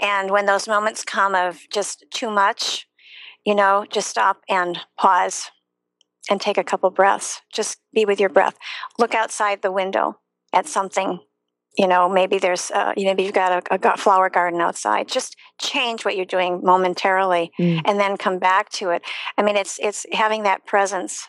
And 0.00 0.30
when 0.30 0.46
those 0.46 0.66
moments 0.68 1.04
come 1.04 1.34
of 1.34 1.60
just 1.70 2.04
too 2.12 2.30
much, 2.30 2.86
you 3.44 3.54
know, 3.54 3.86
just 3.90 4.08
stop 4.08 4.42
and 4.48 4.78
pause 4.98 5.50
and 6.30 6.40
take 6.40 6.58
a 6.58 6.64
couple 6.64 6.90
breaths. 6.90 7.40
Just 7.52 7.78
be 7.92 8.04
with 8.04 8.20
your 8.20 8.28
breath. 8.28 8.56
Look 8.98 9.14
outside 9.14 9.62
the 9.62 9.72
window 9.72 10.18
at 10.52 10.66
something. 10.66 11.20
You 11.78 11.86
know, 11.86 12.08
maybe 12.08 12.38
there's, 12.38 12.70
uh, 12.70 12.92
you 12.96 13.04
know, 13.04 13.10
maybe 13.10 13.24
you've 13.24 13.34
got 13.34 13.52
a, 13.70 13.74
a 13.92 13.96
flower 13.96 14.30
garden 14.30 14.60
outside. 14.60 15.08
Just 15.08 15.36
change 15.60 16.04
what 16.04 16.16
you're 16.16 16.24
doing 16.24 16.60
momentarily, 16.62 17.52
Mm. 17.58 17.82
and 17.84 18.00
then 18.00 18.16
come 18.16 18.38
back 18.38 18.70
to 18.70 18.90
it. 18.90 19.02
I 19.36 19.42
mean, 19.42 19.56
it's 19.56 19.78
it's 19.82 20.06
having 20.12 20.42
that 20.44 20.64
presence 20.66 21.28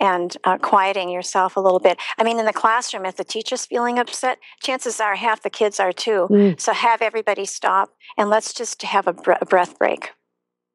and 0.00 0.36
uh, 0.42 0.58
quieting 0.58 1.08
yourself 1.10 1.56
a 1.56 1.60
little 1.60 1.78
bit. 1.78 1.98
I 2.18 2.24
mean, 2.24 2.40
in 2.40 2.46
the 2.46 2.52
classroom, 2.52 3.06
if 3.06 3.16
the 3.16 3.24
teacher's 3.24 3.64
feeling 3.66 3.98
upset, 4.00 4.38
chances 4.60 5.00
are 5.00 5.14
half 5.14 5.42
the 5.42 5.50
kids 5.50 5.78
are 5.78 5.92
too. 5.92 6.26
Mm. 6.28 6.60
So 6.60 6.72
have 6.72 7.00
everybody 7.00 7.44
stop 7.44 7.90
and 8.18 8.28
let's 8.28 8.52
just 8.52 8.82
have 8.82 9.06
a, 9.06 9.12
br- 9.12 9.40
a 9.40 9.46
breath 9.46 9.78
break. 9.78 10.10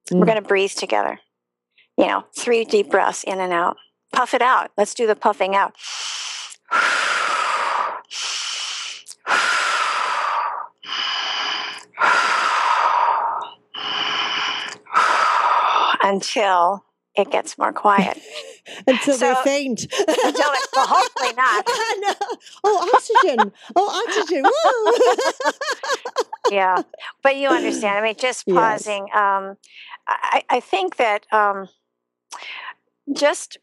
Mm. 0.09 0.19
We're 0.19 0.25
going 0.25 0.41
to 0.41 0.47
breathe 0.47 0.71
together. 0.71 1.19
You 1.97 2.07
know, 2.07 2.23
three 2.37 2.63
deep 2.63 2.89
breaths 2.89 3.25
in 3.25 3.41
and 3.41 3.51
out. 3.51 3.75
Puff 4.13 4.33
it 4.33 4.41
out. 4.41 4.71
Let's 4.77 4.93
do 4.93 5.05
the 5.05 5.15
puffing 5.17 5.53
out. 5.53 5.73
Until 16.09 16.83
it 17.15 17.29
gets 17.31 17.57
more 17.57 17.71
quiet. 17.73 18.19
until 18.87 19.17
they 19.17 19.33
faint. 19.43 19.81
Until 19.83 20.51
it, 20.53 20.69
well, 20.73 20.87
hopefully 20.87 21.33
not. 21.37 21.65
no. 21.99 22.13
Oh, 22.63 22.89
oxygen! 22.93 23.51
Oh, 23.75 24.03
oxygen! 24.07 24.43
Woo! 24.43 25.51
yeah 26.51 26.81
but 27.21 27.35
you 27.35 27.47
understand 27.47 27.99
i 27.99 28.01
mean 28.01 28.15
just 28.17 28.47
Yes. 28.47 28.57
pausing 28.57 29.03
um 29.13 29.55
i 30.07 30.43
i 30.49 30.59
think 30.59 30.95
that 30.95 31.25
um 31.31 31.69
just 33.13 33.57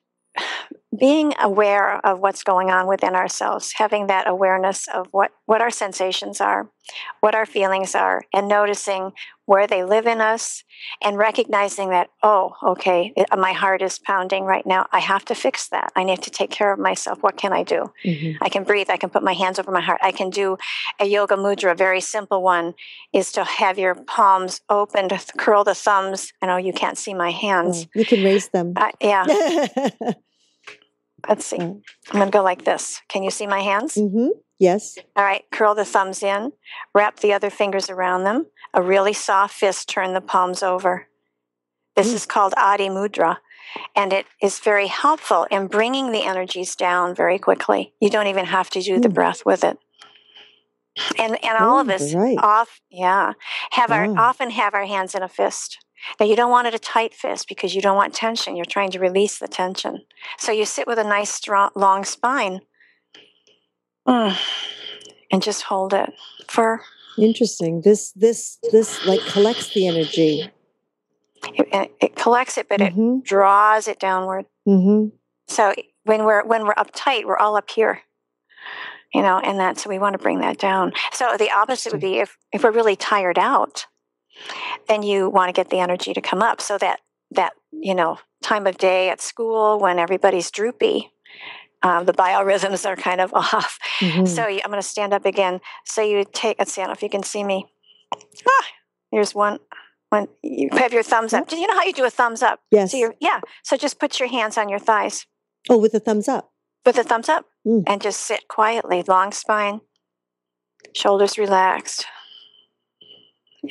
being 0.99 1.34
aware 1.40 2.05
of 2.07 2.20
what's 2.20 2.42
going 2.42 2.70
on 2.70 2.86
within 2.86 3.14
ourselves 3.14 3.72
having 3.76 4.07
that 4.07 4.28
awareness 4.28 4.88
of 4.88 5.07
what 5.11 5.30
what 5.47 5.61
our 5.61 5.70
sensations 5.70 6.40
are 6.40 6.68
what 7.20 7.34
our 7.34 7.47
feelings 7.47 7.94
are 7.94 8.22
and 8.32 8.47
noticing 8.49 9.12
where 9.47 9.66
they 9.66 9.84
live 9.84 10.07
in 10.07 10.20
us 10.20 10.64
and 11.03 11.18
recognizing 11.18 11.90
that 11.90 12.09
oh 12.22 12.55
okay 12.62 13.12
it, 13.16 13.26
my 13.36 13.53
heart 13.53 13.82
is 13.82 13.99
pounding 13.99 14.44
right 14.44 14.66
now 14.66 14.86
i 14.92 14.99
have 14.99 15.24
to 15.24 15.34
fix 15.34 15.68
that 15.68 15.92
i 15.97 16.03
need 16.05 16.22
to 16.22 16.30
take 16.30 16.51
care 16.51 16.72
of 16.72 16.78
myself 16.78 17.22
what 17.22 17.36
can 17.36 17.53
i 17.53 17.62
do 17.62 17.92
Mhm. 18.05 18.36
I 18.40 18.49
can 18.49 18.64
breathe. 18.64 18.90
I 18.90 18.97
can 18.97 19.11
put 19.11 19.22
my 19.22 19.32
hands 19.32 19.59
over 19.59 19.70
my 19.72 19.80
heart. 19.80 20.01
I 20.03 20.12
can 20.12 20.30
do 20.30 20.57
a 21.01 21.07
yoga 21.07 21.36
mudra. 21.36 21.72
A 21.72 21.74
very 21.74 22.01
simple 22.01 22.42
one 22.42 22.74
is 23.12 23.32
to 23.32 23.44
have 23.44 23.78
your 23.78 23.94
palms 23.94 24.61
open, 24.68 25.09
to 25.09 25.18
curl 25.36 25.64
the 25.64 25.74
thumbs. 25.74 26.32
I 26.40 26.47
know 26.47 26.57
you 26.57 26.72
can't 26.72 26.99
see 26.99 27.14
my 27.14 27.30
hands. 27.30 27.86
Oh, 27.86 27.99
you 28.01 28.05
can 28.05 28.22
raise 28.22 28.49
them. 28.51 28.74
Uh, 28.76 28.92
yeah, 29.01 29.24
let's 31.29 31.45
see. 31.47 31.59
Oh. 31.61 31.81
I'm 32.12 32.19
going 32.21 32.27
to 32.31 32.39
go 32.39 32.43
like 32.43 32.64
this. 32.64 33.01
Can 33.09 33.23
you 33.23 33.31
see 33.31 33.47
my 33.47 33.61
hands? 33.61 33.95
hmm 33.95 34.29
Yes. 34.59 34.97
All 35.14 35.23
right, 35.25 35.45
curl 35.53 35.75
the 35.75 35.85
thumbs 35.85 36.23
in, 36.23 36.53
wrap 36.95 37.21
the 37.21 37.35
other 37.35 37.51
fingers 37.51 37.91
around 37.91 38.25
them. 38.25 38.47
A 38.73 38.81
really 38.83 39.12
soft 39.12 39.55
fist, 39.55 39.87
turn 39.89 40.14
the 40.14 40.23
palms 40.23 40.62
over. 40.62 41.09
This 41.95 42.11
Mm. 42.12 42.14
is 42.14 42.27
called 42.27 42.55
Adi 42.57 42.89
Mudra, 42.89 43.37
and 43.95 44.14
it 44.14 44.25
is 44.41 44.59
very 44.61 44.87
helpful 44.87 45.47
in 45.51 45.67
bringing 45.67 46.11
the 46.11 46.23
energies 46.25 46.75
down 46.75 47.14
very 47.14 47.39
quickly. 47.39 47.93
You 48.01 48.09
don't 48.09 48.29
even 48.29 48.47
have 48.47 48.71
to 48.71 48.81
do 48.81 48.99
the 48.99 49.09
Mm. 49.11 49.14
breath 49.14 49.45
with 49.45 49.62
it. 49.62 49.79
And 51.19 51.43
and 51.45 51.59
all 51.59 51.79
of 51.79 51.91
Oh, 51.91 51.93
us 51.95 52.14
right. 52.14 52.39
off, 52.43 52.81
yeah, 52.89 53.35
have 53.73 53.91
our 53.93 54.09
often 54.19 54.51
have 54.51 54.73
our 54.73 54.87
hands 54.87 55.14
in 55.14 55.23
a 55.23 55.29
fist. 55.29 55.85
Now 56.20 56.26
you 56.26 56.36
don't 56.36 56.51
want 56.51 56.66
it 56.66 56.74
a 56.74 56.78
tight 56.78 57.14
fist 57.14 57.49
because 57.49 57.74
you 57.74 57.80
don't 57.80 57.97
want 57.97 58.14
tension. 58.14 58.57
You're 58.57 58.64
trying 58.64 58.90
to 58.92 58.99
release 58.99 59.38
the 59.38 59.49
tension. 59.49 60.03
So 60.38 60.53
you 60.53 60.64
sit 60.64 60.86
with 60.86 60.99
a 60.99 61.05
nice 61.05 61.30
strong 61.30 61.70
long 61.74 62.05
spine. 62.05 62.61
Mm. 64.07 64.36
And 65.32 65.42
just 65.42 65.62
hold 65.64 65.92
it 65.92 66.12
for 66.49 66.80
Interesting. 67.18 67.80
This 67.80 68.12
this 68.12 68.59
this 68.72 69.05
like 69.07 69.20
collects 69.20 69.72
the 69.74 69.86
energy. 69.88 70.51
it, 71.55 71.68
it- 71.72 71.92
it 72.01 72.14
collects 72.16 72.59
it, 72.59 72.68
but 72.68 72.80
it 72.80 72.92
hmm 72.92 73.20
draws 73.20 73.88
it 73.88 73.99
downward. 73.99 74.44
hmm 74.66 75.07
So 75.49 75.72
when 76.05 76.24
we're 76.24 76.44
when 76.44 76.66
we're 76.66 76.74
uptight, 76.74 77.24
we're 77.24 77.38
all 77.38 77.57
up 77.57 77.70
here, 77.70 78.03
you 79.14 79.22
know, 79.22 79.38
and 79.38 79.59
that's 79.59 79.82
so 79.82 79.88
we 79.90 79.99
want 79.99 80.12
to 80.12 80.18
bring 80.18 80.40
that 80.40 80.59
down. 80.59 80.92
So 81.12 81.36
the 81.38 81.51
opposite 81.51 81.92
would 81.92 82.01
be 82.03 82.18
if 82.18 82.36
if 82.53 82.62
we're 82.62 82.70
really 82.70 82.97
tired 82.97 83.38
out, 83.38 83.86
then 84.89 85.03
you 85.03 85.28
want 85.28 85.49
to 85.49 85.53
get 85.53 85.70
the 85.70 85.78
energy 85.80 86.12
to 86.14 86.20
come 86.20 86.43
up. 86.43 86.61
So 86.61 86.78
that 86.78 87.01
that 87.32 87.53
you 87.72 87.95
know 87.95 88.18
time 88.43 88.66
of 88.66 88.78
day 88.78 89.09
at 89.11 89.20
school 89.20 89.78
when 89.78 89.99
everybody's 89.99 90.51
droopy, 90.51 91.11
um, 91.82 92.05
the 92.07 92.12
biorhythms 92.12 92.87
are 92.87 92.97
kind 92.97 93.20
of 93.20 93.32
off. 93.34 93.78
hmm 94.01 94.24
So 94.26 94.47
you, 94.47 94.61
I'm 94.64 94.70
going 94.70 94.80
to 94.82 94.87
stand 94.87 95.12
up 95.12 95.24
again. 95.24 95.61
So 95.84 96.03
you 96.03 96.24
take. 96.32 96.59
Let's 96.59 96.72
see. 96.72 96.80
I 96.80 96.84
don't 96.84 96.91
know 96.91 96.97
if 96.97 97.03
you 97.03 97.11
can 97.11 97.22
see 97.22 97.43
me. 97.45 97.66
Ah, 98.49 98.64
here's 99.11 99.34
one. 99.34 99.59
One. 100.11 100.28
You 100.43 100.68
have 100.72 100.93
your 100.93 101.03
thumbs 101.03 101.32
up. 101.34 101.49
Do 101.49 101.57
you 101.57 101.66
know 101.66 101.74
how 101.74 101.84
you 101.84 101.93
do 101.93 102.05
a 102.05 102.11
thumbs 102.11 102.43
up? 102.43 102.61
yes. 102.70 102.93
So 102.93 102.97
you're, 102.99 103.14
yeah. 103.20 103.41
So 103.64 103.76
just 103.76 103.99
put 103.99 104.20
your 104.20 104.28
hands 104.28 104.57
on 104.57 104.68
your 104.68 104.78
thighs 104.78 105.26
oh, 105.68 105.78
with 105.78 105.95
a 105.95 106.01
thumbs 106.01 106.28
up. 106.28 106.53
with 106.84 106.97
a 106.99 107.03
thumbs 107.05 107.28
up 107.28 107.45
Mm. 107.66 107.82
and 107.89 108.01
just 108.01 108.20
sit 108.20 108.47
quietly, 108.47 109.03
long 109.09 109.32
spine, 109.32 109.80
shoulders 110.95 111.37
relaxed. 111.37 112.07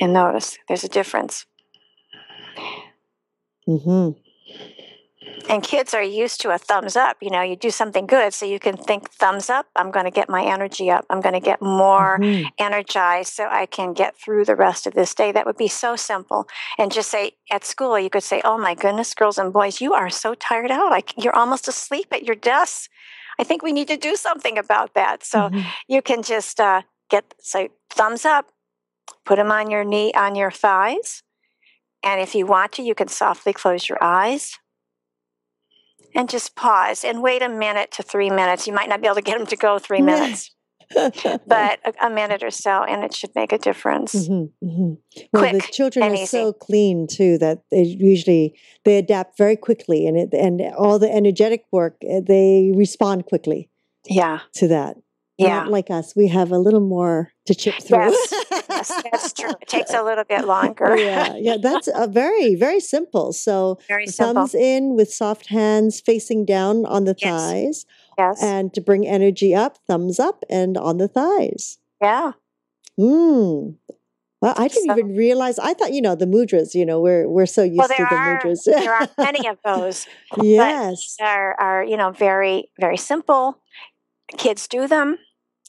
And 0.00 0.12
notice 0.12 0.58
there's 0.68 0.84
a 0.84 0.88
difference. 0.88 1.46
hmm 3.66 4.10
And 5.48 5.62
kids 5.62 5.94
are 5.94 6.02
used 6.02 6.40
to 6.40 6.50
a 6.50 6.58
thumbs 6.58 6.96
up. 6.96 7.16
You 7.20 7.30
know, 7.30 7.40
you 7.42 7.54
do 7.56 7.70
something 7.70 8.06
good, 8.06 8.34
so 8.34 8.44
you 8.46 8.58
can 8.58 8.76
think, 8.76 9.10
thumbs 9.10 9.48
up, 9.48 9.66
I'm 9.76 9.90
going 9.92 10.04
to 10.04 10.10
get 10.10 10.28
my 10.28 10.42
energy 10.44 10.90
up. 10.90 11.04
I'm 11.08 11.20
going 11.20 11.34
to 11.40 11.40
get 11.50 11.62
more 11.62 12.18
Mhm. 12.18 12.50
energized 12.58 13.32
so 13.32 13.46
I 13.48 13.66
can 13.66 13.92
get 13.92 14.16
through 14.18 14.44
the 14.44 14.56
rest 14.56 14.86
of 14.86 14.94
this 14.94 15.14
day. 15.14 15.30
That 15.32 15.46
would 15.46 15.56
be 15.56 15.68
so 15.68 15.94
simple. 15.96 16.48
And 16.78 16.90
just 16.92 17.10
say 17.10 17.32
at 17.50 17.64
school, 17.64 17.98
you 17.98 18.10
could 18.10 18.24
say, 18.24 18.40
Oh 18.44 18.58
my 18.58 18.74
goodness, 18.74 19.14
girls 19.14 19.38
and 19.38 19.52
boys, 19.52 19.80
you 19.80 19.94
are 19.94 20.10
so 20.10 20.34
tired 20.34 20.70
out. 20.72 20.90
Like 20.90 21.14
you're 21.22 21.36
almost 21.36 21.68
asleep 21.68 22.08
at 22.12 22.24
your 22.24 22.36
desks. 22.36 22.88
I 23.38 23.44
think 23.44 23.62
we 23.62 23.72
need 23.72 23.88
to 23.88 23.96
do 23.96 24.16
something 24.16 24.58
about 24.58 24.94
that. 24.94 25.22
So 25.24 25.38
Mhm. 25.50 25.64
you 25.88 26.02
can 26.02 26.22
just 26.22 26.58
uh, 26.60 26.82
get 27.08 27.24
say 27.40 27.68
thumbs 27.90 28.24
up, 28.24 28.46
put 29.26 29.36
them 29.36 29.50
on 29.50 29.70
your 29.70 29.84
knee 29.84 30.12
on 30.14 30.34
your 30.34 30.50
thighs, 30.50 31.22
and 32.02 32.20
if 32.20 32.34
you 32.34 32.46
want 32.46 32.72
to, 32.72 32.82
you 32.82 32.94
can 32.94 33.08
softly 33.08 33.52
close 33.52 33.88
your 33.88 34.02
eyes 34.02 34.58
and 36.14 36.28
just 36.30 36.56
pause 36.56 37.04
and 37.04 37.22
wait 37.22 37.42
a 37.42 37.48
minute 37.48 37.90
to 37.92 38.02
three 38.02 38.30
minutes. 38.30 38.66
You 38.66 38.72
might 38.72 38.88
not 38.88 39.00
be 39.00 39.06
able 39.06 39.16
to 39.16 39.22
get 39.22 39.38
them 39.38 39.46
to 39.48 39.56
go 39.56 39.78
three 39.78 40.00
minutes, 40.00 40.54
but 40.94 41.80
a, 41.84 41.92
a 42.06 42.10
minute 42.10 42.42
or 42.42 42.50
so, 42.50 42.82
and 42.84 43.04
it 43.04 43.14
should 43.14 43.34
make 43.34 43.52
a 43.52 43.58
difference. 43.58 44.14
Mhm, 44.14 44.50
mhm. 44.64 44.98
Well, 45.32 45.52
the 45.52 45.60
children 45.60 46.06
are 46.06 46.14
easy. 46.14 46.26
so 46.26 46.52
clean 46.52 47.06
too 47.06 47.38
that 47.38 47.62
they 47.70 47.82
usually 47.82 48.58
they 48.84 48.96
adapt 48.96 49.36
very 49.36 49.56
quickly, 49.56 50.06
and 50.06 50.16
it 50.16 50.30
and 50.32 50.62
all 50.76 50.98
the 50.98 51.12
energetic 51.12 51.64
work 51.70 51.96
eh, 52.02 52.20
they 52.26 52.72
respond 52.74 53.26
quickly 53.26 53.68
Yeah, 54.08 54.40
to 54.54 54.68
that. 54.68 54.96
Yeah. 55.38 55.48
Not 55.64 55.70
like 55.70 55.90
us, 55.90 56.14
we 56.16 56.28
have 56.28 56.50
a 56.52 56.58
little 56.58 56.80
more 56.80 57.32
to 57.46 57.54
chip 57.54 57.74
through. 57.82 57.98
Yes, 58.10 58.32
yes, 58.50 59.02
that's 59.12 59.32
true. 59.32 59.50
It 59.60 59.68
takes 59.68 59.92
a 59.92 60.02
little 60.02 60.24
bit 60.24 60.44
longer. 60.46 60.96
yeah, 60.96 61.34
yeah, 61.36 61.56
that's 61.60 61.88
a 61.94 62.06
very 62.06 62.54
very 62.54 62.80
simple. 62.80 63.32
So 63.32 63.78
Very 63.88 64.06
simple. 64.06 64.34
thumbs 64.34 64.54
in 64.54 64.94
with 64.96 65.12
soft 65.12 65.46
hands 65.48 66.00
facing 66.00 66.44
down 66.46 66.86
on 66.86 67.04
the 67.04 67.14
thighs, 67.14 67.84
Yes. 68.18 68.42
and 68.42 68.72
to 68.74 68.80
bring 68.80 69.06
energy 69.06 69.54
up, 69.54 69.78
thumbs 69.86 70.18
up 70.18 70.44
and 70.48 70.76
on 70.78 70.96
the 70.98 71.08
thighs. 71.08 71.78
yeah. 72.00 72.32
Hmm. 72.98 73.72
Well, 74.42 74.54
I 74.56 74.68
didn't 74.68 74.86
So- 74.88 74.98
even 74.98 75.14
realize. 75.16 75.58
I 75.58 75.72
thought, 75.74 75.92
you 75.92 76.00
know, 76.02 76.14
the 76.14 76.26
mudras. 76.26 76.74
You 76.74 76.84
know, 76.86 77.00
we're 77.00 77.26
we're 77.28 77.46
so 77.46 77.62
used 77.62 77.78
Well, 77.78 77.88
to 77.88 77.94
the 78.08 78.14
are 78.14 78.38
mudras. 78.40 78.64
there 78.64 78.92
are 78.94 79.08
many 79.18 79.48
of 79.48 79.58
those. 79.64 80.06
yes. 80.42 81.16
Are 81.20 81.54
are 81.60 81.84
you 81.84 81.96
know 81.96 82.10
very 82.10 82.70
very 82.80 82.96
simple. 82.96 83.58
Kids 84.36 84.66
do 84.68 84.88
them. 84.88 85.18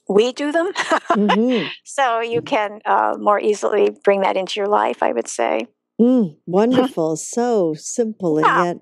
We 0.09 0.31
do 0.31 0.51
them. 0.51 0.71
Mhm. 1.11 1.69
so 1.83 2.21
you 2.21 2.41
can 2.41 2.79
uh, 2.85 3.15
more 3.19 3.39
easily 3.39 3.89
bring 4.03 4.21
that 4.21 4.37
into 4.37 4.59
your 4.59 4.67
life. 4.69 5.03
I 5.03 5.11
would 5.11 5.27
say. 5.27 5.67
Mm, 5.99 6.37
wonderful. 6.45 7.15
so 7.17 7.73
simple 7.73 8.37
and 8.37 8.65
yet, 8.65 8.77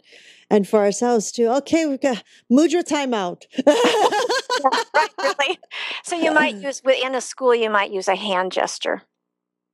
and 0.49 0.67
for 0.67 0.79
ourselves 0.79 1.31
too. 1.31 1.47
Okay, 1.47 1.85
we've 1.85 2.01
got 2.01 2.23
mudra 2.51 2.83
timeout. 2.83 3.43
right, 3.65 5.09
really. 5.21 5.59
So 6.03 6.15
you 6.15 6.31
might 6.31 6.55
use 6.55 6.81
within 6.83 7.15
a 7.15 7.21
school. 7.21 7.55
You 7.55 7.69
might 7.69 7.91
use 7.91 8.07
a 8.07 8.15
hand 8.15 8.51
gesture 8.51 9.01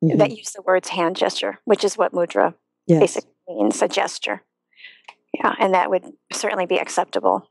Mhm. 0.04 0.18
that 0.18 0.32
use 0.38 0.52
the 0.54 0.62
words 0.64 0.90
hand 0.90 1.16
gesture, 1.16 1.60
which 1.66 1.84
is 1.84 1.98
what 1.98 2.12
mudra 2.14 2.54
Yes. 2.88 3.00
basically 3.00 3.32
means, 3.48 3.82
a 3.82 3.88
gesture. 3.88 4.42
Yeah, 5.34 5.54
and 5.60 5.74
that 5.74 5.90
would 5.90 6.06
certainly 6.34 6.66
be 6.66 6.78
acceptable. 6.78 7.51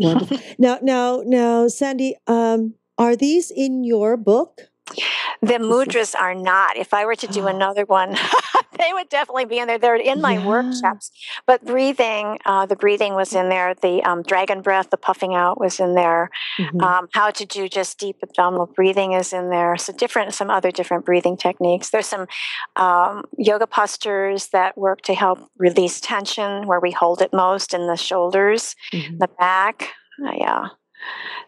Wonderful. 0.00 0.38
now, 0.58 0.78
now, 0.82 1.22
now, 1.24 1.68
Sandy, 1.68 2.16
um, 2.26 2.74
are 2.98 3.16
these 3.16 3.50
in 3.50 3.84
your 3.84 4.16
book? 4.16 4.69
The 5.42 5.54
mudras 5.54 6.14
are 6.14 6.34
not. 6.34 6.76
If 6.76 6.92
I 6.92 7.04
were 7.06 7.16
to 7.16 7.26
do 7.26 7.46
another 7.56 7.84
one, 7.86 8.14
they 8.78 8.92
would 8.92 9.08
definitely 9.08 9.46
be 9.46 9.58
in 9.58 9.66
there. 9.68 9.78
They're 9.78 9.94
in 9.96 10.20
my 10.20 10.34
Yeah. 10.34 10.46
workshops. 10.46 11.10
But 11.46 11.64
breathing, 11.64 12.38
uh, 12.44 12.66
the 12.66 12.76
breathing 12.76 13.14
was 13.14 13.34
in 13.34 13.48
there. 13.48 13.74
The 13.74 14.02
um, 14.04 14.22
dragon 14.22 14.60
breath, 14.62 14.90
the 14.90 14.96
puffing 14.98 15.34
out 15.34 15.58
was 15.60 15.80
in 15.80 15.94
there. 15.94 16.30
Mhm. 16.58 16.82
Um, 16.82 17.08
how 17.14 17.30
to 17.30 17.46
do 17.46 17.68
just 17.68 17.98
deep 17.98 18.16
abdominal 18.22 18.66
breathing 18.66 19.12
is 19.12 19.32
in 19.32 19.48
there. 19.50 19.76
So 19.76 19.92
different, 19.92 20.34
some 20.34 20.50
other 20.50 20.70
different 20.70 21.04
breathing 21.06 21.36
techniques. 21.36 21.90
There's 21.90 22.06
some 22.06 22.26
um, 22.76 23.24
yoga 23.38 23.66
postures 23.66 24.48
that 24.48 24.76
work 24.76 25.00
to 25.02 25.14
help 25.14 25.38
release 25.58 26.00
tension, 26.00 26.66
where 26.66 26.80
we 26.80 26.90
hold 26.90 27.22
it 27.22 27.32
most 27.32 27.72
in 27.74 27.86
the 27.86 27.96
shoulders, 27.96 28.74
Mhm. 28.92 29.18
the 29.18 29.28
back. 29.38 29.92
Uh, 30.22 30.32
yeah. 30.36 30.64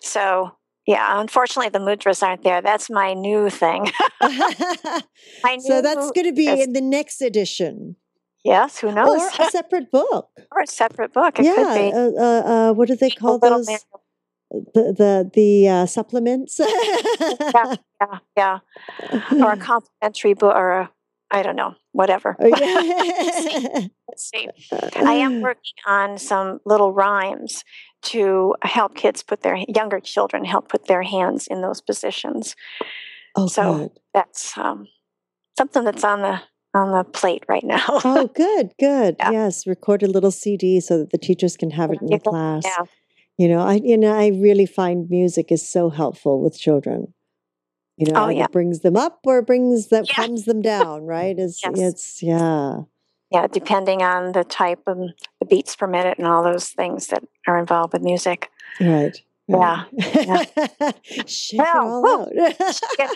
So 0.01 0.53
yeah, 0.87 1.21
unfortunately 1.21 1.71
the 1.71 1.79
mudras 1.79 2.23
aren't 2.23 2.43
there. 2.43 2.61
That's 2.63 2.91
my 2.91 3.15
new 3.15 3.51
thing. 3.51 3.91
my 4.21 5.59
so 5.59 5.83
that's 5.83 6.11
going 6.13 6.27
to 6.27 6.33
be 6.33 6.49
in 6.63 6.73
the 6.73 6.81
next 6.81 7.21
edition 7.21 7.97
yes. 8.45 8.79
Who 8.79 8.93
knows? 8.93 9.21
or 9.39 9.45
a 9.47 9.51
separate 9.51 9.91
book. 9.91 10.31
or 10.51 10.63
a 10.63 10.67
separate 10.67 11.13
book. 11.13 11.39
It 11.39 11.45
yeah. 11.45 11.55
could 11.55 11.75
be. 11.75 11.93
Uh, 11.93 12.23
uh, 12.23 12.43
uh, 12.43 12.73
what 12.73 12.89
do 12.89 12.97
they 12.97 13.11
call 13.11 13.39
those? 13.39 13.67
bit- 13.67 13.85
The 14.75 14.93
the 14.93 15.31
the 15.33 15.69
uh, 15.69 15.87
supplements. 15.87 16.61
Yeah, 16.61 18.19
yeah. 18.37 18.59
Or 19.33 19.53
a 19.53 19.57
complimentary 19.57 20.35
book, 20.35 20.55
or 20.55 20.71
a 20.73 20.91
I 21.31 21.43
don't 21.43 21.57
know, 21.57 21.75
whatever. 21.93 22.37
Oh, 22.39 22.47
yeah. 22.47 23.87
Let's 24.09 24.31
see. 24.31 24.49
I 24.97 25.15
am 25.15 25.41
working 25.41 25.79
on 25.87 26.19
some 26.19 26.61
little 26.67 26.93
rhymes 26.93 27.65
to 28.03 28.55
help 28.63 28.95
kids 28.95 29.23
put 29.23 29.43
their 29.43 29.57
younger 29.69 30.01
children 30.01 30.45
help 30.45 30.69
put 30.69 30.87
their 30.87 31.03
hands 31.03 31.47
in 31.47 31.61
those 31.63 31.81
positions. 31.81 32.57
Oh, 33.37 33.47
so- 33.47 33.75
good. 33.79 33.91
That's 34.15 34.57
um, 34.59 34.89
something 35.57 35.85
that's 35.85 36.05
on 36.05 36.21
the 36.23 36.41
on 36.75 36.91
the 36.93 37.05
plate 37.05 37.45
right 37.49 37.65
now. 37.65 37.85
Oh, 37.89 38.27
good, 38.35 38.73
good. 38.79 39.17
Yeah. 39.19 39.31
Yes, 39.31 39.67
record 39.67 40.03
a 40.03 40.07
little 40.07 40.31
CD 40.31 40.81
so 40.81 40.99
that 40.99 41.11
the 41.11 41.19
teachers 41.19 41.57
can 41.57 41.71
have 41.71 41.91
it 41.93 42.01
in 42.01 42.07
the 42.09 42.19
class. 42.19 42.63
yeah. 42.65 42.85
You 43.39 43.49
know, 43.49 43.61
I 43.61 43.75
you 43.83 43.97
know 43.97 44.13
I 44.15 44.29
really 44.29 44.67
find 44.67 45.09
music 45.11 45.51
is 45.53 45.67
so 45.67 45.91
helpful 45.91 46.41
with 46.43 46.59
children. 46.59 47.15
You 47.99 48.11
know, 48.13 48.25
Oh, 48.25 48.29
yeah. 48.29 48.47
brings 48.49 48.81
them 48.81 48.97
up 48.97 49.21
or 49.25 49.43
brings 49.43 49.89
that 49.89 50.09
Yeah. 50.09 50.15
calms 50.15 50.45
them 50.45 50.61
down. 50.63 51.03
Right? 51.05 51.39
It's 51.39 51.61
Yes. 51.65 51.79
it's 51.79 52.23
yeah. 52.23 52.81
Yeah, 53.33 53.47
depending 53.47 54.03
on 54.03 54.33
the 54.33 54.45
type 54.45 54.83
of 54.87 54.99
the 55.41 55.47
beats 55.47 55.75
per 55.75 55.87
minute 55.87 56.19
and 56.19 56.27
all 56.27 56.43
those 56.43 56.69
things 56.69 57.07
that 57.09 57.25
are 57.47 57.59
involved 57.59 57.93
with 57.93 58.03
music. 58.03 58.51
Right. 58.81 59.21
Yeah, 59.49 59.85
right. 59.95 60.51
Shake 61.27 61.61
it 61.61 61.77
all 61.77 62.07
out. 62.07 62.29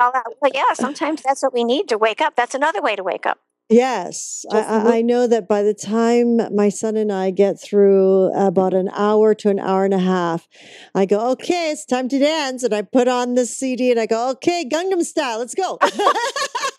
All 0.00 0.12
that. 0.12 0.24
Well, 0.40 0.50
yeah, 0.52 0.72
sometimes 0.74 1.22
that's 1.22 1.42
what 1.42 1.54
we 1.54 1.64
need 1.64 1.88
to 1.88 1.98
wake 1.98 2.20
up. 2.20 2.34
That's 2.36 2.54
another 2.54 2.82
way 2.82 2.96
to 2.96 3.02
wake 3.02 3.26
up. 3.26 3.38
Yes, 3.68 4.44
I, 4.52 4.98
I, 4.98 5.02
know 5.02 5.26
that 5.26 5.48
by 5.48 5.64
the 5.64 5.74
time 5.74 6.36
my 6.54 6.68
son 6.68 6.96
and 6.96 7.10
I 7.10 7.32
get 7.32 7.60
through 7.60 8.32
about 8.32 8.74
an 8.74 8.88
hour 8.94 9.34
to 9.34 9.48
an 9.48 9.58
hour 9.58 9.84
and 9.84 9.92
a 9.92 9.98
half, 9.98 10.46
I 10.94 11.04
go, 11.04 11.32
okay, 11.32 11.72
it's 11.72 11.84
time 11.84 12.08
to 12.10 12.18
dance. 12.20 12.62
And 12.62 12.72
I 12.72 12.82
put 12.82 13.08
on 13.08 13.34
the 13.34 13.44
CD 13.44 13.90
and 13.90 13.98
I 13.98 14.06
go, 14.06 14.30
okay, 14.30 14.64
Gangnam 14.64 15.02
style, 15.02 15.40
let's 15.40 15.56
go. 15.56 15.80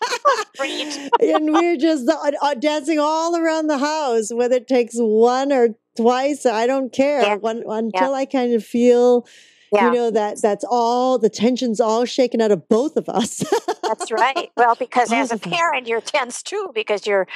Great. 0.56 1.10
and 1.20 1.52
we're 1.52 1.76
just 1.76 2.08
uh, 2.08 2.30
uh, 2.42 2.54
dancing 2.54 2.98
all 2.98 3.36
around 3.36 3.66
the 3.68 3.78
house, 3.78 4.32
whether 4.32 4.56
it 4.56 4.68
takes 4.68 4.94
one 4.96 5.52
or 5.52 5.68
twice, 5.96 6.46
I 6.46 6.66
don't 6.66 6.92
care. 6.92 7.22
Yeah. 7.22 7.34
One, 7.36 7.62
until 7.66 8.14
I 8.14 8.24
kind 8.24 8.54
of 8.54 8.64
feel, 8.64 9.26
Yeah, 9.72 9.86
you 9.88 9.92
know, 9.94 10.10
that 10.10 10.40
that's 10.40 10.64
all, 10.68 11.18
the 11.18 11.28
tension's 11.28 11.80
all 11.80 12.04
shaken 12.04 12.40
out 12.40 12.50
of 12.52 12.68
both 12.68 12.96
of 12.96 13.08
us. 13.08 13.42
that's 13.82 14.10
right. 14.10 14.50
Well, 14.56 14.74
because 14.78 15.12
as 15.12 15.30
a 15.30 15.34
Both 15.34 15.46
of 15.46 15.52
us. 15.52 15.58
parent, 15.58 15.86
you're 15.88 16.00
tense 16.00 16.42
too 16.42 16.70
because 16.74 17.06
you're 17.06 17.26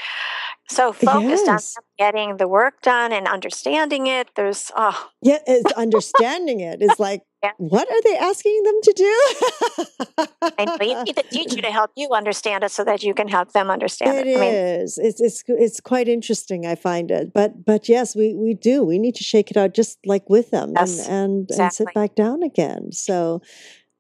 so 0.69 0.93
focused 0.93 1.45
Yes. 1.47 1.75
on 1.77 1.85
getting 1.99 2.37
the 2.39 2.49
work 2.49 2.81
done 2.83 3.13
and 3.13 3.27
understanding 3.27 4.07
it. 4.07 4.29
There's 4.37 4.71
oh, 4.77 5.09
Yeah, 5.21 5.39
it's 5.47 5.73
understanding 5.73 6.61
it 6.61 6.81
is 6.83 6.99
like, 6.99 7.23
Yeah. 7.43 7.51
what 7.59 7.91
are 7.91 8.03
they 8.03 8.17
asking 8.17 8.63
them 8.63 8.81
to 8.83 8.93
do? 8.93 10.25
I 10.59 10.65
know 10.65 10.77
you 10.81 11.05
need 11.05 11.17
the 11.17 11.25
teacher 11.25 11.61
to 11.61 11.73
help 11.73 11.91
you 11.97 12.11
understand 12.13 12.63
it 12.63 12.71
so 12.71 12.85
that 12.85 13.03
you 13.03 13.15
can 13.15 13.27
help 13.27 13.53
them 13.53 13.69
understand 13.69 14.17
It 14.19 14.27
it. 14.29 14.37
I 14.37 14.41
mean. 14.41 14.55
It's 14.55 14.99
it's 14.99 15.43
it's 15.49 15.81
quite 15.81 16.09
interesting. 16.09 16.67
I 16.67 16.77
find 16.77 17.11
it, 17.11 17.33
but 17.33 17.65
but 17.65 17.89
yes, 17.89 18.15
we 18.15 18.35
we 18.35 18.55
do. 18.55 18.85
We 18.85 18.99
need 18.99 19.17
to 19.17 19.25
shake 19.25 19.51
it 19.51 19.57
out, 19.57 19.75
just 19.75 19.99
like 20.07 20.31
with 20.31 20.51
them, 20.51 20.75
Yes, 20.77 21.09
and 21.09 21.51
and, 21.51 21.61
and 21.61 21.73
sit 21.73 21.89
back 21.95 22.15
down 22.15 22.43
again. 22.43 22.93
So, 22.93 23.43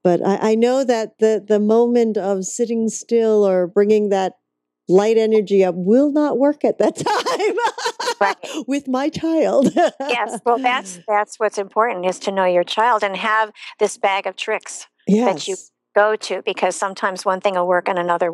but 0.05 0.25
I, 0.25 0.53
I 0.53 0.55
know 0.55 0.85
that 0.85 1.19
the 1.19 1.45
the 1.47 1.59
moment 1.59 2.17
of 2.17 2.45
sitting 2.45 2.89
still 2.89 3.45
or 3.47 3.67
bringing 3.67 4.11
that 4.11 4.35
light 4.89 5.17
energy 5.17 5.65
up 5.65 5.75
will 5.77 6.13
not 6.13 6.39
work 6.39 6.65
at 6.65 6.79
that 6.79 6.97
time 7.09 7.57
with 8.67 8.89
my 8.89 9.09
child. 9.09 9.73
yes. 9.75 10.41
Well, 10.45 10.59
that's 10.59 11.01
that's 11.09 11.39
what's 11.39 11.59
important 11.59 12.07
is 12.07 12.19
to 12.21 12.33
know 12.33 12.45
your 12.45 12.65
child 12.65 13.03
and 13.03 13.17
have 13.17 13.51
this 13.79 13.97
bag 13.99 14.27
of 14.27 14.37
tricks 14.37 14.87
yes. 15.07 15.49
you- 15.49 15.57
go 15.95 16.17
to 16.17 16.41
because 16.47 16.75
sometimes 16.75 17.23
one 17.25 17.41
thing 17.41 17.55
will 17.55 17.67
work 17.69 17.87
and 17.87 17.99
another 17.99 18.33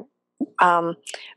um, 0.60 0.94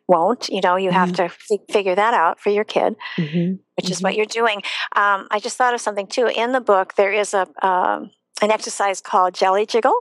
won't. 0.08 0.50
You 0.50 0.62
know, 0.62 0.76
you 0.76 0.92
have 0.92 1.10
Yeah. 1.10 1.28
to 1.28 1.30
fi- 1.30 1.60
figure 1.72 1.96
that 1.96 2.14
out 2.14 2.40
for 2.40 2.52
your 2.52 2.64
kid. 2.64 2.96
Mhm. 3.18 3.58
which 3.76 3.90
is 3.90 4.02
what 4.04 4.14
you're 4.16 4.28
doing. 4.28 4.62
Um, 4.96 5.28
I 5.32 5.40
just 5.40 5.58
thought 5.58 5.74
of 5.74 5.82
something 5.82 6.06
too. 6.06 6.28
In 6.28 6.52
the 6.52 6.62
book, 6.62 6.94
there 6.96 7.12
is 7.12 7.34
a 7.34 7.48
um, 7.66 8.12
an 8.44 8.52
exercise 8.52 9.02
called 9.02 9.34
Jelly 9.34 9.66
Jiggle, 9.66 9.98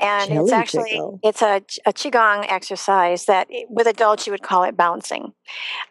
and 0.00 0.30
Jelly 0.30 0.44
it's 0.44 0.52
actually 0.52 1.00
it's 1.22 1.42
a, 1.42 1.56
a 1.86 1.92
qigong 1.92 2.46
exercise 2.48 3.24
that 3.26 3.48
with 3.68 3.86
adults 3.86 4.26
you 4.26 4.32
would 4.32 4.42
call 4.42 4.64
it 4.64 4.76
bouncing, 4.76 5.32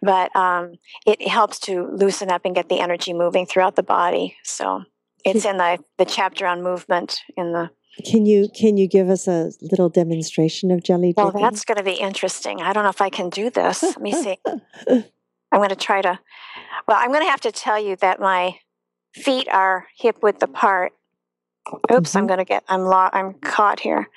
but 0.02 0.34
um, 0.36 0.74
it 1.06 1.28
helps 1.28 1.60
to 1.60 1.88
loosen 1.92 2.32
up 2.32 2.44
and 2.46 2.56
get 2.56 2.70
the 2.70 2.80
energy 2.80 3.14
moving 3.14 3.46
throughout 3.46 3.76
the 3.76 3.84
body. 3.84 4.38
So 4.44 4.84
it's 5.26 5.46
in 5.46 5.58
the 5.58 5.80
the 5.98 6.06
chapter 6.06 6.46
on 6.46 6.64
movement 6.64 7.20
in 7.36 7.52
the. 7.52 7.70
Can 8.06 8.26
you 8.26 8.48
can 8.56 8.78
you 8.78 8.88
give 8.88 9.10
us 9.10 9.28
a 9.28 9.52
little 9.62 9.90
demonstration 9.90 10.70
of 10.70 10.84
jelly 10.84 11.14
Well, 11.18 11.32
that's 11.32 11.66
going 11.66 11.78
to 11.78 11.84
be 11.84 11.94
interesting. 11.94 12.62
I 12.62 12.72
don't 12.72 12.84
know 12.84 12.90
if 12.90 13.02
I 13.02 13.10
can 13.10 13.30
do 13.30 13.50
this. 13.50 13.82
Let 13.82 14.02
me 14.02 14.12
see. 14.12 14.38
I'm 14.88 15.60
going 15.60 15.70
to 15.70 15.76
try 15.76 16.02
to. 16.02 16.20
Well, 16.88 16.98
I'm 17.00 17.12
going 17.12 17.24
to 17.24 17.30
have 17.30 17.42
to 17.42 17.52
tell 17.52 17.80
you 17.80 17.96
that 17.98 18.20
my 18.20 18.60
feet 19.14 19.48
are 19.50 19.88
hip 19.98 20.22
width 20.22 20.44
apart. 20.44 20.94
Oops, 21.92 22.16
I'm 22.16 22.24
Mhm. 22.26 22.28
going 22.28 22.40
to 22.40 22.46
get. 22.46 22.64
I'm 22.68 22.84
lo- 22.86 23.10
I'm 23.14 23.34
caught 23.36 23.80
here, 23.80 24.10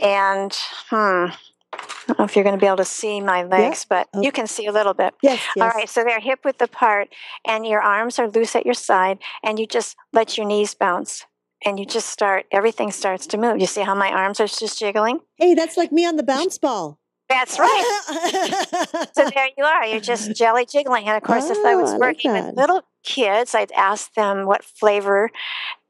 and 0.00 0.52
hmm. 0.90 1.26
I 1.28 1.78
don't 2.08 2.18
know 2.20 2.24
if 2.24 2.36
you're 2.36 2.44
going 2.44 2.54
to 2.56 2.60
be 2.60 2.66
able 2.66 2.76
to 2.78 2.84
see 2.84 3.20
my 3.20 3.42
legs, 3.42 3.84
but 3.88 4.08
Oh. 4.14 4.22
you 4.22 4.30
can 4.32 4.46
see 4.46 4.66
a 4.66 4.72
little 4.72 4.94
bit. 4.94 5.14
yes, 5.22 5.40
yes. 5.56 5.62
All 5.62 5.68
right, 5.78 5.88
so 5.88 6.04
they're 6.04 6.20
hip 6.20 6.44
width 6.44 6.62
apart, 6.62 7.08
and 7.46 7.66
your 7.66 7.80
arms 7.82 8.18
are 8.18 8.28
loose 8.28 8.54
at 8.56 8.64
your 8.64 8.74
side, 8.74 9.18
and 9.42 9.58
you 9.58 9.66
just 9.66 9.96
let 10.12 10.36
your 10.38 10.46
knees 10.46 10.74
bounce, 10.74 11.26
and 11.64 11.78
you 11.80 11.84
just 11.84 12.08
start. 12.08 12.46
Everything 12.52 12.90
starts 12.92 13.26
to 13.28 13.36
move. 13.36 13.60
You 13.60 13.66
see 13.66 13.82
how 13.82 13.94
my 13.94 14.10
arms 14.10 14.38
are 14.40 14.46
just 14.46 14.78
jiggling? 14.78 15.20
Hey, 15.36 15.54
that's 15.54 15.76
like 15.76 15.90
me 15.92 16.06
on 16.06 16.16
the 16.16 16.22
bounce 16.22 16.56
ball. 16.58 16.98
That's 17.28 17.58
right. 17.58 19.08
So 19.12 19.28
there 19.34 19.48
you 19.58 19.64
are. 19.64 19.84
You're 19.84 19.98
just 20.00 20.32
jelly 20.36 20.64
jiggling. 20.64 21.08
And 21.08 21.16
of 21.16 21.24
course, 21.24 21.50
if 21.50 21.58
I 21.64 21.72
Oh, 21.74 21.80
was 21.80 21.90
I 21.90 21.92
like 21.94 22.00
working 22.14 22.32
with 22.32 22.54
little 22.56 22.82
kids, 23.02 23.52
I'd 23.52 23.72
ask 23.72 24.14
them 24.14 24.46
what 24.46 24.62
flavor 24.62 25.32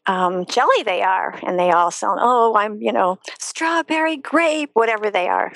um, 0.06 0.44
jelly 0.46 0.82
they 0.84 1.02
are. 1.02 1.38
And 1.46 1.58
they 1.58 1.70
all 1.70 1.90
sound, 1.90 2.20
oh, 2.22 2.54
I'm, 2.56 2.80
you 2.80 2.92
know, 2.92 3.18
strawberry, 3.38 4.16
grape, 4.16 4.70
whatever 4.74 5.10
they 5.10 5.28
are. 5.28 5.52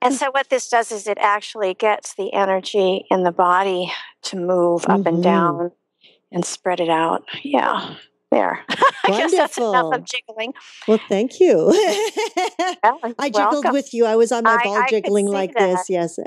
and 0.00 0.14
so 0.14 0.30
what 0.30 0.48
this 0.50 0.68
does 0.68 0.90
is 0.92 1.06
it 1.06 1.18
actually 1.20 1.74
gets 1.74 2.14
the 2.14 2.32
energy 2.32 3.04
in 3.10 3.22
the 3.24 3.32
body 3.32 3.92
to 4.22 4.36
move 4.36 4.84
up 4.88 5.00
Mhm. 5.00 5.06
and 5.06 5.22
down 5.22 5.72
and 6.32 6.44
spread 6.44 6.80
it 6.80 6.88
out. 6.90 7.24
Yeah. 7.42 7.94
There. 8.30 8.64
I 8.68 9.08
guess 9.08 9.32
that's 9.32 9.58
enough 9.58 9.92
of 9.92 10.04
jiggling. 10.04 10.54
Well, 10.86 11.00
thank 11.08 11.40
you. 11.40 11.56
Well, 12.82 12.98
I 13.18 13.28
jiggled 13.28 13.52
welcome. 13.54 13.72
with 13.72 13.92
you. 13.92 14.06
I 14.06 14.14
was 14.16 14.30
on 14.32 14.44
my 14.44 14.62
ball 14.62 14.76
I 14.76 14.86
jiggling 14.88 15.26
see 15.26 15.32
like 15.32 15.54
that. 15.54 15.84
this. 15.88 15.90
Yes. 15.90 16.18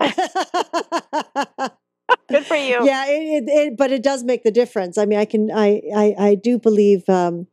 Good 2.29 2.45
for 2.45 2.55
you. 2.55 2.85
yeah, 2.85 3.05
it, 3.07 3.43
it, 3.43 3.49
it, 3.49 3.77
but 3.77 3.91
it 3.91 4.01
does 4.03 4.23
make 4.23 4.43
the 4.43 4.51
difference. 4.51 4.97
I 4.97 5.05
mean, 5.05 5.19
I 5.19 5.25
can, 5.25 5.51
I, 5.51 5.81
I, 5.95 6.15
I 6.17 6.35
do 6.35 6.57
believe 6.57 7.07
um, 7.09 7.47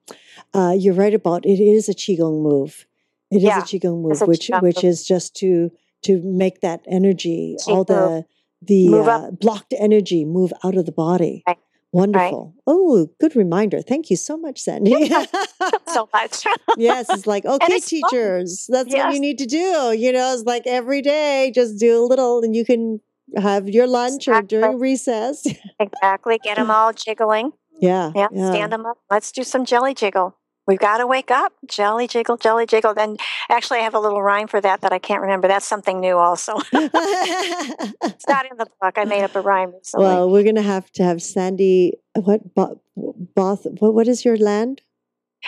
uh, 0.55 0.75
you're 0.79 0.95
right 0.95 1.15
about 1.15 1.45
it. 1.45 1.61
It 1.61 1.63
is 1.63 1.89
a 1.89 1.95
qigong 1.95 2.43
move. 2.43 2.87
It 3.31 3.37
is 3.39 3.43
Yeah, 3.45 3.59
a 3.59 3.63
qigong 3.63 4.03
move, 4.03 4.23
a 4.23 4.27
which 4.27 4.49
Qigong 4.49 4.63
which 4.63 4.77
move. 4.83 4.91
is 4.91 5.07
just 5.07 5.35
to 5.37 5.71
to 6.03 6.21
make 6.23 6.61
that 6.63 6.81
energy, 6.89 7.57
Qi 7.61 7.69
all 7.73 7.85
the 7.85 8.25
the 8.63 8.89
uh, 8.99 9.31
blocked 9.33 9.75
energy, 9.79 10.25
move 10.25 10.53
out 10.65 10.77
of 10.77 10.87
the 10.87 10.93
body. 10.93 11.43
Right, 11.47 11.59
Wonderful. 11.93 12.55
Oh, 12.67 13.09
good 13.21 13.35
reminder. 13.37 13.83
Thank 13.83 14.11
you 14.11 14.17
so 14.17 14.37
much, 14.37 14.61
Sandy. 14.61 15.09
so 15.89 16.09
much. 16.13 16.45
yes, 16.77 17.11
it's 17.11 17.27
like 17.27 17.45
okay, 17.55 17.75
it's 17.75 17.91
fun. 17.91 18.11
teachers, 18.11 18.67
that's 18.69 18.93
what 18.95 19.13
you 19.13 19.21
need 19.21 19.39
to 19.39 19.47
do. 19.47 19.93
You 19.97 20.13
know, 20.13 20.33
it's 20.35 20.45
like 20.45 20.63
every 20.67 21.03
day, 21.03 21.51
just 21.55 21.79
do 21.79 22.03
a 22.03 22.07
little, 22.07 22.41
and 22.43 22.55
you 22.55 22.65
can 22.65 23.01
have 23.37 23.69
your 23.69 23.87
lunch 23.87 24.29
or 24.29 24.43
during 24.43 24.79
recess. 24.79 25.47
exactly. 25.79 26.39
Get 26.43 26.57
them 26.57 26.71
all 26.71 26.93
jiggling. 26.93 27.53
yeah, 27.81 28.13
Yeah, 28.15 28.29
stand 28.29 28.73
them 28.73 28.87
up. 28.87 28.99
Let's 29.11 29.33
do 29.33 29.43
some 29.43 29.65
jelly 29.65 29.95
jiggle. 29.95 30.37
We've 30.67 30.79
got 30.79 30.99
to 30.99 31.07
wake 31.07 31.31
up. 31.33 31.53
Jelly 31.67 32.07
jiggle, 32.07 32.37
jelly 32.37 32.65
jiggle. 32.65 32.95
Then 32.95 33.17
actually, 33.49 33.79
I 33.79 33.83
have 33.83 33.95
a 33.95 33.99
little 33.99 34.23
rhyme 34.23 34.47
for 34.47 34.61
that 34.61 34.83
that 34.83 34.93
I 34.93 34.99
can't 34.99 35.21
remember. 35.21 35.49
That's 35.49 35.67
something 35.67 35.99
new 35.99 36.17
also. 36.17 36.59
it's 36.73 38.29
not 38.29 38.49
in 38.49 38.57
the 38.57 38.67
book. 38.81 38.95
I 38.97 39.05
made 39.05 39.25
up 39.25 39.35
a 39.35 39.41
rhyme 39.41 39.73
recently. 39.73 40.07
well, 40.07 40.31
we're 40.31 40.45
gonna 40.45 40.63
have 40.63 40.91
to 40.93 41.03
have 41.03 41.23
Sandy. 41.23 41.95
What 42.15 42.55
Bo- 42.55 42.81
Both? 42.97 43.67
What, 43.81 43.95
what 43.95 44.07
is 44.07 44.25
your 44.25 44.37
land? 44.37 44.83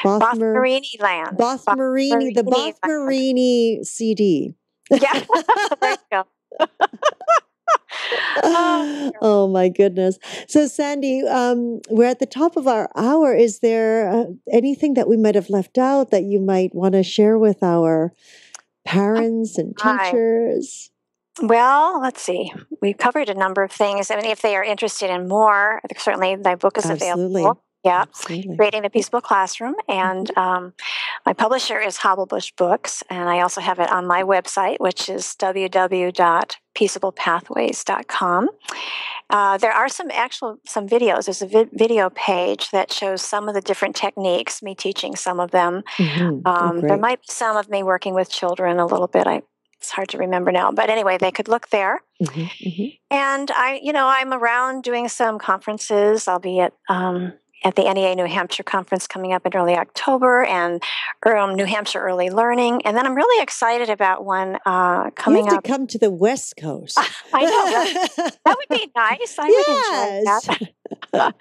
Both 0.03 0.39
Marini 0.39 0.89
land. 0.99 1.37
Both 1.37 1.65
Marini, 1.69 2.33
the 2.33 2.43
Bothmarini 2.43 2.73
Both. 2.73 2.79
Marini 2.85 3.85
CD. 3.85 4.55
Yeah. 4.91 5.25
there 5.81 5.91
you 5.91 5.97
go. 6.11 6.25
Oh, 8.43 9.13
oh 9.23 9.49
my 9.49 9.69
goodness. 9.69 10.19
So, 10.49 10.67
Sandy, 10.67 11.23
um, 11.23 11.81
we're 11.91 12.09
at 12.09 12.19
the 12.19 12.27
top 12.27 12.57
of 12.57 12.67
our 12.67 12.91
hour. 12.97 13.35
Is 13.35 13.61
there 13.61 14.11
uh, 14.11 14.25
anything 14.51 14.95
that 14.95 15.09
we 15.09 15.17
might 15.17 15.35
have 15.35 15.51
left 15.51 15.79
out 15.79 16.11
that 16.11 16.25
you 16.25 16.41
might 16.41 16.75
want 16.75 16.95
to 16.95 17.03
share 17.03 17.39
with 17.39 17.63
our 17.63 18.13
parents 18.85 19.59
and 19.59 19.77
teachers? 19.77 20.91
Well, 21.41 22.01
let's 22.01 22.21
see. 22.21 22.53
We've 22.83 22.99
covered 22.99 23.29
a 23.29 23.35
number 23.35 23.63
of 23.63 23.73
things. 23.73 24.11
I 24.11 24.17
mean, 24.17 24.27
if 24.27 24.43
they 24.43 24.55
are 24.57 24.65
interested 24.65 25.11
in 25.11 25.29
more, 25.29 25.81
certainly 25.97 26.37
my 26.37 26.57
book 26.57 26.77
is 26.77 26.85
Absolutely. 26.85 27.43
available. 27.43 27.65
Yeah. 27.85 28.03
Absolutely. 28.03 28.57
Creating 28.57 28.83
the 28.83 28.91
Peaceful 28.91 29.21
Classroom. 29.21 29.75
And 29.89 30.37
um, 30.37 30.73
my 31.27 31.33
publisher 31.33 31.81
is 31.81 31.99
Hobblebush 31.99 32.55
Books. 32.57 33.03
And 33.11 33.29
I 33.29 33.41
also 33.41 33.61
have 33.61 33.79
it 33.81 33.91
on 33.91 34.07
my 34.07 34.23
website, 34.23 34.79
which 34.79 35.09
is 35.09 35.35
www.peaceablepathways.com. 36.75 38.49
Uh, 39.31 39.57
there 39.59 39.73
are 39.73 39.89
some 39.89 40.11
actual 40.13 40.59
some 40.67 40.87
videos. 40.87 41.25
There's 41.25 41.43
a 41.43 41.47
vi- 41.47 41.69
video 41.73 42.11
page 42.11 42.71
that 42.71 42.93
shows 42.93 43.23
some 43.23 43.49
of 43.49 43.55
the 43.55 43.61
different 43.63 43.97
techniques, 43.97 44.63
me 44.63 44.75
teaching 44.75 45.17
some 45.17 45.41
of 45.41 45.51
them. 45.53 45.83
Mhm. 45.97 46.43
Oh, 46.45 46.51
Um, 46.51 46.81
there 46.83 46.99
might 46.99 47.21
be 47.21 47.27
some 47.29 47.57
of 47.57 47.69
me 47.71 47.83
working 47.83 48.15
with 48.15 48.31
children 48.31 48.79
a 48.79 48.87
little 48.87 49.07
bit. 49.09 49.27
I, 49.27 49.43
it's 49.79 49.91
hard 49.91 50.09
to 50.11 50.19
remember 50.19 50.53
now. 50.53 50.71
But 50.71 50.91
anyway, 50.91 51.17
they 51.19 51.31
could 51.31 51.49
look 51.49 51.71
there. 51.71 52.01
Mhm, 52.23 52.51
mhm. 52.61 52.99
And 53.11 53.51
I, 53.51 53.81
you 53.83 53.93
know, 53.93 54.07
I'm 54.07 54.33
around 54.35 54.83
doing 54.85 55.09
some 55.09 55.39
conferences. 55.39 56.29
I'll 56.29 56.39
be 56.39 56.61
at 56.61 56.75
um, 56.91 57.33
at 57.65 57.77
the 57.77 57.83
NEA 57.93 58.15
New 58.17 58.27
Hampshire 58.27 58.63
conference 58.63 59.07
coming 59.07 59.33
up 59.33 59.47
in 59.47 59.55
early 59.55 59.75
October, 59.75 60.45
and 60.45 60.83
um, 61.25 61.55
New 61.55 61.65
Hampshire 61.65 62.01
Early 62.01 62.31
Learning. 62.31 62.83
And 62.85 62.97
then 62.97 63.07
I'm 63.07 63.15
really 63.15 63.43
excited 63.43 63.89
about 63.91 64.25
one 64.25 64.59
uh, 64.67 65.11
coming 65.11 65.49
up. 65.49 65.63
to 65.63 65.69
come 65.69 65.87
to 65.89 65.99
the 65.99 66.11
West 66.11 66.55
Coast. 66.57 66.99
I 67.33 67.45
know 67.45 67.49
that, 67.49 68.39
that 68.45 68.57
would 68.59 68.79
be 68.79 68.91
nice. 68.97 69.37
I 69.39 69.47
yes. 69.49 70.49
would 70.49 70.61
enjoy 70.61 70.73
that. 71.13 71.35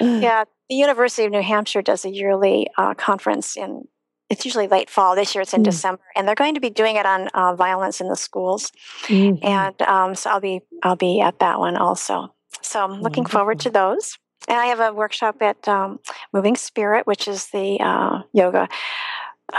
yeah, 0.00 0.44
the 0.68 0.74
University 0.76 1.24
of 1.24 1.32
New 1.32 1.42
Hampshire 1.42 1.82
does 1.82 2.04
a 2.04 2.10
yearly 2.10 2.68
uh, 2.76 2.94
conference 2.94 3.56
in. 3.56 3.84
It's 4.28 4.44
usually 4.44 4.68
late 4.68 4.88
fall. 4.88 5.16
This 5.16 5.34
year 5.34 5.42
it's 5.42 5.52
in 5.54 5.62
Mm. 5.62 5.64
December, 5.64 6.02
and 6.14 6.26
they're 6.28 6.36
going 6.36 6.54
to 6.54 6.60
be 6.60 6.70
doing 6.70 6.94
it 6.94 7.04
on 7.04 7.26
uh, 7.34 7.56
violence 7.56 8.00
in 8.00 8.08
the 8.08 8.14
schools. 8.16 8.70
Mhm. 9.08 9.44
and 9.44 9.82
um, 9.82 10.14
so 10.14 10.30
I'll 10.30 10.40
be 10.40 10.60
I'll 10.84 10.94
be 10.94 11.20
at 11.20 11.40
that 11.40 11.58
one 11.58 11.76
also. 11.76 12.32
So 12.62 12.80
I'm 12.84 13.00
looking 13.02 13.24
forward 13.26 13.58
to 13.60 13.70
those. 13.70 14.18
And 14.48 14.58
I 14.58 14.66
have 14.66 14.80
a 14.80 14.92
workshop 14.92 15.36
at 15.42 15.66
um, 15.68 16.00
Moving 16.32 16.56
Spirit, 16.56 17.06
which 17.06 17.28
is 17.28 17.46
the 17.50 17.78
uh, 17.80 18.22
yoga 18.32 18.68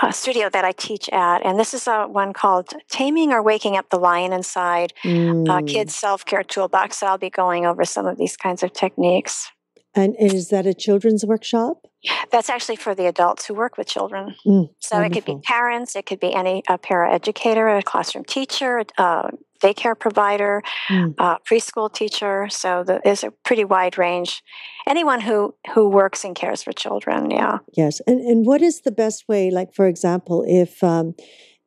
uh, 0.02 0.12
studio 0.12 0.50
that 0.50 0.64
I 0.64 0.72
teach 0.72 1.10
at, 1.10 1.46
and 1.46 1.60
this 1.60 1.74
is 1.74 1.86
a 1.88 2.06
one 2.08 2.32
called 2.34 2.74
"Taming 2.90 3.32
or 3.34 3.44
Waking 3.44 3.76
Up 3.78 3.90
the 3.90 4.00
Lion 4.00 4.32
Inside" 4.34 4.94
uh, 5.04 5.08
Mm. 5.08 5.68
Kids 5.68 5.94
Self 5.96 6.26
Care 6.26 6.44
Toolbox. 6.44 6.98
So 7.00 7.08
I'll 7.08 7.18
be 7.18 7.30
going 7.30 7.66
over 7.66 7.84
some 7.86 8.06
of 8.06 8.18
these 8.18 8.38
kinds 8.38 8.64
of 8.64 8.72
techniques. 8.74 9.50
And, 9.94 10.16
is 10.18 10.48
that 10.50 10.66
a 10.66 10.74
children's 10.74 11.26
workshop? 11.26 11.86
That's 12.32 12.50
actually 12.50 12.78
for 12.78 12.96
the 12.96 13.08
adults 13.08 13.46
who 13.46 13.54
work 13.54 13.78
with 13.78 13.88
children. 13.88 14.36
Mm, 14.46 14.70
So 14.80 15.02
it 15.02 15.12
could 15.12 15.26
be 15.26 15.36
parents, 15.44 15.98
it 15.98 16.06
could 16.06 16.22
be 16.22 16.34
any 16.34 16.64
a 16.70 16.78
paraeducator, 16.78 17.78
a 17.78 17.84
classroom 17.84 18.24
teacher, 18.24 18.86
a 18.98 19.30
daycare 19.62 19.98
provider, 19.98 20.62
Mm. 20.90 21.16
uh, 21.18 21.38
preschool 21.50 21.92
teacher. 21.94 22.48
So 22.50 22.84
the, 22.84 23.00
there's 23.04 23.24
a 23.24 23.32
pretty 23.44 23.64
wide 23.64 23.98
range. 23.98 24.42
Anyone 24.88 25.22
who 25.22 25.54
who 25.74 25.90
works 25.90 26.24
and 26.26 26.36
cares 26.36 26.64
for 26.64 26.74
children. 26.74 27.32
Yeah. 27.32 27.60
Yes, 27.78 28.02
and 28.08 28.20
and 28.22 28.46
what 28.46 28.62
is 28.62 28.82
the 28.82 28.92
best 28.92 29.28
way? 29.28 29.52
Like, 29.52 29.74
for 29.74 29.88
example, 29.88 30.44
if 30.48 30.84
um, 30.84 31.14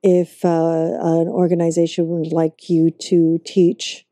if 0.02 0.44
uh, 0.44 0.88
an 1.00 1.28
organization 1.28 2.08
would 2.08 2.32
like 2.32 2.68
you 2.68 2.90
to 3.10 3.38
teach 3.44 4.04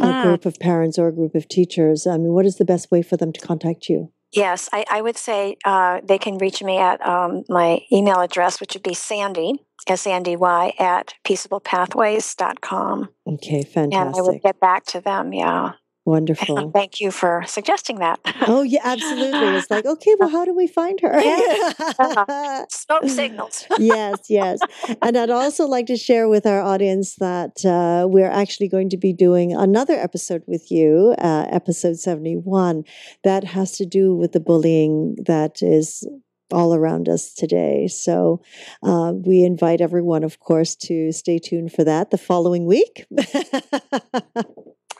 a 0.00 0.04
Mm. 0.04 0.22
group 0.22 0.46
of 0.46 0.58
parents 0.60 0.96
or 0.98 1.08
a 1.08 1.12
group 1.12 1.34
of 1.34 1.48
teachers, 1.48 2.06
I 2.06 2.18
mean, 2.18 2.32
what 2.32 2.46
is 2.46 2.56
the 2.56 2.64
best 2.64 2.90
way 2.90 3.02
for 3.02 3.16
them 3.16 3.32
to 3.32 3.40
contact 3.40 3.88
you? 3.88 4.12
Yes, 4.32 4.68
I, 4.72 4.84
I 4.90 5.00
would 5.00 5.16
say 5.16 5.56
uh, 5.64 6.00
they 6.04 6.18
can 6.18 6.38
reach 6.38 6.62
me 6.62 6.76
at 6.78 7.04
um, 7.04 7.42
my 7.48 7.80
email 7.90 8.20
address, 8.20 8.60
which 8.60 8.74
would 8.74 8.82
be 8.82 8.94
Sandy 8.94 9.64
S 9.90 10.06
A 10.06 10.12
N 10.12 10.22
D 10.22 10.36
Y 10.36 10.72
at 10.78 11.14
peaceablepathways.com. 11.26 13.08
Okay, 13.26 13.62
fantastic. 13.62 13.94
And 13.94 14.16
I 14.16 14.20
would 14.22 14.42
get 14.42 14.60
back 14.60 14.84
to 14.86 15.00
them. 15.00 15.32
Yeah. 15.32 15.72
wonderful. 16.04 16.70
Thank 16.74 17.00
you 17.00 17.10
for 17.10 17.44
suggesting 17.46 17.98
that. 17.98 18.18
Oh 18.50 18.62
yeah, 18.62 18.80
absolutely. 18.82 19.56
It's 19.58 19.70
like, 19.70 19.84
okay, 19.84 20.14
well, 20.18 20.30
how 20.30 20.44
do 20.46 20.54
we 20.54 20.66
find 20.66 20.98
her? 21.00 21.20
Smoke 22.70 23.08
signals. 23.08 23.66
yes, 23.78 24.18
yes. 24.30 24.58
And 25.02 25.18
I'd 25.18 25.28
also 25.28 25.66
like 25.66 25.84
to 25.86 25.96
share 25.96 26.26
with 26.28 26.46
our 26.46 26.62
audience 26.62 27.16
that 27.16 27.62
uh, 27.66 28.06
we're 28.08 28.30
actually 28.30 28.68
going 28.68 28.88
to 28.90 28.96
be 28.96 29.12
doing 29.12 29.54
another 29.54 29.94
episode 29.94 30.42
with 30.46 30.70
you, 30.70 31.14
uh, 31.18 31.46
episode 31.50 31.98
71, 31.98 32.84
that 33.22 33.44
has 33.44 33.72
to 33.76 33.84
do 33.84 34.14
with 34.16 34.32
the 34.32 34.40
bullying 34.40 35.16
that 35.26 35.60
is 35.62 36.06
all 36.52 36.74
around 36.74 37.08
us 37.08 37.34
today. 37.34 37.88
So 37.88 38.42
uh, 38.82 39.12
we 39.14 39.42
invite 39.42 39.80
everyone, 39.80 40.24
of 40.24 40.40
course, 40.40 40.74
to 40.76 41.12
stay 41.12 41.38
tuned 41.38 41.72
for 41.72 41.84
that 41.84 42.10
the 42.10 42.18
following 42.18 42.66
week. 42.66 43.06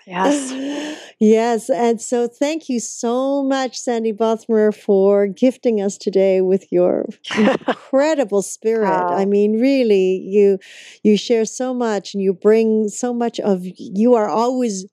Yes. 0.08 1.04
Yes. 1.20 1.68
And 1.68 2.00
so 2.00 2.28
thank 2.28 2.68
you 2.70 2.80
so 2.80 3.42
much, 3.42 3.76
Sandy 3.76 4.12
Bothmer, 4.12 4.74
for 4.74 5.26
gifting 5.26 5.82
us 5.82 5.98
today 5.98 6.40
with 6.40 6.72
your 6.72 7.04
incredible 7.36 8.40
spirit. 8.56 8.88
Oh. 8.88 9.14
I 9.14 9.26
mean, 9.26 9.60
really, 9.60 10.16
you 10.24 10.58
you 11.02 11.18
share 11.18 11.44
so 11.44 11.74
much 11.74 12.14
and 12.14 12.22
you 12.22 12.32
bring 12.32 12.88
so 12.88 13.12
much 13.12 13.38
of 13.40 13.62
you 13.64 14.14
are 14.14 14.28
always 14.28 14.86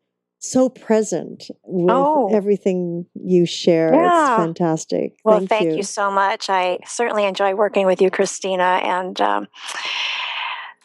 so 0.50 0.70
present 0.70 1.46
with 1.64 1.90
Oh. 1.90 2.30
everything 2.34 3.06
you 3.16 3.46
share. 3.46 3.94
Yeah. 3.94 4.34
It's 4.34 4.38
fantastic. 4.44 5.18
Well, 5.24 5.40
thank, 5.40 5.50
thank, 5.50 5.76
you. 5.78 5.84
so 5.84 6.12
much. 6.12 6.50
I 6.50 6.80
certainly 6.86 7.26
enjoy 7.26 7.56
working 7.56 7.86
with 7.86 8.02
you, 8.02 8.10
Christina, 8.12 8.80
and 8.84 9.20
um, 9.22 9.48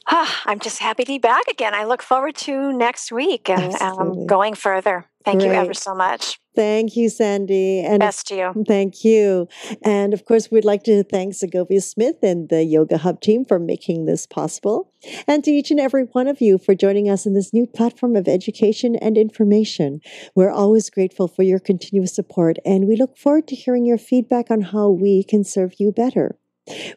ah, 0.07 0.43
I'm 0.47 0.61
just 0.61 0.79
happy 0.79 1.05
to 1.05 1.13
be 1.13 1.19
back 1.19 1.47
again. 1.49 1.75
I 1.75 1.85
look 1.85 2.03
forward 2.03 2.35
to 2.37 2.73
next 2.73 3.13
week 3.13 3.49
and 3.49 3.75
um, 3.81 4.27
going 4.27 4.55
further. 4.55 5.07
Thank 5.25 5.43
you 5.43 5.53
ever 5.53 5.75
so 5.75 5.95
much. 5.95 6.41
Thank 6.61 6.95
you, 6.95 7.09
Sandy. 7.09 7.81
And 7.81 8.01
Best 8.01 8.27
to 8.27 8.35
you. 8.35 8.65
Thank 8.69 9.03
you. 9.03 9.49
And 9.83 10.13
of 10.13 10.27
course, 10.27 10.51
we'd 10.51 10.67
like 10.67 10.83
to 10.83 11.03
thank 11.03 11.33
Segovia 11.33 11.81
Smith 11.81 12.17
and 12.23 12.51
the 12.51 12.65
Yoga 12.65 12.99
Hub 12.99 13.23
team 13.23 13.47
for 13.47 13.59
making 13.59 14.05
this 14.05 14.27
possible. 14.27 14.93
And 15.27 15.43
to 15.45 15.51
each 15.51 15.71
and 15.71 15.81
every 15.81 16.03
one 16.03 16.29
of 16.29 16.43
you 16.43 16.59
for 16.59 16.75
joining 16.75 17.09
us 17.09 17.25
in 17.25 17.33
this 17.33 17.55
new 17.55 17.67
platform 17.67 18.15
of 18.15 18.29
education 18.29 18.95
and 18.97 19.17
information. 19.17 20.01
We're 20.35 20.51
always 20.51 20.91
grateful 20.91 21.29
for 21.29 21.43
your 21.43 21.61
continuous 21.61 22.15
support, 22.15 22.59
and 22.67 22.87
we 22.87 22.95
look 22.95 23.17
forward 23.17 23.49
to 23.49 23.57
hearing 23.57 23.87
your 23.87 23.97
feedback 23.97 24.51
on 24.51 24.61
how 24.61 24.91
we 24.91 25.25
can 25.25 25.45
serve 25.45 25.73
you 25.79 25.93
better. 25.93 26.37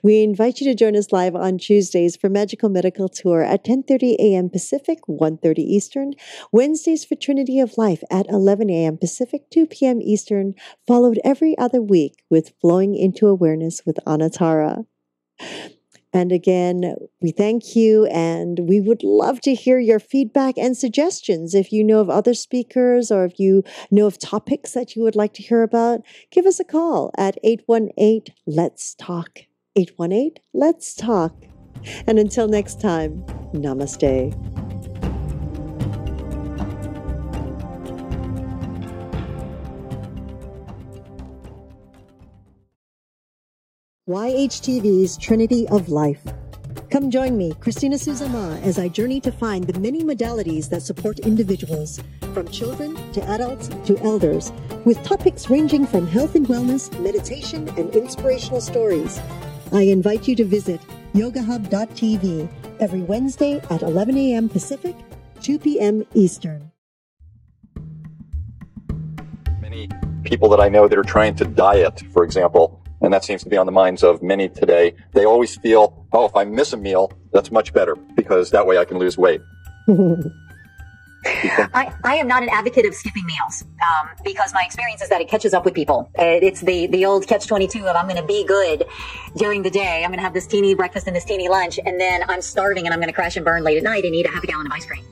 We 0.04 0.22
invite 0.22 0.60
you 0.60 0.68
to 0.68 0.76
join 0.76 0.96
us 0.96 1.12
live 1.12 1.36
on 1.36 1.58
Tuesdays 1.58 2.16
for 2.16 2.30
Magical 2.30 2.70
Medical 2.70 3.08
Tour 3.08 3.42
at 3.42 3.64
10:30 3.64 4.16
a.m. 4.20 4.50
Pacific, 4.50 5.00
1:30 5.08 5.60
Eastern, 5.60 6.14
Wednesdays 6.52 7.06
for 7.06 7.16
Trinity 7.16 7.60
of 7.60 7.78
Life 7.78 8.04
at 8.12 8.28
11 8.30 8.70
a.m. 8.70 8.98
Pacific, 8.98 9.50
2 9.50 9.68
p.m. 9.68 10.02
Eastern, 10.02 10.56
followed 10.86 11.20
every 11.24 11.58
other 11.58 11.82
week 11.82 12.24
with 12.30 12.54
Flowing 12.60 12.96
into 12.96 13.28
Awareness 13.28 13.86
with 13.86 13.98
Anatara. 14.06 14.86
And 16.16 16.32
again, 16.32 16.96
we 17.22 17.32
thank 17.32 17.76
you 17.76 18.06
and 18.06 18.60
we 18.68 18.80
would 18.80 19.04
love 19.04 19.42
to 19.42 19.56
hear 19.56 19.80
your 19.80 20.00
feedback 20.00 20.60
and 20.60 20.78
suggestions. 20.78 21.56
If 21.56 21.72
you 21.72 21.84
know 21.84 22.02
of 22.02 22.10
other 22.10 22.36
speakers 22.36 23.10
or 23.10 23.26
if 23.26 23.40
you 23.40 23.64
know 23.90 24.06
of 24.06 24.20
topics 24.20 24.74
that 24.74 24.96
you 24.96 25.02
would 25.02 25.16
like 25.16 25.34
to 25.36 25.44
hear 25.44 25.64
about, 25.64 26.02
give 26.30 26.46
us 26.46 26.60
a 26.60 26.66
call 26.66 27.12
at 27.18 27.40
818 27.44 28.26
Let's 28.46 28.94
Talk. 28.94 29.46
818 29.76 30.34
Let's 30.54 30.94
Talk. 30.94 31.34
And 32.06 32.20
until 32.20 32.48
next 32.48 32.80
time, 32.80 33.24
namaste. 33.54 34.32
YHTV's 44.08 45.18
Trinity 45.18 45.68
of 45.70 45.90
Life. 45.90 46.22
Come 46.92 47.10
join 47.10 47.36
me, 47.36 47.54
Christina 47.60 47.96
Suzama, 47.96 48.62
as 48.62 48.78
I 48.78 48.88
journey 48.88 49.20
to 49.22 49.32
find 49.32 49.66
the 49.66 49.80
many 49.80 50.04
modalities 50.04 50.70
that 50.70 50.84
support 50.84 51.18
individuals, 51.20 52.00
from 52.32 52.48
children 52.50 52.96
to 53.14 53.24
adults 53.28 53.70
to 53.88 53.98
elders, 54.04 54.54
with 54.86 55.04
topics 55.04 55.50
ranging 55.50 55.88
from 55.88 56.06
health 56.06 56.36
and 56.36 56.46
wellness, 56.46 56.96
meditation, 57.00 57.68
and 57.70 57.96
inspirational 57.96 58.62
stories. 58.62 59.20
I 59.74 59.82
invite 59.82 60.28
you 60.28 60.36
to 60.36 60.46
visit 60.46 60.80
yogahub.tv 61.16 62.48
every 62.80 63.02
Wednesday 63.02 63.60
at 63.72 63.82
11 63.82 64.16
a.m. 64.18 64.48
Pacific, 64.48 64.96
2 65.42 65.58
p.m. 65.58 66.04
Eastern. 66.14 66.72
Many 69.60 69.90
people 70.24 70.48
that 70.50 70.60
I 70.60 70.70
know 70.70 70.88
that 70.88 70.98
are 70.98 71.02
trying 71.02 71.34
to 71.38 71.46
diet, 71.46 72.04
for 72.14 72.24
example, 72.24 72.84
and 73.02 73.12
that 73.12 73.24
seems 73.24 73.44
to 73.44 73.50
be 73.50 73.58
on 73.58 73.66
the 73.66 73.72
minds 73.72 74.04
of 74.04 74.22
many 74.22 74.48
today, 74.48 74.94
they 75.14 75.26
always 75.26 75.58
feel, 75.58 76.06
oh, 76.14 76.26
if 76.26 76.36
I 76.36 76.44
miss 76.44 76.74
a 76.74 76.78
meal, 76.78 77.12
that's 77.32 77.52
much 77.52 77.74
better 77.74 77.96
because 78.16 78.52
that 78.52 78.68
way 78.68 78.78
I 78.78 78.86
can 78.86 79.00
lose 79.00 79.18
weight. 79.18 79.42
I, 81.26 81.94
I 82.04 82.16
am 82.16 82.28
not 82.28 82.44
an 82.44 82.50
advocate 82.50 82.86
of 82.86 82.94
skipping 82.94 83.26
meals 83.26 83.64
um, 83.64 84.10
because 84.24 84.54
my 84.54 84.64
experience 84.66 85.02
is 85.02 85.10
that 85.10 85.22
it 85.22 85.30
catches 85.30 85.54
up 85.54 85.66
with 85.66 85.74
people. 85.74 86.10
It's 86.16 86.62
the, 86.62 86.88
the 86.88 87.06
old 87.06 87.28
catch 87.28 87.48
22 87.48 87.86
of 87.86 87.96
I'm 87.96 88.06
going 88.06 88.22
to 88.22 88.28
be 88.28 88.44
good 88.46 88.86
during 89.38 89.64
the 89.64 89.70
day. 89.70 90.04
I'm 90.04 90.10
going 90.10 90.20
to 90.20 90.24
have 90.24 90.34
this 90.34 90.48
teeny 90.48 90.76
breakfast 90.76 91.08
and 91.08 91.16
this 91.16 91.26
teeny 91.26 91.48
lunch, 91.48 91.80
and 91.84 92.00
then 92.00 92.24
I'm 92.28 92.42
starving 92.42 92.86
and 92.86 92.94
I'm 92.94 93.00
going 93.00 93.10
to 93.10 93.14
crash 93.14 93.36
and 93.36 93.46
burn 93.46 93.64
late 93.64 93.78
at 93.78 93.84
night 93.84 94.04
and 94.06 94.14
eat 94.14 94.26
a 94.26 94.30
half 94.30 94.44
a 94.44 94.48
gallon 94.48 94.66
of 94.66 94.72
ice 94.72 94.86
cream. 94.86 95.04